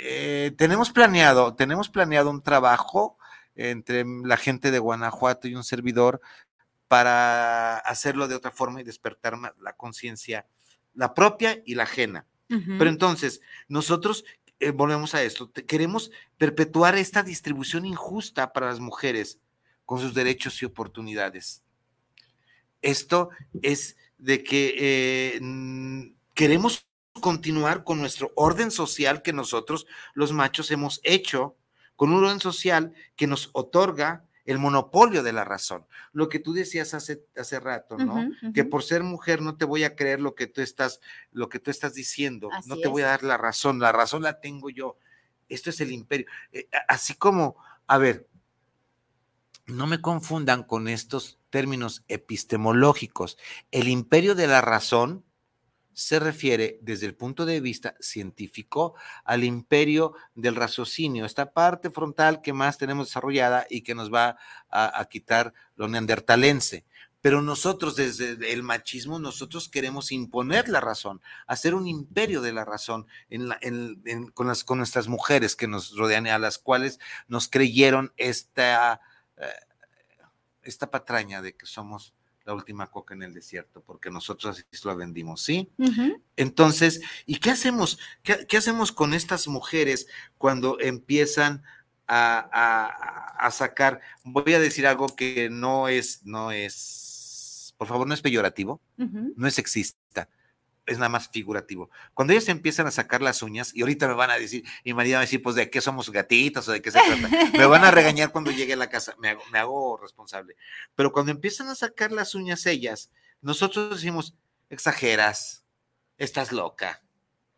eh, 0.00 0.52
tenemos 0.56 0.90
planeado, 0.90 1.54
tenemos 1.54 1.88
planeado 1.88 2.30
un 2.30 2.42
trabajo 2.42 3.18
entre 3.56 4.04
la 4.24 4.36
gente 4.36 4.70
de 4.70 4.78
Guanajuato 4.78 5.48
y 5.48 5.56
un 5.56 5.64
servidor 5.64 6.20
para 6.86 7.78
hacerlo 7.78 8.28
de 8.28 8.36
otra 8.36 8.52
forma 8.52 8.80
y 8.80 8.84
despertar 8.84 9.36
la 9.60 9.72
conciencia, 9.74 10.46
la 10.94 11.14
propia 11.14 11.60
y 11.66 11.74
la 11.74 11.82
ajena. 11.82 12.26
Pero 12.48 12.88
entonces, 12.88 13.42
nosotros 13.68 14.24
eh, 14.58 14.70
volvemos 14.70 15.14
a 15.14 15.22
esto, 15.22 15.52
queremos 15.52 16.10
perpetuar 16.38 16.96
esta 16.96 17.22
distribución 17.22 17.84
injusta 17.84 18.54
para 18.54 18.68
las 18.68 18.80
mujeres 18.80 19.38
con 19.84 20.00
sus 20.00 20.14
derechos 20.14 20.62
y 20.62 20.64
oportunidades. 20.64 21.62
Esto 22.80 23.28
es 23.60 23.96
de 24.16 24.42
que 24.42 24.74
eh, 24.78 25.40
queremos 26.32 26.88
continuar 27.20 27.84
con 27.84 28.00
nuestro 28.00 28.32
orden 28.34 28.70
social 28.70 29.22
que 29.22 29.32
nosotros, 29.32 29.86
los 30.14 30.32
machos, 30.32 30.70
hemos 30.70 31.00
hecho, 31.04 31.56
con 31.96 32.12
un 32.12 32.24
orden 32.24 32.40
social 32.40 32.92
que 33.16 33.26
nos 33.26 33.50
otorga 33.52 34.24
el 34.44 34.58
monopolio 34.58 35.22
de 35.22 35.32
la 35.32 35.44
razón. 35.44 35.84
Lo 36.12 36.30
que 36.30 36.38
tú 36.38 36.54
decías 36.54 36.94
hace, 36.94 37.22
hace 37.36 37.60
rato, 37.60 37.98
¿no? 37.98 38.30
Que 38.54 38.64
por 38.64 38.82
ser 38.82 39.02
mujer 39.02 39.42
no 39.42 39.58
te 39.58 39.66
voy 39.66 39.84
a 39.84 39.94
creer 39.94 40.20
lo 40.20 40.34
que 40.34 40.46
tú 40.46 40.62
estás, 40.62 41.00
lo 41.32 41.50
que 41.50 41.58
tú 41.58 41.70
estás 41.70 41.92
diciendo, 41.92 42.48
no 42.64 42.78
te 42.78 42.88
voy 42.88 43.02
a 43.02 43.08
dar 43.08 43.24
la 43.24 43.36
razón, 43.36 43.78
la 43.78 43.92
razón 43.92 44.22
la 44.22 44.40
tengo 44.40 44.70
yo. 44.70 44.96
Esto 45.50 45.68
es 45.68 45.82
el 45.82 45.92
imperio. 45.92 46.26
Eh, 46.52 46.66
así 46.88 47.14
como, 47.14 47.56
a 47.86 47.98
ver, 47.98 48.26
no 49.66 49.86
me 49.86 50.00
confundan 50.00 50.62
con 50.62 50.88
estos 50.88 51.38
términos 51.50 52.04
epistemológicos. 52.08 53.36
El 53.70 53.88
imperio 53.88 54.34
de 54.34 54.46
la 54.46 54.62
razón 54.62 55.24
se 55.98 56.20
refiere 56.20 56.78
desde 56.80 57.06
el 57.06 57.16
punto 57.16 57.44
de 57.44 57.60
vista 57.60 57.96
científico 57.98 58.94
al 59.24 59.42
imperio 59.42 60.14
del 60.36 60.54
raciocinio, 60.54 61.24
esta 61.24 61.52
parte 61.52 61.90
frontal 61.90 62.40
que 62.40 62.52
más 62.52 62.78
tenemos 62.78 63.08
desarrollada 63.08 63.66
y 63.68 63.80
que 63.80 63.96
nos 63.96 64.14
va 64.14 64.36
a, 64.70 65.04
quitar 65.10 65.52
lo 65.74 65.88
neandertalense. 65.88 66.84
Pero 67.20 67.42
nosotros 67.42 67.96
desde 67.96 68.52
el 68.52 68.62
machismo, 68.62 69.18
nosotros 69.18 69.68
queremos 69.68 70.12
imponer 70.12 70.68
la 70.68 70.80
razón, 70.80 71.20
hacer 71.48 71.74
un 71.74 71.88
imperio 71.88 72.42
de 72.42 72.52
la 72.52 72.64
razón 72.64 73.08
con, 74.34 74.46
las, 74.46 74.62
con 74.62 74.78
nuestras 74.78 75.08
mujeres 75.08 75.56
que 75.56 75.66
nos 75.66 75.96
rodean 75.96 76.28
a 76.28 76.38
las 76.38 76.58
cuales 76.58 77.00
nos 77.26 77.48
creyeron 77.48 78.12
esta, 78.16 79.00
eh, 79.36 79.48
esta 80.62 80.92
patraña 80.92 81.42
de 81.42 81.56
que 81.56 81.66
somos 81.66 82.14
la 82.48 82.54
última 82.54 82.86
coca 82.90 83.12
en 83.14 83.22
el 83.22 83.34
desierto, 83.34 83.82
porque 83.82 84.10
nosotros 84.10 84.64
así 84.72 84.86
la 84.86 84.94
vendimos, 84.94 85.42
¿sí? 85.42 85.68
Entonces, 86.36 87.02
¿y 87.26 87.36
qué 87.40 87.50
hacemos? 87.50 87.98
¿Qué, 88.22 88.46
qué 88.48 88.56
hacemos 88.56 88.90
con 88.90 89.12
estas 89.12 89.46
mujeres 89.48 90.06
cuando 90.38 90.80
empiezan 90.80 91.62
a, 92.06 92.48
a- 92.50 93.46
a 93.46 93.50
sacar? 93.50 94.00
Voy 94.24 94.54
a 94.54 94.60
decir 94.60 94.86
algo 94.86 95.08
que 95.14 95.50
no 95.50 95.88
es, 95.88 96.24
no 96.24 96.50
es, 96.50 97.74
por 97.76 97.86
favor, 97.86 98.06
no 98.08 98.14
es 98.14 98.22
peyorativo, 98.22 98.80
no 99.36 99.46
es 99.46 99.54
sexista, 99.54 99.97
es 100.88 100.98
nada 100.98 101.10
más 101.10 101.28
figurativo. 101.28 101.90
Cuando 102.14 102.32
ellas 102.32 102.48
empiezan 102.48 102.86
a 102.86 102.90
sacar 102.90 103.22
las 103.22 103.42
uñas, 103.42 103.74
y 103.74 103.82
ahorita 103.82 104.08
me 104.08 104.14
van 104.14 104.30
a 104.30 104.38
decir, 104.38 104.64
mi 104.84 104.94
marido 104.94 105.16
va 105.16 105.20
a 105.20 105.22
decir, 105.22 105.42
pues, 105.42 105.54
¿de 105.54 105.70
qué 105.70 105.80
somos 105.80 106.10
gatitas 106.10 106.66
o 106.68 106.72
de 106.72 106.82
qué 106.82 106.90
se 106.90 106.98
trata? 106.98 107.28
Me 107.58 107.66
van 107.66 107.84
a 107.84 107.90
regañar 107.90 108.32
cuando 108.32 108.50
llegue 108.50 108.72
a 108.72 108.76
la 108.76 108.88
casa, 108.88 109.14
me 109.18 109.28
hago, 109.28 109.42
me 109.52 109.58
hago 109.58 109.98
responsable. 109.98 110.56
Pero 110.94 111.12
cuando 111.12 111.30
empiezan 111.30 111.68
a 111.68 111.74
sacar 111.74 112.10
las 112.10 112.34
uñas 112.34 112.66
ellas, 112.66 113.10
nosotros 113.40 113.90
decimos, 113.90 114.34
exageras, 114.70 115.64
estás 116.16 116.52
loca, 116.52 117.02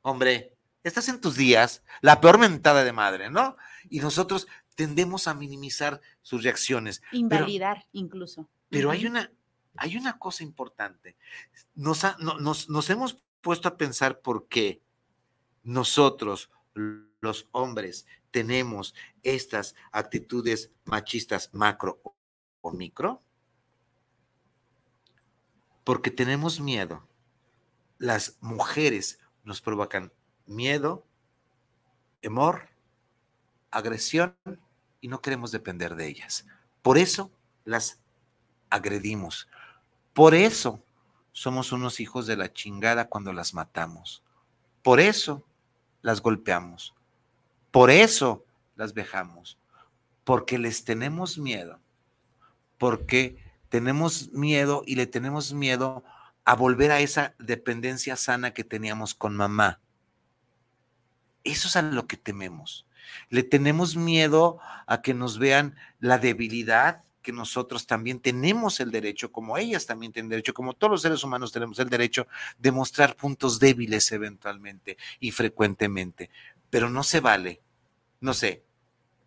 hombre, 0.02 0.52
estás 0.82 1.08
en 1.08 1.20
tus 1.20 1.36
días, 1.36 1.82
la 2.00 2.20
peor 2.20 2.38
mentada 2.38 2.84
de 2.84 2.92
madre, 2.92 3.30
¿no? 3.30 3.56
Y 3.88 4.00
nosotros 4.00 4.48
tendemos 4.74 5.28
a 5.28 5.34
minimizar 5.34 6.00
sus 6.22 6.42
reacciones. 6.42 7.02
Invalidar 7.12 7.86
incluso. 7.92 8.48
Pero 8.68 8.90
hay 8.90 9.06
una, 9.06 9.30
hay 9.76 9.96
una 9.96 10.18
cosa 10.18 10.44
importante. 10.44 11.16
Nos, 11.74 12.90
hemos 12.90 13.22
puesto 13.40 13.68
a 13.68 13.76
pensar 13.76 14.20
por 14.20 14.48
qué 14.48 14.82
nosotros, 15.62 16.50
los 16.74 17.48
hombres, 17.52 18.06
tenemos 18.30 18.94
estas 19.22 19.74
actitudes 19.92 20.70
machistas 20.84 21.50
macro 21.52 22.00
o 22.60 22.70
micro. 22.72 23.22
Porque 25.84 26.10
tenemos 26.10 26.60
miedo. 26.60 27.06
Las 27.98 28.36
mujeres 28.40 29.18
nos 29.44 29.60
provocan 29.60 30.12
miedo, 30.46 31.06
temor, 32.20 32.68
agresión 33.70 34.36
y 35.00 35.08
no 35.08 35.20
queremos 35.20 35.50
depender 35.50 35.94
de 35.96 36.06
ellas. 36.06 36.46
Por 36.82 36.98
eso 36.98 37.30
las 37.64 38.00
agredimos. 38.68 39.48
Por 40.12 40.34
eso 40.34 40.82
somos 41.32 41.72
unos 41.72 42.00
hijos 42.00 42.26
de 42.26 42.36
la 42.36 42.52
chingada 42.52 43.08
cuando 43.08 43.32
las 43.32 43.54
matamos. 43.54 44.22
Por 44.82 45.00
eso 45.00 45.44
las 46.02 46.20
golpeamos. 46.20 46.94
Por 47.70 47.90
eso 47.90 48.44
las 48.76 48.94
vejamos. 48.94 49.58
Porque 50.24 50.58
les 50.58 50.84
tenemos 50.84 51.38
miedo. 51.38 51.78
Porque 52.78 53.36
tenemos 53.68 54.32
miedo 54.32 54.82
y 54.86 54.96
le 54.96 55.06
tenemos 55.06 55.52
miedo 55.52 56.02
a 56.44 56.54
volver 56.54 56.90
a 56.90 57.00
esa 57.00 57.34
dependencia 57.38 58.16
sana 58.16 58.52
que 58.52 58.64
teníamos 58.64 59.14
con 59.14 59.36
mamá. 59.36 59.80
Eso 61.44 61.68
es 61.68 61.76
a 61.76 61.82
lo 61.82 62.06
que 62.06 62.16
tememos. 62.16 62.86
Le 63.28 63.42
tenemos 63.42 63.96
miedo 63.96 64.58
a 64.86 65.02
que 65.02 65.14
nos 65.14 65.38
vean 65.38 65.76
la 66.00 66.18
debilidad 66.18 67.02
que 67.22 67.32
nosotros 67.32 67.86
también 67.86 68.20
tenemos 68.20 68.80
el 68.80 68.90
derecho, 68.90 69.32
como 69.32 69.58
ellas 69.58 69.86
también 69.86 70.12
tienen 70.12 70.30
derecho, 70.30 70.54
como 70.54 70.74
todos 70.74 70.90
los 70.90 71.02
seres 71.02 71.22
humanos 71.24 71.52
tenemos 71.52 71.78
el 71.78 71.88
derecho 71.88 72.26
de 72.58 72.72
mostrar 72.72 73.16
puntos 73.16 73.58
débiles 73.58 74.10
eventualmente 74.12 74.96
y 75.18 75.30
frecuentemente, 75.30 76.30
pero 76.70 76.90
no 76.90 77.02
se 77.02 77.20
vale, 77.20 77.60
no 78.20 78.34
sé, 78.34 78.64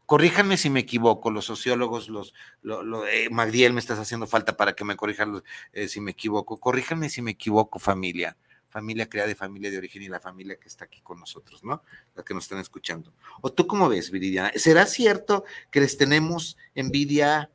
corríjanme 0.06 0.58
si 0.58 0.70
me 0.70 0.82
equivoco, 0.82 1.32
los 1.32 1.46
sociólogos, 1.46 2.10
los, 2.10 2.34
lo, 2.62 2.84
lo, 2.84 3.08
eh, 3.08 3.30
Magdiel, 3.30 3.74
me 3.74 3.80
estás 3.80 4.00
haciendo 4.00 4.28
falta 4.28 4.58
para 4.58 4.74
que 4.74 4.84
me 4.84 4.96
corrijan 4.96 5.42
eh, 5.72 5.88
si 5.88 6.02
me 6.02 6.12
equivoco, 6.12 6.58
corríjanme 6.58 7.10
si 7.10 7.22
me 7.22 7.32
equivoco, 7.32 7.80
familia, 7.80 8.38
familia 8.70 9.08
creada 9.08 9.30
de 9.30 9.36
familia 9.36 9.72
de 9.72 9.78
origen 9.78 10.02
y 10.02 10.10
la 10.10 10.20
familia 10.20 10.58
que 10.58 10.68
está 10.68 10.86
aquí 10.86 11.02
con 11.02 11.20
nosotros, 11.20 11.64
¿no? 11.64 11.84
La 12.16 12.24
que 12.24 12.34
nos 12.34 12.46
están 12.46 12.60
escuchando. 12.60 13.14
¿O 13.42 13.52
tú 13.52 13.68
cómo 13.68 13.88
ves, 13.88 14.10
Viridiana? 14.10 14.52
¿Será 14.56 14.86
cierto 14.88 15.46
que 15.70 15.80
les 15.80 15.98
tenemos 15.98 16.58
envidia, 16.74 17.52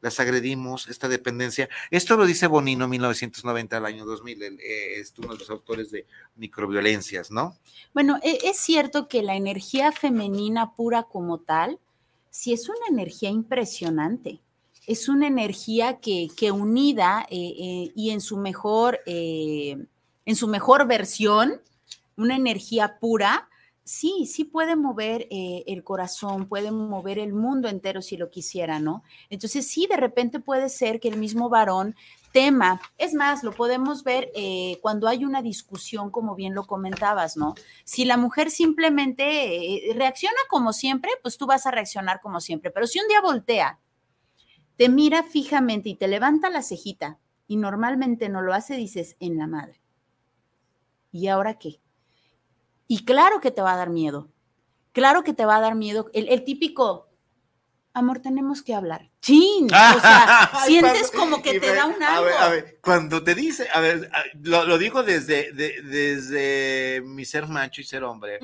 las 0.00 0.20
agredimos, 0.20 0.88
esta 0.88 1.08
dependencia? 1.08 1.68
Esto 1.90 2.16
lo 2.16 2.26
dice 2.26 2.46
Bonino, 2.46 2.88
1990 2.88 3.76
al 3.76 3.86
año 3.86 4.04
2000, 4.04 4.42
él, 4.42 4.60
eh, 4.60 5.00
es 5.00 5.12
uno 5.18 5.32
de 5.32 5.38
los 5.38 5.50
autores 5.50 5.90
de 5.90 6.06
microviolencias, 6.36 7.30
¿no? 7.30 7.56
Bueno, 7.94 8.18
e- 8.22 8.38
es 8.44 8.58
cierto 8.58 9.08
que 9.08 9.22
la 9.22 9.36
energía 9.36 9.92
femenina 9.92 10.74
pura 10.74 11.04
como 11.04 11.38
tal, 11.38 11.78
sí 12.30 12.52
es 12.52 12.68
una 12.68 12.86
energía 12.88 13.30
impresionante. 13.30 14.40
Es 14.86 15.08
una 15.08 15.26
energía 15.26 15.98
que, 15.98 16.28
que 16.36 16.50
unida 16.50 17.26
eh, 17.30 17.54
eh, 17.58 17.92
y 17.94 18.10
en 18.10 18.20
su 18.20 18.36
mejor, 18.38 19.00
eh, 19.06 19.76
en 20.24 20.36
su 20.36 20.48
mejor 20.48 20.86
versión, 20.86 21.60
una 22.16 22.36
energía 22.36 22.98
pura, 22.98 23.48
sí, 23.88 24.26
sí 24.26 24.44
puede 24.44 24.76
mover 24.76 25.26
eh, 25.30 25.64
el 25.66 25.82
corazón, 25.82 26.46
puede 26.46 26.70
mover 26.70 27.18
el 27.18 27.32
mundo 27.32 27.68
entero 27.68 28.02
si 28.02 28.18
lo 28.18 28.28
quisiera, 28.28 28.78
¿no? 28.80 29.02
Entonces 29.30 29.66
sí, 29.66 29.86
de 29.86 29.96
repente 29.96 30.40
puede 30.40 30.68
ser 30.68 31.00
que 31.00 31.08
el 31.08 31.16
mismo 31.16 31.48
varón 31.48 31.96
tema, 32.30 32.82
es 32.98 33.14
más, 33.14 33.42
lo 33.42 33.52
podemos 33.52 34.04
ver 34.04 34.30
eh, 34.34 34.78
cuando 34.82 35.08
hay 35.08 35.24
una 35.24 35.40
discusión, 35.40 36.10
como 36.10 36.34
bien 36.34 36.54
lo 36.54 36.66
comentabas, 36.66 37.38
¿no? 37.38 37.54
Si 37.84 38.04
la 38.04 38.18
mujer 38.18 38.50
simplemente 38.50 39.88
eh, 39.88 39.94
reacciona 39.94 40.36
como 40.50 40.74
siempre, 40.74 41.10
pues 41.22 41.38
tú 41.38 41.46
vas 41.46 41.66
a 41.66 41.70
reaccionar 41.70 42.20
como 42.20 42.40
siempre, 42.42 42.70
pero 42.70 42.86
si 42.86 43.00
un 43.00 43.08
día 43.08 43.22
voltea, 43.22 43.80
te 44.76 44.90
mira 44.90 45.22
fijamente 45.22 45.88
y 45.88 45.94
te 45.94 46.08
levanta 46.08 46.50
la 46.50 46.62
cejita 46.62 47.18
y 47.46 47.56
normalmente 47.56 48.28
no 48.28 48.42
lo 48.42 48.52
hace, 48.52 48.76
dices, 48.76 49.16
en 49.18 49.38
la 49.38 49.46
madre. 49.46 49.80
¿Y 51.10 51.28
ahora 51.28 51.54
qué? 51.54 51.80
Y 52.88 53.04
claro 53.04 53.40
que 53.40 53.50
te 53.52 53.62
va 53.62 53.74
a 53.74 53.76
dar 53.76 53.90
miedo. 53.90 54.28
Claro 54.92 55.22
que 55.22 55.32
te 55.34 55.44
va 55.44 55.56
a 55.56 55.60
dar 55.60 55.74
miedo. 55.76 56.10
El, 56.14 56.28
el 56.28 56.42
típico, 56.44 57.08
amor, 57.92 58.18
tenemos 58.20 58.62
que 58.62 58.74
hablar. 58.74 59.10
Chin. 59.20 59.66
O 59.66 60.00
sea, 60.00 60.50
Ay, 60.52 60.68
sientes 60.80 61.10
como 61.10 61.42
que 61.42 61.60
te 61.60 61.74
da 61.74 61.86
un 61.86 62.02
a 62.02 62.14
algo. 62.14 62.24
ver, 62.24 62.36
a 62.38 62.48
ver, 62.48 62.78
cuando 62.82 63.22
te 63.22 63.34
dice, 63.34 63.68
a 63.72 63.80
ver, 63.80 64.10
lo, 64.42 64.64
lo 64.64 64.78
digo 64.78 65.02
desde, 65.02 65.52
de- 65.52 65.82
desde 65.82 67.02
mi 67.04 67.24
ser 67.24 67.46
macho 67.46 67.80
y 67.80 67.84
ser 67.84 68.02
hombre, 68.04 68.38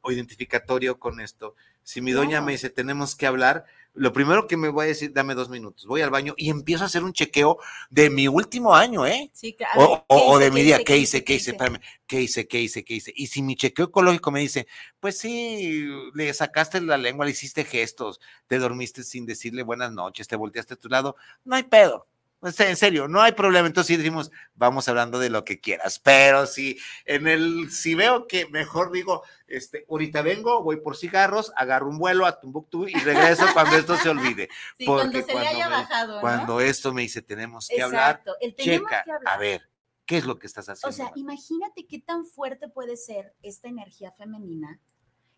o 0.00 0.10
identificatorio 0.10 0.98
con 0.98 1.20
esto. 1.20 1.54
Si 1.82 2.00
mi 2.00 2.12
doña 2.12 2.40
me 2.40 2.52
dice, 2.52 2.70
tenemos 2.70 3.14
que 3.14 3.26
hablar, 3.26 3.64
lo 3.94 4.12
primero 4.12 4.46
que 4.46 4.56
me 4.56 4.68
voy 4.68 4.84
a 4.86 4.88
decir, 4.88 5.12
dame 5.12 5.34
dos 5.34 5.48
minutos, 5.48 5.86
voy 5.86 6.00
al 6.02 6.10
baño 6.10 6.34
y 6.36 6.50
empiezo 6.50 6.84
a 6.84 6.86
hacer 6.86 7.02
un 7.04 7.12
chequeo 7.12 7.58
de 7.90 8.10
mi 8.10 8.28
último 8.28 8.74
año, 8.74 9.06
¿eh? 9.06 9.30
Sí, 9.32 9.56
ver, 9.58 9.68
O, 9.72 10.04
¿qué 10.08 10.18
o- 10.18 10.34
o 10.34 10.38
de 10.38 10.50
mi 10.50 10.62
día, 10.62 10.82
¿qué 10.84 10.96
hice? 10.96 11.22
¿Qué 11.24 11.34
hice? 11.34 11.50
hice? 11.50 11.50
Espérame, 11.52 11.80
¿qué 12.06 12.20
hice? 12.22 12.46
¿Qué 12.48 12.60
hice? 12.60 12.84
¿Qué 12.84 12.94
hice? 12.94 13.12
Y 13.16 13.28
si 13.28 13.42
mi 13.42 13.56
chequeo 13.56 13.86
ecológico 13.86 14.30
me 14.30 14.40
dice, 14.40 14.66
pues 15.00 15.18
sí, 15.18 15.86
le 16.14 16.32
sacaste 16.34 16.80
la 16.80 16.96
lengua, 16.98 17.24
le 17.24 17.32
hiciste 17.32 17.64
gestos, 17.64 18.20
te 18.48 18.58
dormiste 18.58 19.02
sin 19.04 19.26
decirle 19.26 19.62
buenas 19.62 19.92
noches, 19.92 20.26
te 20.28 20.36
volteaste 20.36 20.74
a 20.74 20.76
tu 20.76 20.88
lado, 20.88 21.16
no 21.44 21.56
hay 21.56 21.62
pedo. 21.64 22.06
Sea, 22.52 22.70
en 22.70 22.76
serio, 22.76 23.06
no 23.06 23.20
hay 23.20 23.32
problema. 23.32 23.66
Entonces 23.66 23.88
sí 23.88 23.96
decimos, 23.98 24.30
vamos 24.54 24.88
hablando 24.88 25.18
de 25.18 25.28
lo 25.28 25.44
que 25.44 25.60
quieras. 25.60 25.98
Pero 25.98 26.46
si 26.46 26.78
en 27.04 27.28
el, 27.28 27.70
si 27.70 27.94
veo 27.94 28.26
que 28.26 28.46
mejor 28.48 28.90
digo, 28.92 29.22
este, 29.46 29.84
ahorita 29.90 30.22
vengo, 30.22 30.62
voy 30.62 30.76
por 30.76 30.96
cigarros, 30.96 31.52
agarro 31.54 31.88
un 31.88 31.98
vuelo 31.98 32.24
a 32.24 32.40
Tumbuktu 32.40 32.86
y 32.88 32.94
regreso 32.94 33.44
cuando 33.52 33.76
esto 33.76 33.96
se 33.98 34.08
olvide. 34.08 34.48
Sí, 34.78 34.86
porque 34.86 35.22
cuando 35.22 35.26
se 35.26 35.34
le 35.34 35.46
haya 35.48 35.68
me- 35.68 35.74
bajado, 35.76 36.14
¿no? 36.14 36.20
Cuando 36.22 36.60
esto 36.60 36.94
me 36.94 37.02
dice, 37.02 37.20
tenemos 37.20 37.68
que 37.68 37.82
hablar, 37.82 38.22
el 38.40 38.54
tenemos 38.54 38.88
checa, 38.90 39.02
que 39.04 39.12
hablar. 39.12 39.34
a 39.34 39.38
ver, 39.38 39.68
¿qué 40.06 40.16
es 40.16 40.24
lo 40.24 40.38
que 40.38 40.46
estás 40.46 40.68
haciendo? 40.68 40.88
O 40.88 40.96
sea, 40.96 41.12
imagínate 41.16 41.86
qué 41.86 41.98
tan 41.98 42.24
fuerte 42.24 42.68
puede 42.68 42.96
ser 42.96 43.34
esta 43.42 43.68
energía 43.68 44.12
femenina 44.12 44.80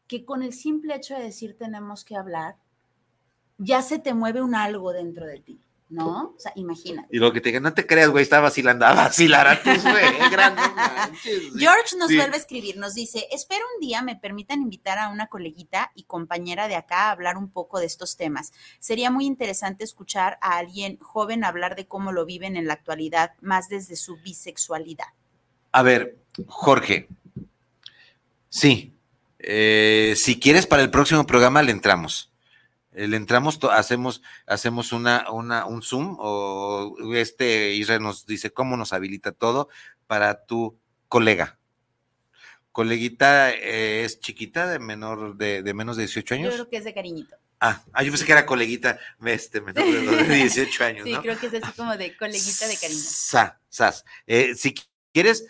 que 0.06 0.24
con 0.24 0.42
el 0.44 0.52
simple 0.52 0.94
hecho 0.94 1.14
de 1.14 1.22
decir 1.24 1.56
tenemos 1.58 2.04
que 2.04 2.14
hablar, 2.16 2.56
ya 3.58 3.82
se 3.82 3.98
te 3.98 4.14
mueve 4.14 4.42
un 4.42 4.54
algo 4.54 4.92
dentro 4.92 5.26
de 5.26 5.40
ti, 5.40 5.60
¿no? 5.92 6.32
O 6.36 6.38
sea, 6.40 6.52
imagínate. 6.56 7.08
Y 7.12 7.18
lo 7.18 7.32
que 7.32 7.40
te 7.40 7.50
diga, 7.50 7.60
no 7.60 7.74
te 7.74 7.86
creas, 7.86 8.08
güey, 8.08 8.22
está 8.22 8.40
vacilando, 8.40 8.86
a 8.86 8.94
vacilar 8.94 9.46
a 9.46 9.62
tus 9.62 9.82
güey. 9.82 10.04
George 11.58 11.96
nos 11.98 12.08
Sí. 12.08 12.16
vuelve 12.16 12.34
a 12.34 12.38
escribir, 12.38 12.78
nos 12.78 12.94
dice, 12.94 13.26
espero 13.30 13.64
un 13.74 13.80
día 13.80 14.00
me 14.02 14.16
permitan 14.16 14.62
invitar 14.62 14.98
a 14.98 15.08
una 15.08 15.26
coleguita 15.26 15.92
y 15.94 16.04
compañera 16.04 16.66
de 16.68 16.76
acá 16.76 17.08
a 17.08 17.10
hablar 17.10 17.36
un 17.36 17.50
poco 17.50 17.78
de 17.78 17.86
estos 17.86 18.16
temas. 18.16 18.52
Sería 18.80 19.10
muy 19.10 19.26
interesante 19.26 19.84
escuchar 19.84 20.38
a 20.40 20.56
alguien 20.56 20.98
joven 20.98 21.44
hablar 21.44 21.76
de 21.76 21.86
cómo 21.86 22.10
lo 22.12 22.24
viven 22.24 22.56
en 22.56 22.66
la 22.66 22.72
actualidad, 22.74 23.32
más 23.42 23.68
desde 23.68 23.96
su 23.96 24.16
bisexualidad. 24.16 25.08
A 25.72 25.82
ver, 25.82 26.16
Jorge, 26.46 27.08
sí, 28.48 28.94
eh, 29.38 30.14
si 30.16 30.40
quieres 30.40 30.66
para 30.66 30.82
el 30.82 30.90
próximo 30.90 31.26
programa 31.26 31.62
le 31.62 31.72
entramos. 31.72 32.31
Le 32.92 33.16
entramos, 33.16 33.58
hacemos, 33.70 34.22
hacemos 34.46 34.92
una, 34.92 35.30
una, 35.30 35.64
un 35.66 35.82
Zoom 35.82 36.16
o 36.18 36.94
este 37.14 37.72
Israel 37.72 38.02
nos 38.02 38.26
dice 38.26 38.52
cómo 38.52 38.76
nos 38.76 38.92
habilita 38.92 39.32
todo 39.32 39.68
para 40.06 40.44
tu 40.44 40.78
colega. 41.08 41.58
Coleguita 42.70 43.50
eh, 43.50 44.04
es 44.04 44.20
chiquita, 44.20 44.66
de 44.66 44.78
menor, 44.78 45.36
de, 45.36 45.62
de 45.62 45.74
menos 45.74 45.96
de 45.96 46.04
18 46.04 46.34
Yo 46.34 46.40
años. 46.40 46.54
creo 46.54 46.68
que 46.70 46.76
es 46.78 46.84
de 46.84 46.94
cariñito. 46.94 47.36
Ah, 47.60 47.84
ah, 47.92 48.02
yo 48.02 48.10
pensé 48.10 48.24
que 48.26 48.32
era 48.32 48.44
coleguita, 48.46 48.98
este, 49.24 49.60
menor 49.60 49.84
de, 49.84 50.24
de 50.24 50.34
18 50.34 50.84
años, 50.84 51.04
Sí, 51.04 51.12
¿no? 51.12 51.22
creo 51.22 51.38
que 51.38 51.46
es 51.46 51.54
así 51.62 51.72
como 51.76 51.96
de 51.96 52.16
coleguita 52.16 52.66
de 52.66 52.76
cariño. 52.76 53.00
Sa, 53.00 53.60
sas. 53.68 54.04
Eh, 54.26 54.54
si 54.56 54.74
quieres, 55.12 55.46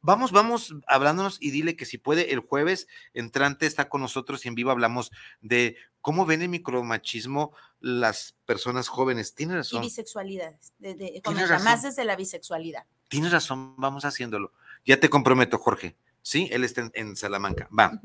vamos, 0.00 0.32
vamos 0.32 0.74
hablándonos 0.86 1.36
y 1.40 1.50
dile 1.50 1.76
que 1.76 1.84
si 1.84 1.98
puede, 1.98 2.32
el 2.32 2.40
jueves 2.40 2.88
entrante 3.14 3.66
está 3.66 3.88
con 3.88 4.00
nosotros 4.00 4.44
y 4.44 4.48
en 4.48 4.54
vivo 4.54 4.70
hablamos 4.70 5.12
de 5.40 5.76
cómo 6.02 6.26
ven 6.26 6.42
el 6.42 6.50
micromachismo 6.50 7.52
las 7.80 8.36
personas 8.44 8.88
jóvenes. 8.88 9.34
Tienes 9.34 9.54
Y 9.54 9.58
razón, 9.58 9.82
bisexualidades. 9.82 10.74
De, 10.78 11.22
razón. 11.24 11.64
más 11.64 11.82
desde 11.82 12.04
la 12.04 12.16
bisexualidad. 12.16 12.84
tienes 13.08 13.32
razón, 13.32 13.74
vamos 13.78 14.04
haciéndolo. 14.04 14.52
Ya 14.84 15.00
te 15.00 15.08
comprometo, 15.08 15.58
Jorge. 15.58 15.96
Sí, 16.20 16.48
él 16.52 16.64
está 16.64 16.82
en, 16.82 16.90
en 16.94 17.16
Salamanca. 17.16 17.68
Va. 17.76 18.00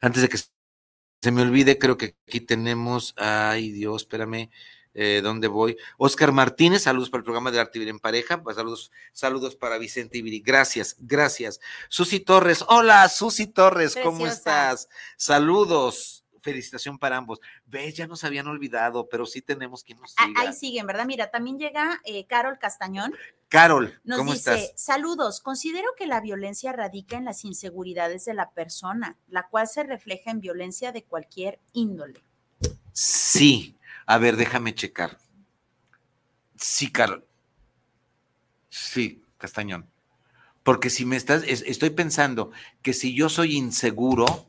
Antes 0.00 0.22
de 0.22 0.28
que 0.28 0.38
se 0.38 1.30
me 1.30 1.42
olvide, 1.42 1.78
creo 1.78 1.96
que 1.96 2.16
aquí 2.26 2.40
tenemos, 2.40 3.14
ay 3.16 3.70
Dios, 3.70 4.02
espérame, 4.02 4.50
eh, 4.92 5.20
¿dónde 5.22 5.48
voy? 5.48 5.76
Oscar 5.96 6.32
Martínez, 6.32 6.82
saludos 6.82 7.10
para 7.10 7.20
el 7.20 7.24
programa 7.24 7.50
de 7.50 7.58
Arte 7.60 7.78
Vivir 7.78 7.90
en 7.90 7.98
Pareja, 7.98 8.42
pues, 8.42 8.56
saludos, 8.56 8.92
saludos 9.12 9.56
para 9.56 9.78
Vicente 9.78 10.18
Ibiri, 10.18 10.40
gracias, 10.40 10.96
gracias. 11.00 11.60
Susi 11.88 12.20
Torres, 12.20 12.64
hola 12.68 13.08
Susi 13.08 13.46
Torres, 13.46 13.96
¿cómo 14.02 14.26
estás? 14.26 14.88
Saludos. 15.16 16.23
Felicitación 16.44 16.98
para 16.98 17.16
ambos. 17.16 17.40
Ves, 17.64 17.94
ya 17.94 18.06
nos 18.06 18.22
habían 18.22 18.46
olvidado, 18.46 19.08
pero 19.08 19.24
sí 19.24 19.40
tenemos 19.40 19.82
que 19.82 19.94
nos 19.94 20.12
siga. 20.12 20.40
Ahí 20.40 20.52
siguen, 20.52 20.86
¿verdad? 20.86 21.06
Mira, 21.06 21.30
también 21.30 21.58
llega 21.58 22.00
eh, 22.04 22.26
Carol 22.26 22.58
Castañón. 22.58 23.14
Carol, 23.48 23.98
Nos 24.04 24.18
¿cómo 24.18 24.32
dice, 24.34 24.54
estás? 24.54 24.80
saludos, 24.82 25.40
considero 25.40 25.88
que 25.96 26.06
la 26.06 26.20
violencia 26.20 26.72
radica 26.72 27.16
en 27.16 27.24
las 27.24 27.44
inseguridades 27.46 28.26
de 28.26 28.34
la 28.34 28.50
persona, 28.50 29.16
la 29.28 29.48
cual 29.48 29.66
se 29.68 29.84
refleja 29.84 30.30
en 30.30 30.40
violencia 30.40 30.92
de 30.92 31.02
cualquier 31.04 31.60
índole. 31.72 32.22
Sí. 32.92 33.76
A 34.06 34.18
ver, 34.18 34.36
déjame 34.36 34.74
checar. 34.74 35.16
Sí, 36.56 36.92
Carol. 36.92 37.24
Sí, 38.68 39.22
Castañón. 39.38 39.88
Porque 40.62 40.90
si 40.90 41.04
me 41.06 41.16
estás, 41.16 41.42
es- 41.44 41.62
estoy 41.66 41.90
pensando 41.90 42.50
que 42.82 42.92
si 42.92 43.14
yo 43.14 43.28
soy 43.30 43.56
inseguro, 43.56 44.46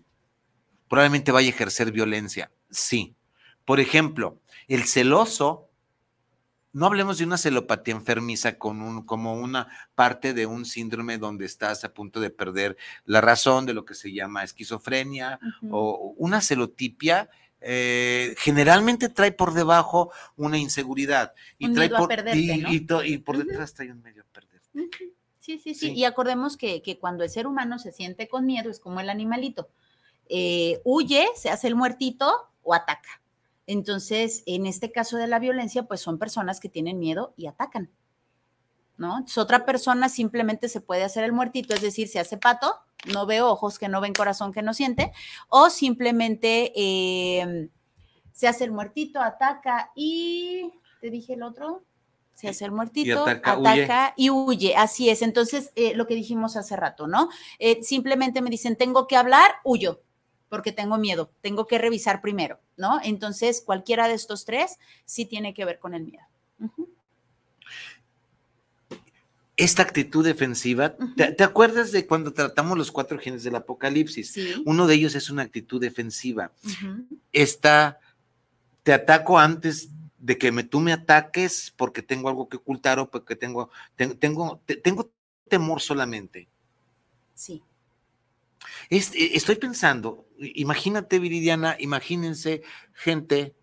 probablemente 0.87 1.31
vaya 1.31 1.47
a 1.47 1.51
ejercer 1.51 1.91
violencia. 1.91 2.51
Sí. 2.69 3.15
Por 3.65 3.79
ejemplo, 3.79 4.39
el 4.67 4.83
celoso, 4.83 5.67
no 6.73 6.85
hablemos 6.87 7.17
de 7.17 7.23
una 7.23 7.37
celopatía 7.37 7.93
enfermiza 7.95 8.57
con 8.57 8.81
un, 8.81 9.03
como 9.05 9.33
una 9.35 9.67
parte 9.95 10.33
de 10.33 10.45
un 10.45 10.65
síndrome 10.65 11.17
donde 11.17 11.45
estás 11.45 11.83
a 11.83 11.93
punto 11.93 12.19
de 12.19 12.29
perder 12.29 12.77
la 13.05 13.21
razón 13.21 13.65
de 13.65 13.73
lo 13.73 13.85
que 13.85 13.93
se 13.95 14.11
llama 14.13 14.43
esquizofrenia, 14.43 15.39
o 15.71 16.13
una 16.17 16.41
celotipia 16.41 17.29
eh, 17.61 18.35
generalmente 18.37 19.09
trae 19.09 19.31
por 19.31 19.53
debajo 19.53 20.11
una 20.35 20.57
inseguridad 20.59 21.33
y 21.57 21.65
Un 21.67 21.73
trae 21.73 21.89
por 21.89 22.07
perderte, 22.09 22.37
y, 22.37 22.57
¿no? 22.57 22.71
y 22.71 22.79
to- 22.81 23.03
y 23.03 23.17
por 23.17 23.37
detrás 23.43 23.73
trae 23.73 23.91
un 23.91 24.01
medio 24.03 24.21
a 24.23 24.25
perder. 24.33 24.61
Sí, 25.39 25.57
sí, 25.57 25.73
sí, 25.73 25.73
Sí. 25.73 25.91
Y 25.93 26.03
acordemos 26.03 26.57
que, 26.57 26.81
que 26.83 26.99
cuando 26.99 27.23
el 27.23 27.29
ser 27.29 27.47
humano 27.47 27.79
se 27.79 27.91
siente 27.91 28.27
con 28.27 28.45
miedo 28.45 28.69
es 28.69 28.79
como 28.79 28.99
el 28.99 29.09
animalito. 29.09 29.69
Eh, 30.29 30.81
huye, 30.83 31.27
se 31.35 31.49
hace 31.49 31.67
el 31.67 31.75
muertito 31.75 32.31
o 32.63 32.73
ataca. 32.73 33.21
Entonces, 33.67 34.43
en 34.45 34.65
este 34.65 34.91
caso 34.91 35.17
de 35.17 35.27
la 35.27 35.39
violencia, 35.39 35.83
pues 35.83 36.01
son 36.01 36.19
personas 36.19 36.59
que 36.59 36.69
tienen 36.69 36.99
miedo 36.99 37.33
y 37.37 37.47
atacan. 37.47 37.89
¿No? 38.97 39.17
Entonces, 39.17 39.37
otra 39.39 39.65
persona 39.65 40.07
simplemente 40.07 40.69
se 40.69 40.79
puede 40.79 41.03
hacer 41.03 41.25
el 41.25 41.33
muertito, 41.33 41.73
es 41.73 41.81
decir, 41.81 42.07
se 42.07 42.19
hace 42.19 42.37
pato, 42.37 42.75
no 43.11 43.25
ve 43.25 43.41
ojos 43.41 43.77
que 43.77 43.89
no 43.89 43.99
ven, 43.99 44.13
corazón 44.13 44.53
que 44.53 44.61
no 44.61 44.73
siente, 44.73 45.11
o 45.49 45.69
simplemente 45.69 46.71
eh, 46.75 47.69
se 48.31 48.47
hace 48.47 48.63
el 48.63 48.71
muertito, 48.71 49.19
ataca 49.19 49.91
y, 49.95 50.71
¿te 51.01 51.09
dije 51.09 51.33
el 51.33 51.43
otro? 51.43 51.83
Se 52.35 52.49
hace 52.49 52.65
el 52.65 52.71
muertito, 52.71 53.23
ataca, 53.23 53.53
ataca, 53.53 54.13
huye. 54.13 54.13
y 54.17 54.29
huye, 54.29 54.75
así 54.75 55.09
es. 55.09 55.21
Entonces, 55.21 55.71
eh, 55.75 55.93
lo 55.95 56.05
que 56.05 56.15
dijimos 56.15 56.55
hace 56.57 56.75
rato, 56.75 57.07
¿no? 57.07 57.29
Eh, 57.59 57.81
simplemente 57.81 58.41
me 58.41 58.49
dicen, 58.49 58.75
tengo 58.75 59.07
que 59.07 59.15
hablar, 59.15 59.51
huyo, 59.63 60.01
porque 60.49 60.71
tengo 60.71 60.97
miedo, 60.97 61.31
tengo 61.41 61.67
que 61.67 61.77
revisar 61.77 62.21
primero, 62.21 62.59
¿no? 62.77 62.99
Entonces, 63.03 63.61
cualquiera 63.65 64.07
de 64.07 64.13
estos 64.13 64.45
tres 64.45 64.77
sí 65.05 65.25
tiene 65.25 65.53
que 65.53 65.65
ver 65.65 65.79
con 65.79 65.93
el 65.93 66.03
miedo. 66.03 66.23
Esta 69.57 69.83
actitud 69.83 70.25
defensiva, 70.25 70.95
¿te, 71.15 71.43
acuerdas 71.43 71.93
de 71.93 72.05
cuando 72.05 72.33
tratamos 72.33 72.77
los 72.77 72.91
cuatro 72.91 73.17
genes 73.17 73.43
del 73.43 73.55
apocalipsis? 73.55 74.33
Sí. 74.33 74.61
Uno 74.65 74.85
de 74.85 74.95
ellos 74.95 75.15
es 75.15 75.29
una 75.29 75.43
actitud 75.43 75.79
defensiva. 75.79 76.51
Esta, 77.31 77.99
te 78.83 78.91
ataco 78.91 79.39
antes 79.39 79.89
de 80.19 80.37
que 80.37 80.51
me, 80.51 80.63
tú 80.63 80.81
me 80.81 80.91
ataques 80.91 81.73
porque 81.77 82.01
tengo 82.01 82.27
algo 82.27 82.49
que 82.49 82.57
ocultar 82.57 82.99
o 82.99 83.09
porque 83.09 83.37
tengo, 83.37 83.69
ten- 83.95 84.17
tengo, 84.17 84.59
te- 84.65 84.75
tengo 84.75 85.09
temor 85.47 85.79
solamente. 85.79 86.49
Sí. 87.33 87.63
Eh, 88.89 89.03
estoy 89.33 89.55
pensando, 89.55 90.27
imagínate 90.37 91.19
Viridiana, 91.19 91.75
imagínense 91.79 92.63
gente, 92.93 93.55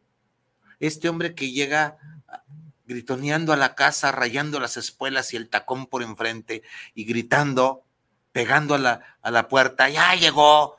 este 0.81 1.09
hombre 1.09 1.35
que 1.35 1.53
llega 1.53 1.99
ah, 2.29 2.45
gritoneando 2.87 3.53
a 3.53 3.57
la 3.57 3.75
casa, 3.75 4.13
rayando 4.13 4.61
las 4.61 4.77
espuelas 4.77 5.33
y 5.33 5.37
el 5.37 5.49
tacón 5.49 5.87
por 5.87 6.03
enfrente 6.03 6.63
y 6.95 7.05
gritando, 7.05 7.85
pegando 8.33 8.75
a 8.75 8.79
la, 8.79 9.19
a 9.23 9.31
la 9.31 9.49
puerta, 9.49 9.89
ya 9.89 10.15
llegó 10.15 10.77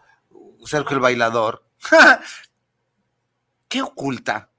Sergio 0.65 0.97
el 0.97 1.01
bailador. 1.01 1.65
¿Qué 3.67 3.81
oculta? 3.81 4.49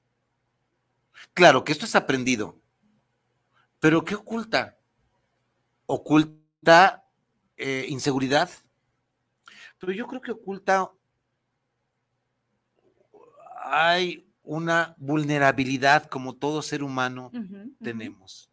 Claro 1.35 1.65
que 1.65 1.73
esto 1.73 1.85
es 1.85 1.97
aprendido, 1.97 2.61
pero 3.81 4.05
¿qué 4.05 4.15
oculta? 4.15 4.79
Oculta 5.87 7.05
eh, 7.57 7.87
inseguridad, 7.89 8.51
pero 9.79 9.93
yo 9.93 10.07
creo 10.07 10.21
que 10.21 10.33
oculta 10.33 10.91
hay 13.65 14.31
una 14.43 14.95
vulnerabilidad 14.99 16.07
como 16.07 16.37
todo 16.37 16.63
ser 16.63 16.83
humano 16.83 17.31
tenemos, 17.83 18.51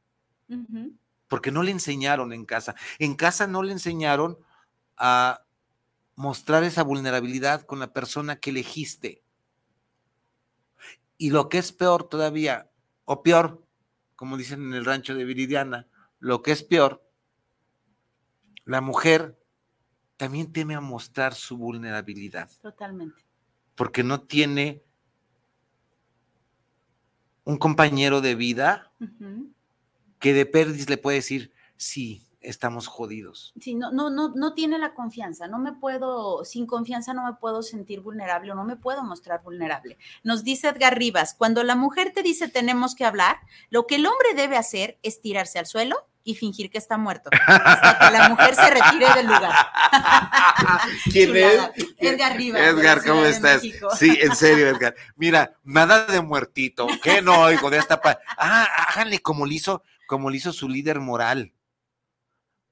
porque 1.28 1.52
no 1.52 1.64
le 1.64 1.72
enseñaron 1.72 2.34
en 2.34 2.46
casa. 2.46 2.76
En 2.98 3.16
casa 3.16 3.46
no 3.46 3.62
le 3.62 3.74
enseñaron 3.74 4.38
a 4.98 5.44
mostrar 6.16 6.64
esa 6.64 6.84
vulnerabilidad 6.84 7.64
con 7.64 7.80
la 7.80 7.94
persona 7.94 8.38
que 8.38 8.52
elegiste. 8.52 9.24
Y 11.18 11.30
lo 11.30 11.50
que 11.50 11.58
es 11.58 11.72
peor 11.72 12.08
todavía, 12.08 12.72
o 13.06 13.22
peor, 13.22 13.66
como 14.16 14.38
dicen 14.38 14.62
en 14.62 14.74
el 14.74 14.86
rancho 14.86 15.14
de 15.14 15.26
Viridiana, 15.26 15.88
lo 16.20 16.42
que 16.42 16.52
es 16.52 16.64
peor, 16.64 17.04
la 18.66 18.82
mujer 18.82 19.41
también 20.22 20.54
teme 20.54 20.76
a 20.76 20.82
mostrar 20.82 21.34
su 21.34 21.58
vulnerabilidad, 21.58 22.48
Totalmente. 22.62 23.26
porque 23.74 24.04
no 24.04 24.22
tiene 24.22 24.84
un 27.44 27.58
compañero 27.58 28.22
de 28.22 28.36
vida 28.36 28.92
que 30.20 30.34
de 30.34 30.46
perdis 30.46 30.88
le 30.92 31.00
puede 31.00 31.18
decir, 31.18 31.52
sí, 31.76 32.28
estamos 32.40 32.86
jodidos. 32.86 33.52
Sí, 33.60 33.74
no, 33.74 33.92
no, 33.92 34.12
no, 34.12 34.30
no 34.36 34.54
tiene 34.54 34.78
la 34.78 34.94
confianza. 34.94 35.48
No 35.48 35.58
me 35.58 35.74
puedo, 35.74 36.46
sin 36.46 36.68
confianza 36.68 37.16
no 37.16 37.26
me 37.26 37.34
puedo 37.34 37.64
sentir 37.64 38.02
vulnerable 38.02 38.52
o 38.52 38.56
no 38.56 38.64
me 38.64 38.76
puedo 38.76 39.04
mostrar 39.04 39.42
vulnerable. 39.42 39.98
Nos 40.24 40.44
dice 40.44 40.68
Edgar 40.68 41.00
Rivas, 41.00 41.34
cuando 41.34 41.64
la 41.64 41.76
mujer 41.76 42.14
te 42.14 42.22
dice 42.22 42.48
tenemos 42.48 42.94
que 42.94 43.06
hablar, 43.06 43.38
lo 43.72 43.88
que 43.88 43.96
el 43.96 44.06
hombre 44.06 44.36
debe 44.36 44.58
hacer 44.58 45.00
es 45.02 45.20
tirarse 45.20 45.58
al 45.58 45.66
suelo 45.66 46.11
y 46.24 46.36
fingir 46.36 46.70
que 46.70 46.78
está 46.78 46.98
muerto 46.98 47.30
hasta 47.48 47.98
que 48.00 48.12
la 48.18 48.30
mujer 48.30 48.56
se 48.56 48.70
retire 48.70 49.14
del 49.16 49.26
lugar. 49.28 49.54
¿Quién 51.12 51.36
es? 51.36 51.70
Edgar 51.98 52.36
Rivas. 52.38 52.62
Edgar, 52.62 53.04
¿cómo 53.06 53.26
estás? 53.26 53.64
México. 53.64 53.90
Sí, 53.96 54.18
en 54.22 54.36
serio, 54.36 54.68
Edgar. 54.70 54.96
Mira, 55.16 55.56
nada 55.64 56.06
de 56.06 56.22
muertito. 56.22 56.88
¿Qué 57.04 57.22
no 57.22 57.42
oigo 57.42 57.70
de 57.70 57.78
esta 57.78 58.02
pa- 58.02 58.20
Ah, 58.38 58.68
háganle 58.90 59.20
como 59.20 59.46
le 59.46 59.56
hizo, 59.56 59.84
como 60.08 60.30
le 60.30 60.38
hizo 60.38 60.54
su 60.54 60.70
líder 60.70 61.00
moral. 61.00 61.54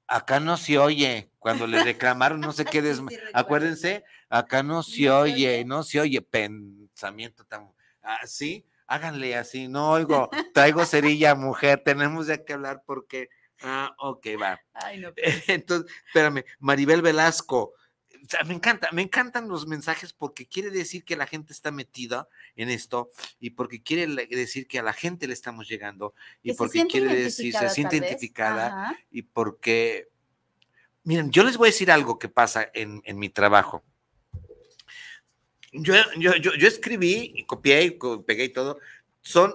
Acá 0.06 0.40
no 0.40 0.56
se 0.56 0.78
oye. 0.78 1.30
Cuando 1.38 1.66
le 1.66 1.82
reclamaron, 1.82 2.40
no 2.40 2.52
sé 2.52 2.64
qué 2.64 2.82
des... 2.82 3.00
Acuérdense, 3.32 4.04
acá 4.28 4.62
no 4.62 4.82
se 4.82 5.10
oye, 5.10 5.32
oye. 5.32 5.64
no 5.64 5.82
se 5.82 6.00
oye. 6.00 6.20
Pensamiento 6.20 7.44
tan. 7.44 7.70
Así, 8.02 8.66
háganle 8.86 9.36
así. 9.36 9.68
No 9.68 9.90
oigo. 9.90 10.30
Traigo 10.52 10.84
cerilla, 10.84 11.34
mujer. 11.34 11.82
Tenemos 11.84 12.26
ya 12.26 12.44
que 12.44 12.52
hablar 12.52 12.82
porque. 12.84 13.28
Ah, 13.62 13.94
ok, 13.98 14.26
va. 14.40 14.60
Ay, 14.72 15.00
no, 15.00 15.12
Entonces, 15.46 15.92
espérame, 16.06 16.44
Maribel 16.58 17.02
Velasco. 17.02 17.74
o 18.22 18.28
sea, 18.28 18.44
me 18.44 18.54
encanta, 18.54 18.88
me 18.92 19.02
encantan 19.02 19.48
los 19.48 19.66
mensajes 19.66 20.12
porque 20.12 20.46
quiere 20.46 20.70
decir 20.70 21.04
que 21.04 21.16
la 21.16 21.26
gente 21.26 21.52
está 21.52 21.70
metida 21.70 22.28
en 22.56 22.70
esto 22.70 23.10
y 23.38 23.50
porque 23.50 23.82
quiere 23.82 24.06
decir 24.06 24.66
que 24.66 24.78
a 24.78 24.82
la 24.82 24.92
gente 24.92 25.26
le 25.26 25.34
estamos 25.34 25.68
llegando 25.68 26.14
y 26.42 26.54
porque 26.54 26.86
quiere 26.86 27.14
decir 27.14 27.54
se 27.54 27.68
siente 27.70 27.96
identificada 27.96 28.66
Ajá. 28.66 28.98
y 29.10 29.22
porque, 29.22 30.08
miren, 31.04 31.30
yo 31.30 31.44
les 31.44 31.56
voy 31.56 31.68
a 31.68 31.72
decir 31.72 31.90
algo 31.90 32.18
que 32.18 32.28
pasa 32.28 32.70
en, 32.72 33.02
en 33.04 33.18
mi 33.18 33.28
trabajo. 33.28 33.84
Yo, 35.72 35.94
yo, 36.16 36.34
yo, 36.36 36.54
yo 36.54 36.66
escribí, 36.66 37.32
y 37.36 37.44
copié, 37.44 37.84
y 37.84 37.98
pegué 38.26 38.44
y 38.44 38.48
todo. 38.48 38.78
Son 39.22 39.54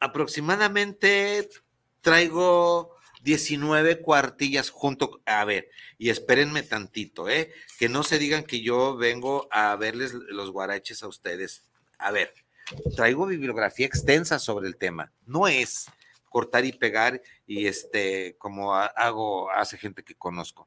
aproximadamente, 0.00 1.50
traigo 2.00 2.97
19 3.28 4.00
cuartillas 4.00 4.70
junto, 4.70 5.20
a 5.26 5.44
ver, 5.44 5.68
y 5.98 6.08
espérenme 6.08 6.62
tantito, 6.62 7.28
¿eh? 7.28 7.52
Que 7.78 7.90
no 7.90 8.02
se 8.02 8.18
digan 8.18 8.42
que 8.42 8.62
yo 8.62 8.96
vengo 8.96 9.48
a 9.50 9.76
verles 9.76 10.14
los 10.14 10.50
guaraches 10.50 11.02
a 11.02 11.08
ustedes. 11.08 11.64
A 11.98 12.10
ver, 12.10 12.32
traigo 12.96 13.26
bibliografía 13.26 13.84
extensa 13.84 14.38
sobre 14.38 14.66
el 14.66 14.78
tema. 14.78 15.12
No 15.26 15.46
es 15.46 15.88
cortar 16.30 16.64
y 16.64 16.72
pegar 16.72 17.20
y 17.46 17.66
este, 17.66 18.34
como 18.38 18.74
ha- 18.74 18.86
hago, 18.86 19.50
hace 19.50 19.76
gente 19.76 20.02
que 20.02 20.14
conozco. 20.14 20.66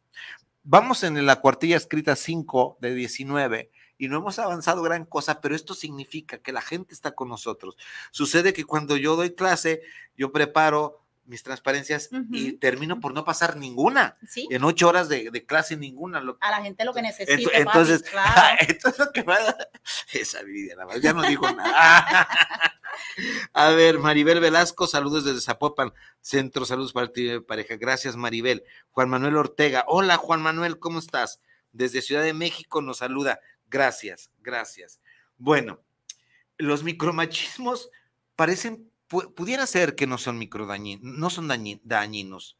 Vamos 0.64 1.03
en 1.03 1.26
la 1.26 1.41
cuartilla 1.41 1.78
escrita 1.78 2.16
5 2.16 2.78
de 2.80 2.93
19 2.93 3.72
y 3.97 4.07
no 4.07 4.18
hemos 4.18 4.38
avanzado 4.38 4.84
gran 4.84 5.05
cosa, 5.05 5.41
pero 5.41 5.55
esto 5.55 5.74
significa 5.74 6.38
que 6.38 6.51
la 6.51 6.62
gente 6.62 6.93
está 6.93 7.12
con 7.12 7.28
nosotros. 7.30 7.76
Sucede 8.12 8.53
que 8.53 8.66
cuando 8.66 8.97
yo 8.97 9.16
doy 9.16 9.32
clase, 9.34 9.82
yo 10.16 10.32
preparo 10.32 11.01
mis 11.32 11.44
transparencias 11.44 12.10
y 12.30 12.52
termino 12.54 13.00
por 13.00 13.14
no 13.14 13.24
pasar 13.24 13.56
ninguna. 13.56 14.18
Sí, 14.28 14.50
En 14.52 14.66
ocho 14.66 14.90
horas 14.90 15.08
de, 15.08 15.32
de 15.32 15.46
clase, 15.46 15.78
ninguna. 15.78 16.20
Lo- 16.20 16.38
a 16.42 16.52
la 16.52 16.62
gente 16.62 16.84
lo 16.84 16.94
que 16.94 17.02
necesita. 17.02 17.50
Papi, 17.50 17.62
entonces, 17.62 18.04
claro. 18.12 18.58
entonces 18.68 19.00
lo 19.00 19.12
que 19.14 19.24
va 19.24 19.36
a 19.36 19.56
esa 20.12 20.44
Vividia, 20.44 20.76
nada 20.76 20.88
más, 20.88 21.02
ya 21.02 21.14
no 21.14 21.24
dijo 21.24 21.50
nada. 21.50 22.28
A 23.54 23.70
ver, 23.70 23.98
Maribel 24.00 24.42
Velasco, 24.42 24.86
saludos 24.88 25.24
desde 25.24 25.40
Zapopan, 25.42 25.94
Centro 26.20 26.66
Saludos 26.66 26.92
para 26.92 27.12
ti, 27.12 27.40
pareja. 27.40 27.78
Gracias, 27.78 28.18
Maribel. 28.18 28.64
Juan 28.92 29.10
Manuel 29.10 29.38
Ortega, 29.38 29.86
hola 29.88 30.18
Juan 30.18 30.42
Manuel, 30.42 30.80
¿cómo 30.80 31.00
estás? 31.00 31.40
Desde 31.72 32.02
Ciudad 32.02 32.24
de 32.24 32.34
México 32.34 32.82
nos 32.82 32.98
saluda. 32.98 33.40
Gracias, 33.70 34.30
gracias. 34.42 35.00
Bueno, 35.38 35.82
los 36.58 36.84
micromachismos 36.84 37.90
parecen, 38.36 38.91
pu- 39.12 39.34
pudiera 39.36 39.68
ser 39.68 39.95
que 39.95 40.07
no 40.07 40.18
son 40.18 40.38
microdañinos, 40.39 41.03
no 41.03 41.30
son 41.30 41.47
dañi- 41.49 41.82
dañinos, 41.84 42.57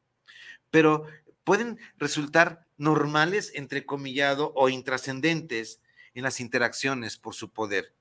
pero 0.70 1.08
pueden 1.44 1.80
resultar 1.98 2.68
normales, 2.78 3.52
entrecomillado, 3.56 4.52
o 4.56 4.70
intrascendentes 4.70 5.82
en 6.14 6.24
las 6.24 6.40
interacciones 6.40 7.18
por 7.18 7.34
su 7.34 7.50
poder. 7.52 7.96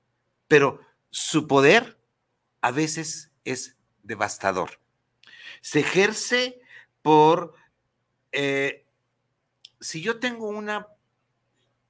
Pero 0.47 0.81
su 1.09 1.47
poder 1.47 1.97
a 2.61 2.71
veces 2.71 3.31
es 3.45 3.77
devastador. 4.03 4.79
Se 5.61 5.79
ejerce 5.79 6.61
por, 7.01 7.55
eh, 8.31 8.85
si 9.79 10.01
yo 10.01 10.19
tengo 10.19 10.47
una, 10.47 10.87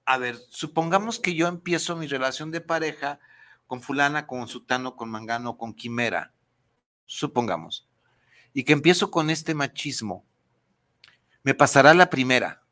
a 0.05 0.17
ver, 0.17 0.37
supongamos 0.49 1.19
que 1.19 1.33
yo 1.35 1.47
empiezo 1.47 1.95
mi 1.95 2.07
relación 2.07 2.51
de 2.51 2.61
pareja 2.61 3.19
con 3.67 3.81
fulana, 3.81 4.27
con 4.27 4.47
sutano, 4.47 4.95
con 4.95 5.09
mangano, 5.09 5.57
con 5.57 5.73
quimera, 5.73 6.33
supongamos, 7.11 7.89
y 8.53 8.63
que 8.63 8.73
empiezo 8.73 9.11
con 9.11 9.29
este 9.29 9.53
machismo, 9.53 10.25
me 11.43 11.53
pasará 11.53 11.93
la 11.93 12.09
primera, 12.09 12.63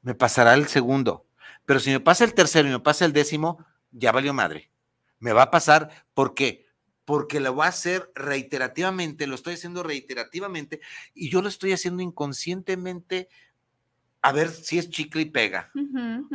me 0.00 0.14
pasará 0.14 0.54
el 0.54 0.68
segundo, 0.68 1.26
pero 1.66 1.78
si 1.78 1.90
me 1.90 2.00
pasa 2.00 2.24
el 2.24 2.32
tercero 2.32 2.68
y 2.68 2.72
me 2.72 2.80
pasa 2.80 3.04
el 3.04 3.12
décimo, 3.12 3.64
ya 3.90 4.10
valió 4.10 4.32
madre. 4.32 4.70
Me 5.18 5.32
va 5.32 5.42
a 5.42 5.50
pasar, 5.50 6.06
¿por 6.14 6.34
qué? 6.34 6.66
Porque 7.04 7.40
lo 7.40 7.52
voy 7.52 7.66
a 7.66 7.68
hacer 7.68 8.10
reiterativamente, 8.14 9.26
lo 9.26 9.34
estoy 9.34 9.54
haciendo 9.54 9.82
reiterativamente 9.82 10.80
y 11.12 11.28
yo 11.28 11.42
lo 11.42 11.48
estoy 11.48 11.72
haciendo 11.72 12.02
inconscientemente 12.02 13.28
a 14.22 14.32
ver 14.32 14.48
si 14.48 14.78
es 14.78 14.88
chicle 14.88 15.22
y 15.22 15.30
pega. 15.30 15.70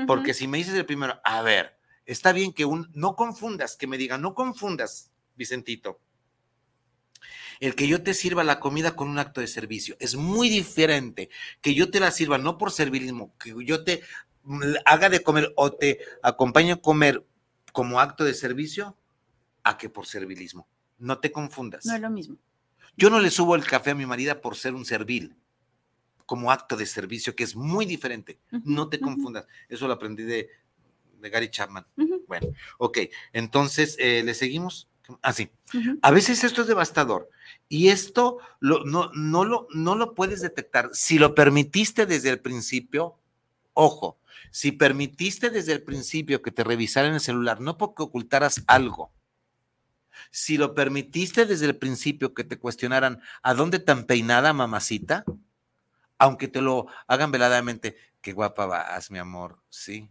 Porque 0.06 0.34
si 0.34 0.48
me 0.48 0.60
dices 0.60 0.76
el 0.76 0.86
primero, 0.86 1.20
a 1.24 1.42
ver, 1.42 1.80
está 2.06 2.32
bien 2.32 2.54
que 2.54 2.66
un, 2.66 2.92
no 2.94 3.16
confundas, 3.16 3.76
que 3.76 3.88
me 3.88 3.98
digan, 3.98 4.22
no 4.22 4.36
confundas, 4.36 5.12
Vicentito, 5.36 6.00
el 7.68 7.76
que 7.76 7.88
yo 7.88 8.04
te 8.04 8.14
sirva 8.14 8.44
la 8.44 8.60
comida 8.60 8.94
con 8.94 9.08
un 9.08 9.20
acto 9.20 9.40
de 9.40 9.48
servicio. 9.48 9.96
Es 10.00 10.16
muy 10.16 10.50
diferente 10.50 11.30
que 11.62 11.74
yo 11.74 11.90
te 11.90 12.02
la 12.02 12.12
sirva 12.12 12.38
no 12.38 12.58
por 12.58 12.72
servilismo, 12.72 13.34
que 13.40 13.56
yo 13.64 13.86
te 13.86 14.02
haga 14.86 15.10
de 15.10 15.24
comer 15.24 15.54
o 15.56 15.72
te 15.72 16.00
acompañe 16.22 16.74
a 16.74 16.82
comer 16.82 17.26
como 17.72 18.02
acto 18.02 18.26
de 18.26 18.34
servicio, 18.34 18.98
a 19.64 19.78
que 19.78 19.88
por 19.88 20.06
servilismo. 20.06 20.68
No 20.98 21.20
te 21.20 21.32
confundas. 21.32 21.86
No 21.86 21.96
es 21.96 22.02
lo 22.02 22.10
mismo. 22.10 22.38
Yo 22.98 23.10
no 23.10 23.22
le 23.22 23.30
subo 23.30 23.56
el 23.56 23.66
café 23.66 23.92
a 23.92 23.96
mi 23.96 24.06
marida 24.06 24.42
por 24.42 24.58
ser 24.58 24.76
un 24.76 24.84
servil, 24.84 25.38
como 26.26 26.52
acto 26.52 26.76
de 26.76 26.86
servicio, 26.86 27.34
que 27.34 27.46
es 27.46 27.56
muy 27.56 27.86
diferente. 27.86 28.40
No 28.66 28.90
te 28.90 29.00
confundas. 29.00 29.48
Eso 29.70 29.88
lo 29.88 29.94
aprendí 29.94 30.24
de, 30.24 30.50
de 31.22 31.30
Gary 31.30 31.50
Chapman. 31.50 31.86
Bueno, 32.28 32.48
ok. 32.78 32.98
Entonces, 33.32 33.96
eh, 34.00 34.22
¿le 34.26 34.34
seguimos? 34.34 34.90
Así. 35.22 35.52
A 36.02 36.12
veces 36.12 36.44
esto 36.44 36.62
es 36.62 36.68
devastador 36.68 37.30
y 37.68 37.90
esto 37.90 38.38
lo, 38.60 38.84
no, 38.86 39.12
no, 39.14 39.46
lo, 39.46 39.68
no 39.74 39.96
lo 39.96 40.14
puedes 40.14 40.42
detectar. 40.42 40.90
Si 40.94 41.18
lo 41.18 41.36
permitiste 41.36 42.06
desde 42.06 42.30
el 42.30 42.40
principio, 42.40 43.18
ojo, 43.74 44.20
si 44.52 44.72
permitiste 44.72 45.50
desde 45.50 45.74
el 45.74 45.84
principio 45.84 46.42
que 46.42 46.52
te 46.52 46.64
revisaran 46.64 47.14
el 47.14 47.20
celular, 47.20 47.60
no 47.60 47.78
porque 47.78 48.04
ocultaras 48.04 48.64
algo, 48.68 49.12
si 50.32 50.58
lo 50.58 50.74
permitiste 50.74 51.46
desde 51.46 51.66
el 51.66 51.78
principio 51.78 52.34
que 52.34 52.44
te 52.44 52.58
cuestionaran 52.58 53.22
a 53.42 53.54
dónde 53.54 53.80
tan 53.80 54.06
peinada, 54.06 54.54
mamacita, 54.54 55.26
aunque 56.18 56.48
te 56.48 56.62
lo 56.62 56.88
hagan 57.08 57.32
veladamente, 57.32 57.98
qué 58.22 58.34
guapa 58.34 58.66
vas, 58.66 59.12
mi 59.12 59.20
amor, 59.20 59.60
sí. 59.70 60.10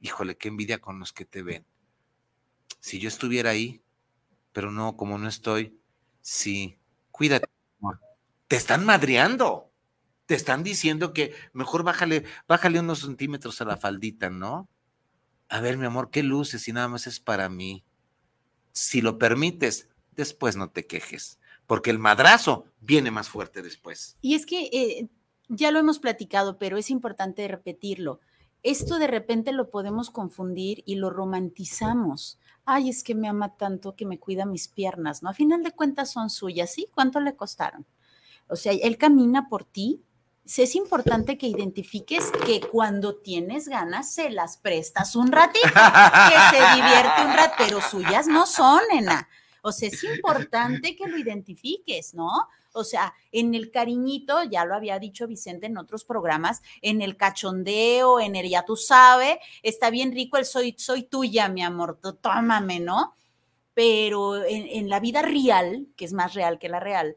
Híjole, 0.00 0.36
qué 0.36 0.48
envidia 0.48 0.78
con 0.78 0.98
los 0.98 1.12
que 1.12 1.24
te 1.24 1.42
ven. 1.42 1.64
Si 2.80 2.98
yo 2.98 3.08
estuviera 3.08 3.50
ahí, 3.50 3.80
pero 4.56 4.70
no, 4.70 4.96
como 4.96 5.18
no 5.18 5.28
estoy, 5.28 5.78
sí, 6.22 6.78
cuídate. 7.10 7.46
Te 8.48 8.56
están 8.56 8.86
madreando. 8.86 9.70
Te 10.24 10.34
están 10.34 10.62
diciendo 10.62 11.12
que 11.12 11.34
mejor 11.52 11.82
bájale, 11.82 12.24
bájale 12.48 12.80
unos 12.80 13.00
centímetros 13.00 13.60
a 13.60 13.66
la 13.66 13.76
faldita, 13.76 14.30
¿no? 14.30 14.66
A 15.50 15.60
ver, 15.60 15.76
mi 15.76 15.84
amor, 15.84 16.08
qué 16.08 16.22
luces 16.22 16.66
y 16.68 16.72
nada 16.72 16.88
más 16.88 17.06
es 17.06 17.20
para 17.20 17.50
mí. 17.50 17.84
Si 18.72 19.02
lo 19.02 19.18
permites, 19.18 19.90
después 20.12 20.56
no 20.56 20.70
te 20.70 20.86
quejes, 20.86 21.38
porque 21.66 21.90
el 21.90 21.98
madrazo 21.98 22.64
viene 22.80 23.10
más 23.10 23.28
fuerte 23.28 23.60
después. 23.60 24.16
Y 24.22 24.36
es 24.36 24.46
que 24.46 24.70
eh, 24.72 25.10
ya 25.50 25.70
lo 25.70 25.80
hemos 25.80 25.98
platicado, 25.98 26.56
pero 26.56 26.78
es 26.78 26.88
importante 26.88 27.46
repetirlo. 27.46 28.20
Esto 28.62 28.98
de 28.98 29.06
repente 29.06 29.52
lo 29.52 29.68
podemos 29.68 30.08
confundir 30.08 30.82
y 30.86 30.94
lo 30.94 31.10
romantizamos. 31.10 32.38
Ay, 32.68 32.90
es 32.90 33.04
que 33.04 33.14
me 33.14 33.28
ama 33.28 33.56
tanto 33.56 33.94
que 33.94 34.04
me 34.04 34.18
cuida 34.18 34.44
mis 34.44 34.66
piernas, 34.66 35.22
¿no? 35.22 35.30
A 35.30 35.34
final 35.34 35.62
de 35.62 35.70
cuentas 35.70 36.10
son 36.10 36.30
suyas, 36.30 36.72
¿sí? 36.72 36.88
¿Cuánto 36.92 37.20
le 37.20 37.36
costaron? 37.36 37.86
O 38.48 38.56
sea, 38.56 38.72
él 38.72 38.98
camina 38.98 39.48
por 39.48 39.64
ti. 39.64 40.02
Es 40.44 40.74
importante 40.74 41.38
que 41.38 41.46
identifiques 41.46 42.30
que 42.44 42.60
cuando 42.60 43.16
tienes 43.16 43.68
ganas 43.68 44.12
se 44.12 44.30
las 44.30 44.56
prestas 44.56 45.16
un 45.16 45.30
ratito, 45.32 45.66
que 45.68 46.56
se 46.56 46.76
divierte 46.76 47.24
un 47.24 47.34
rato, 47.34 47.54
pero 47.56 47.80
suyas 47.80 48.26
no 48.26 48.46
son, 48.46 48.80
nena. 48.92 49.28
O 49.66 49.72
sea, 49.72 49.88
es 49.88 50.04
importante 50.16 50.94
que 50.94 51.08
lo 51.08 51.18
identifiques, 51.18 52.14
¿no? 52.14 52.30
O 52.72 52.84
sea, 52.84 53.12
en 53.32 53.54
el 53.54 53.72
cariñito, 53.72 54.44
ya 54.44 54.64
lo 54.64 54.76
había 54.76 55.00
dicho 55.00 55.26
Vicente 55.26 55.66
en 55.66 55.76
otros 55.76 56.04
programas, 56.04 56.62
en 56.82 57.02
el 57.02 57.16
cachondeo, 57.16 58.20
en 58.20 58.36
el 58.36 58.48
ya 58.48 58.64
tú 58.64 58.76
sabes, 58.76 59.38
está 59.62 59.90
bien 59.90 60.12
rico 60.12 60.36
el 60.36 60.44
soy, 60.44 60.76
soy 60.78 61.02
tuya, 61.02 61.48
mi 61.48 61.64
amor, 61.64 61.98
tómame, 62.20 62.78
¿no? 62.78 63.16
Pero 63.74 64.44
en, 64.44 64.68
en 64.68 64.88
la 64.88 65.00
vida 65.00 65.22
real, 65.22 65.88
que 65.96 66.04
es 66.04 66.12
más 66.12 66.34
real 66.34 66.58
que 66.60 66.68
la 66.68 66.78
real, 66.78 67.16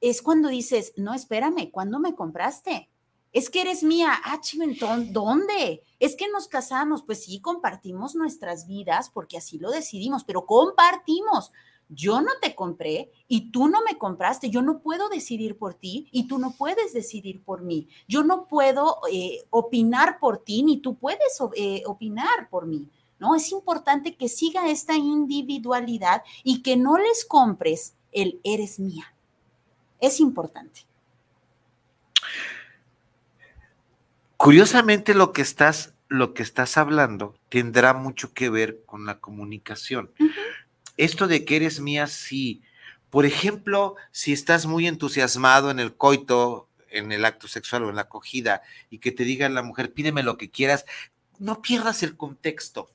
es 0.00 0.22
cuando 0.22 0.48
dices, 0.48 0.92
no, 0.96 1.12
espérame, 1.12 1.70
¿cuándo 1.72 1.98
me 1.98 2.14
compraste? 2.14 2.88
Es 3.34 3.50
que 3.50 3.62
eres 3.62 3.82
mía. 3.82 4.12
Ah, 4.24 4.40
chimentón, 4.40 5.12
¿dónde? 5.12 5.82
Es 5.98 6.14
que 6.14 6.28
nos 6.28 6.46
casamos. 6.46 7.02
Pues 7.02 7.24
sí, 7.24 7.40
compartimos 7.40 8.14
nuestras 8.14 8.68
vidas 8.68 9.10
porque 9.10 9.36
así 9.36 9.58
lo 9.58 9.72
decidimos, 9.72 10.22
pero 10.22 10.46
compartimos. 10.46 11.50
Yo 11.88 12.20
no 12.20 12.30
te 12.40 12.54
compré 12.54 13.10
y 13.26 13.50
tú 13.50 13.68
no 13.68 13.82
me 13.82 13.98
compraste. 13.98 14.50
Yo 14.50 14.62
no 14.62 14.78
puedo 14.78 15.08
decidir 15.08 15.58
por 15.58 15.74
ti 15.74 16.08
y 16.12 16.28
tú 16.28 16.38
no 16.38 16.52
puedes 16.52 16.92
decidir 16.92 17.42
por 17.42 17.62
mí. 17.62 17.88
Yo 18.06 18.22
no 18.22 18.46
puedo 18.46 19.00
eh, 19.10 19.44
opinar 19.50 20.20
por 20.20 20.38
ti 20.38 20.62
ni 20.62 20.78
tú 20.78 20.94
puedes 20.94 21.36
eh, 21.56 21.82
opinar 21.86 22.48
por 22.48 22.66
mí. 22.66 22.88
¿no? 23.18 23.34
Es 23.34 23.50
importante 23.50 24.14
que 24.14 24.28
siga 24.28 24.70
esta 24.70 24.94
individualidad 24.94 26.22
y 26.44 26.62
que 26.62 26.76
no 26.76 26.98
les 26.98 27.24
compres 27.24 27.94
el 28.12 28.40
eres 28.44 28.78
mía. 28.78 29.12
Es 29.98 30.20
importante. 30.20 30.86
Curiosamente 34.44 35.14
lo 35.14 35.32
que 35.32 35.40
estás, 35.40 35.94
lo 36.08 36.34
que 36.34 36.42
estás 36.42 36.76
hablando 36.76 37.34
tendrá 37.48 37.94
mucho 37.94 38.34
que 38.34 38.50
ver 38.50 38.82
con 38.84 39.06
la 39.06 39.18
comunicación. 39.18 40.10
Esto 40.98 41.28
de 41.28 41.46
que 41.46 41.56
eres 41.56 41.80
mía, 41.80 42.06
sí. 42.08 42.60
Por 43.08 43.24
ejemplo, 43.24 43.96
si 44.12 44.34
estás 44.34 44.66
muy 44.66 44.86
entusiasmado 44.86 45.70
en 45.70 45.80
el 45.80 45.94
coito, 45.94 46.68
en 46.90 47.10
el 47.10 47.24
acto 47.24 47.48
sexual 47.48 47.84
o 47.84 47.88
en 47.88 47.96
la 47.96 48.02
acogida, 48.02 48.60
y 48.90 48.98
que 48.98 49.12
te 49.12 49.24
diga 49.24 49.48
la 49.48 49.62
mujer, 49.62 49.94
pídeme 49.94 50.22
lo 50.22 50.36
que 50.36 50.50
quieras, 50.50 50.84
no 51.38 51.62
pierdas 51.62 52.02
el 52.02 52.14
contexto. 52.14 52.90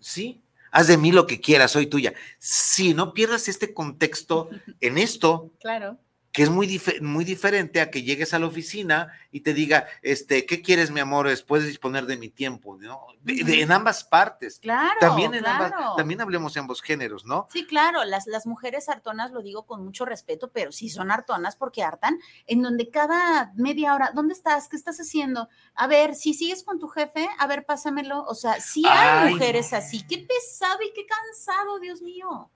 ¿Sí? 0.00 0.42
Haz 0.70 0.88
de 0.88 0.98
mí 0.98 1.12
lo 1.12 1.26
que 1.26 1.40
quieras, 1.40 1.70
soy 1.70 1.86
tuya. 1.86 2.12
Si 2.38 2.92
no 2.92 3.14
pierdas 3.14 3.48
este 3.48 3.72
contexto 3.72 4.50
en 4.82 4.98
esto, 4.98 5.50
claro 5.62 5.96
que 6.32 6.44
es 6.44 6.50
muy, 6.50 6.80
muy 7.00 7.24
diferente 7.24 7.80
a 7.80 7.90
que 7.90 8.02
llegues 8.02 8.34
a 8.34 8.38
la 8.38 8.46
oficina 8.46 9.12
y 9.32 9.40
te 9.40 9.52
diga, 9.52 9.86
este, 10.02 10.46
¿qué 10.46 10.62
quieres, 10.62 10.90
mi 10.90 11.00
amor? 11.00 11.28
Puedes 11.46 11.66
disponer 11.66 12.06
de 12.06 12.16
mi 12.16 12.28
tiempo, 12.28 12.76
¿no? 12.76 13.06
De, 13.22 13.62
en 13.62 13.72
ambas 13.72 14.04
partes. 14.04 14.60
Claro, 14.60 14.98
también 15.00 15.34
en 15.34 15.40
claro. 15.40 15.64
Ambas, 15.64 15.96
también 15.96 16.20
hablemos 16.20 16.54
de 16.54 16.60
ambos 16.60 16.82
géneros, 16.82 17.24
¿no? 17.24 17.48
Sí, 17.50 17.66
claro, 17.66 18.04
las, 18.04 18.26
las 18.26 18.46
mujeres 18.46 18.88
hartonas 18.88 19.32
lo 19.32 19.42
digo 19.42 19.66
con 19.66 19.84
mucho 19.84 20.04
respeto, 20.04 20.50
pero 20.52 20.70
sí 20.70 20.88
son 20.88 21.10
hartonas 21.10 21.56
porque 21.56 21.82
hartan, 21.82 22.18
en 22.46 22.62
donde 22.62 22.90
cada 22.90 23.52
media 23.56 23.94
hora, 23.94 24.12
¿dónde 24.14 24.34
estás? 24.34 24.68
¿Qué 24.68 24.76
estás 24.76 24.98
haciendo? 24.98 25.48
A 25.74 25.88
ver, 25.88 26.14
si 26.14 26.34
sigues 26.34 26.62
con 26.62 26.78
tu 26.78 26.88
jefe, 26.88 27.28
a 27.38 27.46
ver, 27.48 27.66
pásamelo. 27.66 28.24
O 28.24 28.34
sea, 28.34 28.60
sí 28.60 28.84
hay 28.86 29.26
Ay, 29.26 29.32
mujeres 29.34 29.72
no. 29.72 29.78
así. 29.78 30.06
Qué 30.06 30.18
pesado 30.18 30.80
y 30.82 30.92
qué 30.92 31.06
cansado, 31.06 31.80
Dios 31.80 32.02
mío. 32.02 32.50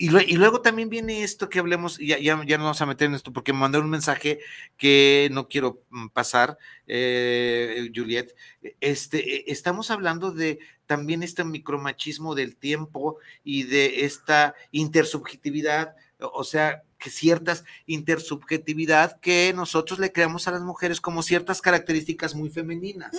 Y, 0.00 0.10
lue- 0.10 0.24
y 0.28 0.36
luego 0.36 0.60
también 0.62 0.88
viene 0.88 1.24
esto 1.24 1.48
que 1.48 1.58
hablemos, 1.58 1.98
ya, 1.98 2.18
ya, 2.20 2.40
ya 2.46 2.56
no 2.56 2.64
vamos 2.64 2.80
a 2.80 2.86
meter 2.86 3.08
en 3.08 3.14
esto, 3.16 3.32
porque 3.32 3.52
me 3.52 3.58
mandaron 3.58 3.86
un 3.86 3.90
mensaje 3.90 4.38
que 4.76 5.28
no 5.32 5.48
quiero 5.48 5.82
mm, 5.90 6.08
pasar, 6.10 6.56
eh, 6.86 7.90
Juliet. 7.92 8.34
Este, 8.80 9.36
eh, 9.38 9.44
estamos 9.48 9.90
hablando 9.90 10.30
de 10.30 10.60
también 10.86 11.22
este 11.24 11.42
micromachismo 11.42 12.34
del 12.36 12.54
tiempo 12.56 13.18
y 13.42 13.64
de 13.64 14.04
esta 14.04 14.54
intersubjetividad, 14.70 15.96
o 16.20 16.44
sea, 16.44 16.82
que 16.98 17.10
ciertas 17.10 17.64
intersubjetividad 17.86 19.20
que 19.20 19.52
nosotros 19.54 19.98
le 19.98 20.12
creamos 20.12 20.48
a 20.48 20.52
las 20.52 20.62
mujeres 20.62 21.00
como 21.00 21.22
ciertas 21.22 21.60
características 21.60 22.34
muy 22.34 22.50
femeninas, 22.50 23.12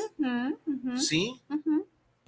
¿sí? 0.97 1.41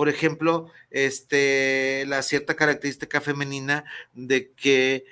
Por 0.02 0.10
ejemplo, 0.10 0.66
este, 0.90 2.06
la 2.08 2.24
cierta 2.24 2.56
característica 2.56 3.22
femenina 3.22 3.84
de 4.14 4.52
que 4.54 5.06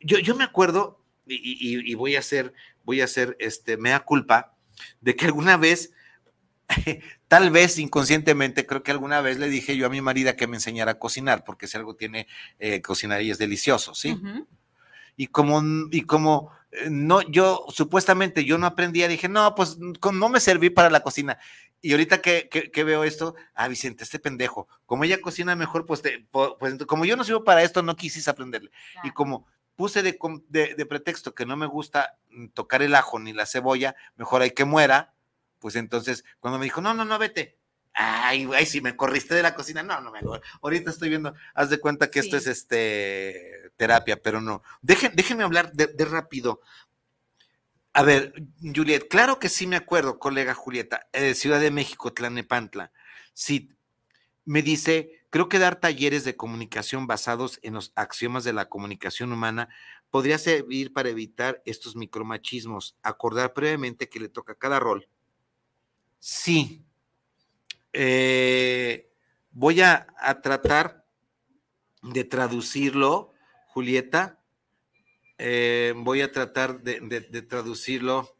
yo, 0.00 0.18
yo 0.18 0.36
me 0.36 0.44
acuerdo, 0.44 1.02
y, 1.26 1.36
y- 1.36 1.90
y 1.90 1.94
voy 1.94 2.14
a 2.14 2.18
hacer, 2.18 2.52
voy 2.84 3.00
a 3.00 3.04
hacer 3.04 3.38
este, 3.40 3.78
mea 3.78 4.00
culpa, 4.00 4.54
de 5.00 5.16
que 5.16 5.24
alguna 5.24 5.56
vez, 5.56 5.94
tal 7.28 7.50
vez 7.50 7.78
inconscientemente, 7.78 8.66
creo 8.66 8.82
que 8.82 8.90
alguna 8.90 9.22
vez 9.22 9.38
le 9.38 9.48
dije 9.48 9.78
yo 9.78 9.86
a 9.86 9.88
mi 9.88 10.02
marida 10.02 10.36
que 10.36 10.46
me 10.46 10.58
enseñara 10.58 10.90
a 10.92 10.98
cocinar, 10.98 11.42
porque 11.42 11.66
si 11.66 11.78
algo 11.78 11.96
tiene 11.96 12.26
eh, 12.58 12.82
cocinar 12.82 13.22
y 13.22 13.30
es 13.30 13.38
delicioso, 13.38 13.94
¿sí? 13.94 14.10
Y 15.16 15.28
como, 15.28 15.62
y 15.90 16.02
como 16.02 16.52
eh, 16.70 16.88
no, 16.90 17.22
yo 17.22 17.64
supuestamente 17.70 18.44
yo 18.44 18.58
no 18.58 18.66
aprendía, 18.66 19.08
dije, 19.08 19.26
no, 19.30 19.54
pues 19.54 19.78
no 19.78 20.28
me 20.28 20.38
serví 20.40 20.68
para 20.68 20.90
la 20.90 21.00
cocina. 21.00 21.38
Y 21.80 21.92
ahorita 21.92 22.20
que, 22.20 22.48
que- 22.50 22.70
que 22.70 22.84
veo 22.84 23.04
esto, 23.04 23.34
ah, 23.54 23.68
Vicente, 23.68 24.02
este 24.04 24.18
pendejo, 24.18 24.66
como 24.86 25.04
ella 25.04 25.20
cocina 25.20 25.54
mejor, 25.54 25.86
pues, 25.86 26.02
te- 26.02 26.26
pues 26.30 26.74
como 26.86 27.04
yo 27.04 27.16
no 27.16 27.24
sirvo 27.24 27.44
para 27.44 27.62
esto, 27.62 27.82
no 27.82 27.94
quisiste 27.96 28.30
aprenderle. 28.30 28.70
Y 29.04 29.12
como 29.12 29.46
puse 29.76 30.02
de, 30.02 30.18
de- 30.48 30.74
de 30.74 30.86
pretexto 30.86 31.34
que 31.34 31.46
no 31.46 31.56
me 31.56 31.66
gusta 31.66 32.16
mm, 32.30 32.48
tocar 32.48 32.82
el 32.82 32.94
ajo 32.96 33.18
ni 33.20 33.32
la 33.32 33.46
cebolla, 33.46 33.94
mejor 34.16 34.42
hay 34.42 34.50
que 34.50 34.64
muera, 34.64 35.14
pues 35.60 35.76
entonces 35.76 36.24
cuando 36.40 36.58
me 36.58 36.64
dijo, 36.64 36.80
no, 36.80 36.94
no, 36.94 37.04
no, 37.04 37.16
vete. 37.18 37.56
Ay, 38.00 38.44
güey, 38.44 38.64
si 38.66 38.80
me 38.80 38.94
corriste 38.96 39.34
de 39.34 39.42
la 39.42 39.54
cocina, 39.54 39.82
no, 39.82 40.00
no 40.00 40.12
me 40.12 40.18
hago. 40.20 40.38
Ahorita 40.62 40.90
estoy 40.90 41.08
viendo, 41.08 41.34
haz 41.54 41.68
de 41.70 41.78
cuenta 41.80 42.10
que 42.10 42.20
esto 42.20 42.36
es 42.36 42.46
este 42.46 43.70
terapia, 43.76 44.20
pero 44.22 44.40
no. 44.40 44.62
Dejen, 44.82 45.12
déjenme 45.14 45.44
hablar 45.44 45.72
de, 45.72 45.86
de 45.88 46.04
rápido. 46.04 46.60
A 47.98 48.04
ver, 48.04 48.32
Juliet, 48.62 49.08
claro 49.08 49.40
que 49.40 49.48
sí 49.48 49.66
me 49.66 49.74
acuerdo, 49.74 50.20
colega 50.20 50.54
Julieta, 50.54 51.08
eh, 51.12 51.34
Ciudad 51.34 51.58
de 51.58 51.72
México, 51.72 52.12
Tlanepantla. 52.12 52.92
Sí, 53.32 53.72
me 54.44 54.62
dice, 54.62 55.24
creo 55.30 55.48
que 55.48 55.58
dar 55.58 55.80
talleres 55.80 56.22
de 56.22 56.36
comunicación 56.36 57.08
basados 57.08 57.58
en 57.62 57.74
los 57.74 57.90
axiomas 57.96 58.44
de 58.44 58.52
la 58.52 58.68
comunicación 58.68 59.32
humana 59.32 59.68
podría 60.10 60.38
servir 60.38 60.92
para 60.92 61.08
evitar 61.08 61.60
estos 61.64 61.96
micromachismos, 61.96 62.96
acordar 63.02 63.52
previamente 63.52 64.08
que 64.08 64.20
le 64.20 64.28
toca 64.28 64.54
cada 64.54 64.78
rol. 64.78 65.08
Sí. 66.20 66.84
Eh, 67.92 69.10
voy 69.50 69.80
a, 69.80 70.06
a 70.20 70.40
tratar 70.40 71.04
de 72.02 72.22
traducirlo, 72.22 73.32
Julieta. 73.66 74.37
Eh, 75.38 75.92
voy 75.96 76.20
a 76.20 76.32
tratar 76.32 76.80
de, 76.80 77.00
de- 77.00 77.20
de 77.20 77.42
traducirlo. 77.42 78.34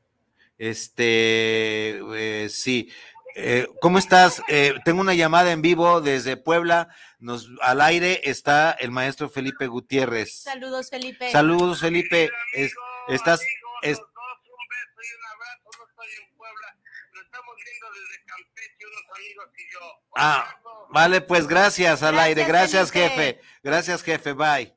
Este, 0.59 2.01
eh, 2.45 2.49
sí. 2.49 2.93
Eh, 3.37 3.69
¿Cómo 3.81 3.99
estás? 3.99 4.43
Eh, 4.49 4.75
tengo 4.85 5.01
una 5.01 5.15
llamada 5.15 5.53
en 5.53 5.63
vivo 5.63 6.01
desde 6.01 6.37
Puebla. 6.37 6.89
Nos, 7.21 7.49
al 7.63 7.81
aire 7.81 8.21
está 8.25 8.73
el 8.73 8.91
maestro 8.91 9.29
Felipe 9.29 9.67
Gutiérrez. 9.69 10.41
Saludos, 10.43 10.91
Felipe. 10.91 11.31
Saludos, 11.31 11.81
Felipe. 11.81 12.31
Es- 12.55 12.75
estás, 13.09 13.41
es- 13.83 13.99
Los 13.99 14.07
dos, 14.13 14.39
un 14.45 14.69
beso 14.69 15.01
y 15.03 15.15
un 15.17 15.25
abrazo. 15.27 15.71
No 15.79 15.87
estoy 15.89 16.25
en 16.25 16.37
Puebla, 16.37 16.77
lo 17.13 17.21
estamos 17.23 17.55
viendo 17.65 17.87
desde 17.93 18.25
Campeche, 18.25 18.87
unos 18.87 19.17
amigos 19.17 19.47
y 19.57 19.73
yo. 19.73 19.81
Un 19.81 20.13
Ah, 20.17 20.61
vale, 20.91 21.21
pues 21.21 21.47
gracias 21.47 22.03
al 22.03 22.15
Gracias, 22.15 22.27
aire. 22.29 22.45
Gracias, 22.45 22.91
Felipe. 22.93 23.11
jefe. 23.15 23.41
Gracias, 23.63 24.03
jefe. 24.03 24.33
Bye. 24.33 24.75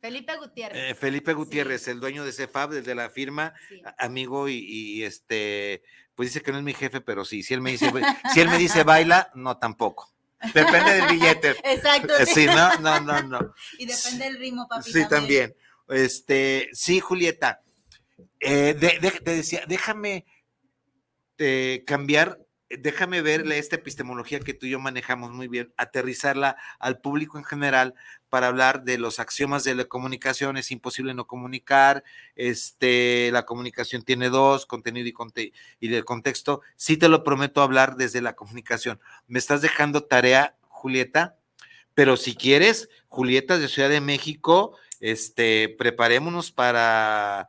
Felipe 0.00 0.36
Gutiérrez. 0.36 0.90
Eh, 0.90 0.94
Felipe 0.94 1.32
Gutiérrez, 1.34 1.82
Sí. 1.84 1.90
el 1.90 2.00
dueño 2.00 2.24
de 2.24 2.32
CEFAB, 2.32 2.70
desde 2.70 2.94
la 2.94 3.10
firma, 3.10 3.52
Sí. 3.68 3.82
amigo 3.98 4.48
y, 4.48 4.54
y, 4.58 5.04
este, 5.04 5.82
pues 6.14 6.30
dice 6.30 6.42
que 6.42 6.52
no 6.52 6.58
es 6.58 6.64
mi 6.64 6.74
jefe, 6.74 7.00
pero 7.00 7.24
sí, 7.24 7.42
si 7.42 7.54
él 7.54 7.60
me 7.60 7.70
dice, 7.72 7.90
si 8.32 8.40
él 8.40 8.48
me 8.48 8.58
dice 8.58 8.82
baila, 8.82 9.30
no 9.34 9.58
tampoco. 9.58 10.12
Depende 10.54 10.92
del 10.94 11.06
billete. 11.08 11.50
Exacto. 11.64 12.16
Eh, 12.16 12.24
Sí, 12.26 12.46
no, 12.46 12.78
no, 12.78 13.00
no, 13.00 13.22
no. 13.22 13.54
Y 13.78 13.84
depende 13.86 14.24
del 14.24 14.38
ritmo, 14.38 14.66
papi. 14.68 14.90
Sí, 14.90 15.06
también. 15.08 15.54
Este, 15.88 16.68
sí, 16.72 17.00
Julieta. 17.00 17.60
eh, 18.38 18.74
de- 18.78 18.98
de- 19.00 19.20
te 19.20 19.34
decía, 19.36 19.64
déjame 19.66 20.24
eh, 21.38 21.84
cambiar 21.86 22.38
déjame 22.78 23.20
verle 23.20 23.58
esta 23.58 23.76
epistemología 23.76 24.40
que 24.40 24.54
tú 24.54 24.66
y 24.66 24.70
yo 24.70 24.78
manejamos 24.78 25.32
muy 25.32 25.48
bien, 25.48 25.72
aterrizarla 25.76 26.56
al 26.78 27.00
público 27.00 27.36
en 27.36 27.44
general 27.44 27.94
para 28.28 28.46
hablar 28.46 28.84
de 28.84 28.96
los 28.96 29.18
axiomas 29.18 29.64
de 29.64 29.74
la 29.74 29.84
comunicación. 29.86 30.56
Es 30.56 30.70
imposible 30.70 31.12
no 31.12 31.26
comunicar. 31.26 32.04
Este, 32.36 33.30
la 33.32 33.44
comunicación 33.44 34.02
tiene 34.02 34.28
dos, 34.28 34.66
contenido 34.66 35.08
y, 35.08 35.12
conte 35.12 35.52
y 35.80 35.88
del 35.88 36.04
contexto. 36.04 36.62
Sí 36.76 36.96
te 36.96 37.08
lo 37.08 37.24
prometo 37.24 37.60
hablar 37.60 37.96
desde 37.96 38.22
la 38.22 38.34
comunicación. 38.34 39.00
Me 39.26 39.38
estás 39.38 39.62
dejando 39.62 40.04
tarea, 40.04 40.54
Julieta, 40.68 41.36
pero 41.94 42.16
si 42.16 42.36
quieres, 42.36 42.88
Julieta 43.08 43.58
de 43.58 43.68
Ciudad 43.68 43.88
de 43.88 44.00
México, 44.00 44.76
este, 45.00 45.68
preparémonos 45.68 46.52
para. 46.52 47.48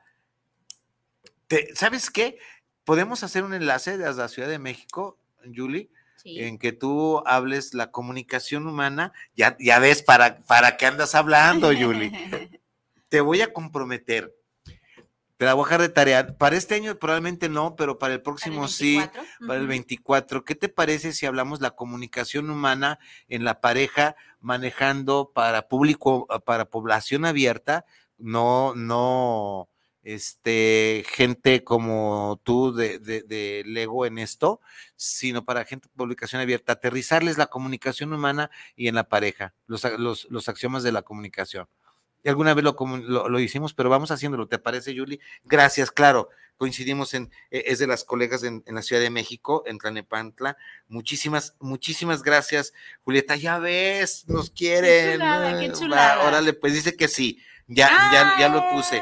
¿Sabes 1.75 2.09
qué? 2.09 2.37
Podemos 2.83 3.23
hacer 3.23 3.43
un 3.43 3.53
enlace 3.53 3.97
desde 3.97 4.21
la 4.21 4.27
Ciudad 4.27 4.49
de 4.49 4.59
México, 4.59 5.17
Julie, 5.55 5.89
en 6.23 6.57
que 6.57 6.71
tú 6.71 7.23
hables 7.25 7.73
la 7.73 7.91
comunicación 7.91 8.67
humana. 8.67 9.13
Ya, 9.35 9.57
ya 9.59 9.79
ves 9.79 10.03
para, 10.03 10.39
para 10.39 10.77
qué 10.77 10.85
andas 10.85 11.15
hablando, 11.15 11.67
Julie. 11.67 12.11
Te 13.09 13.21
voy 13.21 13.41
a 13.41 13.51
comprometer. 13.51 14.33
Te 15.41 15.45
la 15.45 15.55
voy 15.55 15.63
a 15.63 15.65
dejar 15.65 15.81
de 15.81 15.89
tarea. 15.89 16.37
Para 16.37 16.55
este 16.55 16.75
año 16.75 16.95
probablemente 16.99 17.49
no, 17.49 17.75
pero 17.75 17.97
para 17.97 18.13
el 18.13 18.21
próximo 18.21 18.67
sí, 18.67 19.01
para 19.47 19.59
el 19.59 19.65
24. 19.65 20.45
¿Qué 20.45 20.53
te 20.53 20.69
parece 20.69 21.13
si 21.13 21.25
hablamos 21.25 21.61
la 21.61 21.71
comunicación 21.71 22.51
humana 22.51 22.99
en 23.27 23.43
la 23.43 23.59
pareja 23.59 24.15
manejando 24.39 25.31
para 25.33 25.67
público, 25.67 26.27
para 26.45 26.65
población 26.65 27.25
abierta? 27.25 27.85
No, 28.19 28.75
no, 28.75 29.67
este, 30.03 31.05
gente 31.07 31.63
como 31.63 32.39
tú 32.43 32.73
de, 32.73 32.99
de, 32.99 33.63
Lego 33.65 34.05
en 34.05 34.17
esto, 34.17 34.61
sino 34.95 35.45
para 35.45 35.65
gente 35.65 35.87
de 35.87 35.95
publicación 35.95 36.41
abierta, 36.41 36.73
aterrizarles 36.73 37.37
la 37.37 37.47
comunicación 37.47 38.13
humana 38.13 38.49
y 38.75 38.87
en 38.87 38.95
la 38.95 39.09
pareja, 39.09 39.53
los, 39.67 39.83
los, 39.99 40.27
los 40.29 40.49
axiomas 40.49 40.83
de 40.83 40.91
la 40.91 41.03
comunicación. 41.03 41.67
Y 42.23 42.29
alguna 42.29 42.53
vez 42.53 42.63
lo, 42.63 43.29
lo, 43.29 43.39
hicimos, 43.39 43.73
pero 43.73 43.89
vamos 43.89 44.11
haciéndolo, 44.11 44.47
¿te 44.47 44.59
parece, 44.59 44.95
Julie? 44.95 45.19
Gracias, 45.43 45.91
claro, 45.91 46.29
coincidimos 46.55 47.15
en, 47.15 47.31
e, 47.49 47.63
es 47.67 47.79
de 47.79 47.87
las 47.87 48.03
colegas 48.03 48.43
en, 48.43 48.63
la 48.67 48.83
Ciudad 48.83 49.01
de 49.01 49.09
México, 49.09 49.63
en 49.65 49.79
Tlanepantla. 49.79 50.55
Muchísimas, 50.87 51.55
muchísimas 51.59 52.21
gracias, 52.21 52.73
Julieta, 53.01 53.35
ya 53.35 53.57
ves, 53.57 54.27
nos 54.27 54.51
quieren. 54.51 55.19
Qué 55.59 55.71
chulada, 55.73 56.27
órale, 56.27 56.53
pues 56.53 56.73
dice 56.73 56.95
que 56.95 57.07
sí, 57.07 57.41
ya, 57.67 57.89
ya, 58.11 58.35
ya 58.39 58.49
lo 58.49 58.69
puse. 58.69 59.01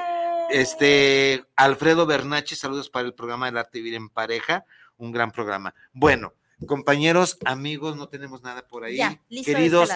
Este, 0.50 1.46
Alfredo 1.56 2.06
Bernache, 2.06 2.56
saludos 2.56 2.90
para 2.90 3.06
el 3.06 3.14
programa 3.14 3.46
del 3.46 3.58
arte 3.58 3.80
vivir 3.80 3.96
en 3.96 4.10
pareja, 4.10 4.66
un 4.98 5.12
gran 5.12 5.32
programa. 5.32 5.76
Bueno, 5.94 6.34
compañeros, 6.66 7.38
amigos, 7.46 7.96
no 7.96 8.10
tenemos 8.10 8.42
nada 8.42 8.68
por 8.68 8.84
ahí. 8.84 9.00
Este 9.30 9.54
Queridos, 9.54 9.90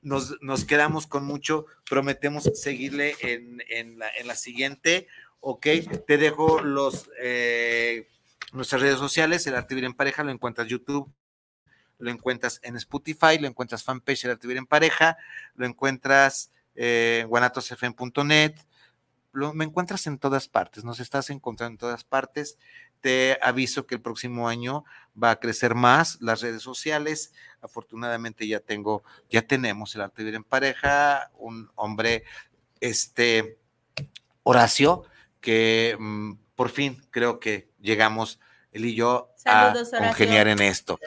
nos, 0.00 0.40
nos, 0.40 0.64
quedamos 0.64 1.06
con 1.06 1.24
mucho, 1.24 1.66
prometemos 1.88 2.44
seguirle 2.54 3.16
en, 3.20 3.62
en, 3.68 3.98
la, 3.98 4.08
en 4.18 4.26
la, 4.26 4.34
siguiente, 4.34 5.08
ok, 5.40 5.66
te 6.06 6.16
dejo 6.16 6.60
los, 6.60 7.10
eh, 7.20 8.08
nuestras 8.52 8.80
redes 8.80 8.98
sociales, 8.98 9.46
el 9.46 9.56
arte 9.56 9.74
vivir 9.74 9.86
en 9.86 9.94
pareja, 9.94 10.24
lo 10.24 10.30
encuentras 10.30 10.66
en 10.66 10.70
YouTube, 10.70 11.12
lo 11.98 12.10
encuentras 12.10 12.60
en 12.62 12.76
Spotify, 12.76 13.38
lo 13.38 13.46
encuentras 13.46 13.84
fanpage 13.84 14.24
el 14.24 14.30
arte 14.30 14.46
vivir 14.46 14.58
en 14.58 14.66
pareja, 14.66 15.18
lo 15.54 15.66
encuentras 15.66 16.50
eh, 16.74 17.26
en 17.28 17.94
guanatosfm.net, 19.38 19.54
me 19.54 19.64
encuentras 19.64 20.06
en 20.06 20.18
todas 20.18 20.48
partes, 20.48 20.84
nos 20.84 21.00
estás 21.00 21.30
encontrando 21.30 21.72
en 21.74 21.78
todas 21.78 22.04
partes. 22.04 22.58
Te 23.00 23.38
aviso 23.42 23.86
que 23.86 23.94
el 23.94 24.00
próximo 24.00 24.48
año 24.48 24.84
va 25.20 25.30
a 25.30 25.38
crecer 25.38 25.74
más 25.74 26.18
las 26.20 26.40
redes 26.40 26.62
sociales. 26.62 27.32
Afortunadamente 27.60 28.46
ya 28.48 28.60
tengo, 28.60 29.04
ya 29.30 29.42
tenemos 29.42 29.94
el 29.94 30.00
arte 30.00 30.22
de 30.22 30.24
vivir 30.24 30.36
en 30.36 30.44
pareja, 30.44 31.30
un 31.38 31.70
hombre, 31.76 32.24
este, 32.80 33.58
Horacio, 34.42 35.04
que 35.40 35.96
mm, 35.98 36.32
por 36.56 36.70
fin 36.70 37.00
creo 37.10 37.38
que 37.38 37.70
llegamos 37.80 38.40
él 38.72 38.84
y 38.86 38.94
yo 38.94 39.32
a 39.44 39.72
congeniar 39.98 40.48
en 40.48 40.60
esto 40.60 40.98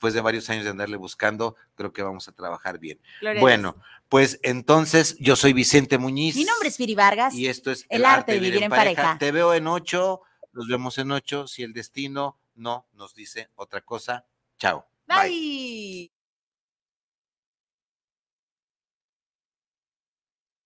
después 0.00 0.14
de 0.14 0.22
varios 0.22 0.48
años 0.48 0.64
de 0.64 0.70
andarle 0.70 0.96
buscando, 0.96 1.56
creo 1.74 1.92
que 1.92 2.02
vamos 2.02 2.26
a 2.26 2.32
trabajar 2.32 2.78
bien. 2.78 2.98
Bueno, 3.38 3.76
pues 4.10 4.40
entonces 4.42 5.16
yo 5.20 5.36
soy 5.36 5.52
Vicente 5.52 5.96
Muñiz. 5.96 6.34
Mi 6.34 6.44
nombre 6.44 6.68
es 6.68 6.76
Firi 6.76 6.96
Vargas. 6.96 7.32
Y 7.32 7.46
esto 7.46 7.70
es 7.70 7.86
El, 7.88 8.04
arte, 8.04 8.32
de 8.32 8.40
vivir, 8.40 8.64
en, 8.64 8.68
pareja. 8.68 9.16
Te 9.18 9.30
veo 9.30 9.54
en 9.54 9.68
ocho, 9.68 10.22
nos 10.52 10.66
vemos 10.66 10.98
en 10.98 11.12
ocho. 11.12 11.46
Si 11.46 11.62
el 11.62 11.72
destino 11.72 12.40
no 12.56 12.88
nos 12.92 13.14
dice 13.14 13.50
otra 13.54 13.82
cosa, 13.82 14.26
chao. 14.58 14.84
Bye. 15.06 16.12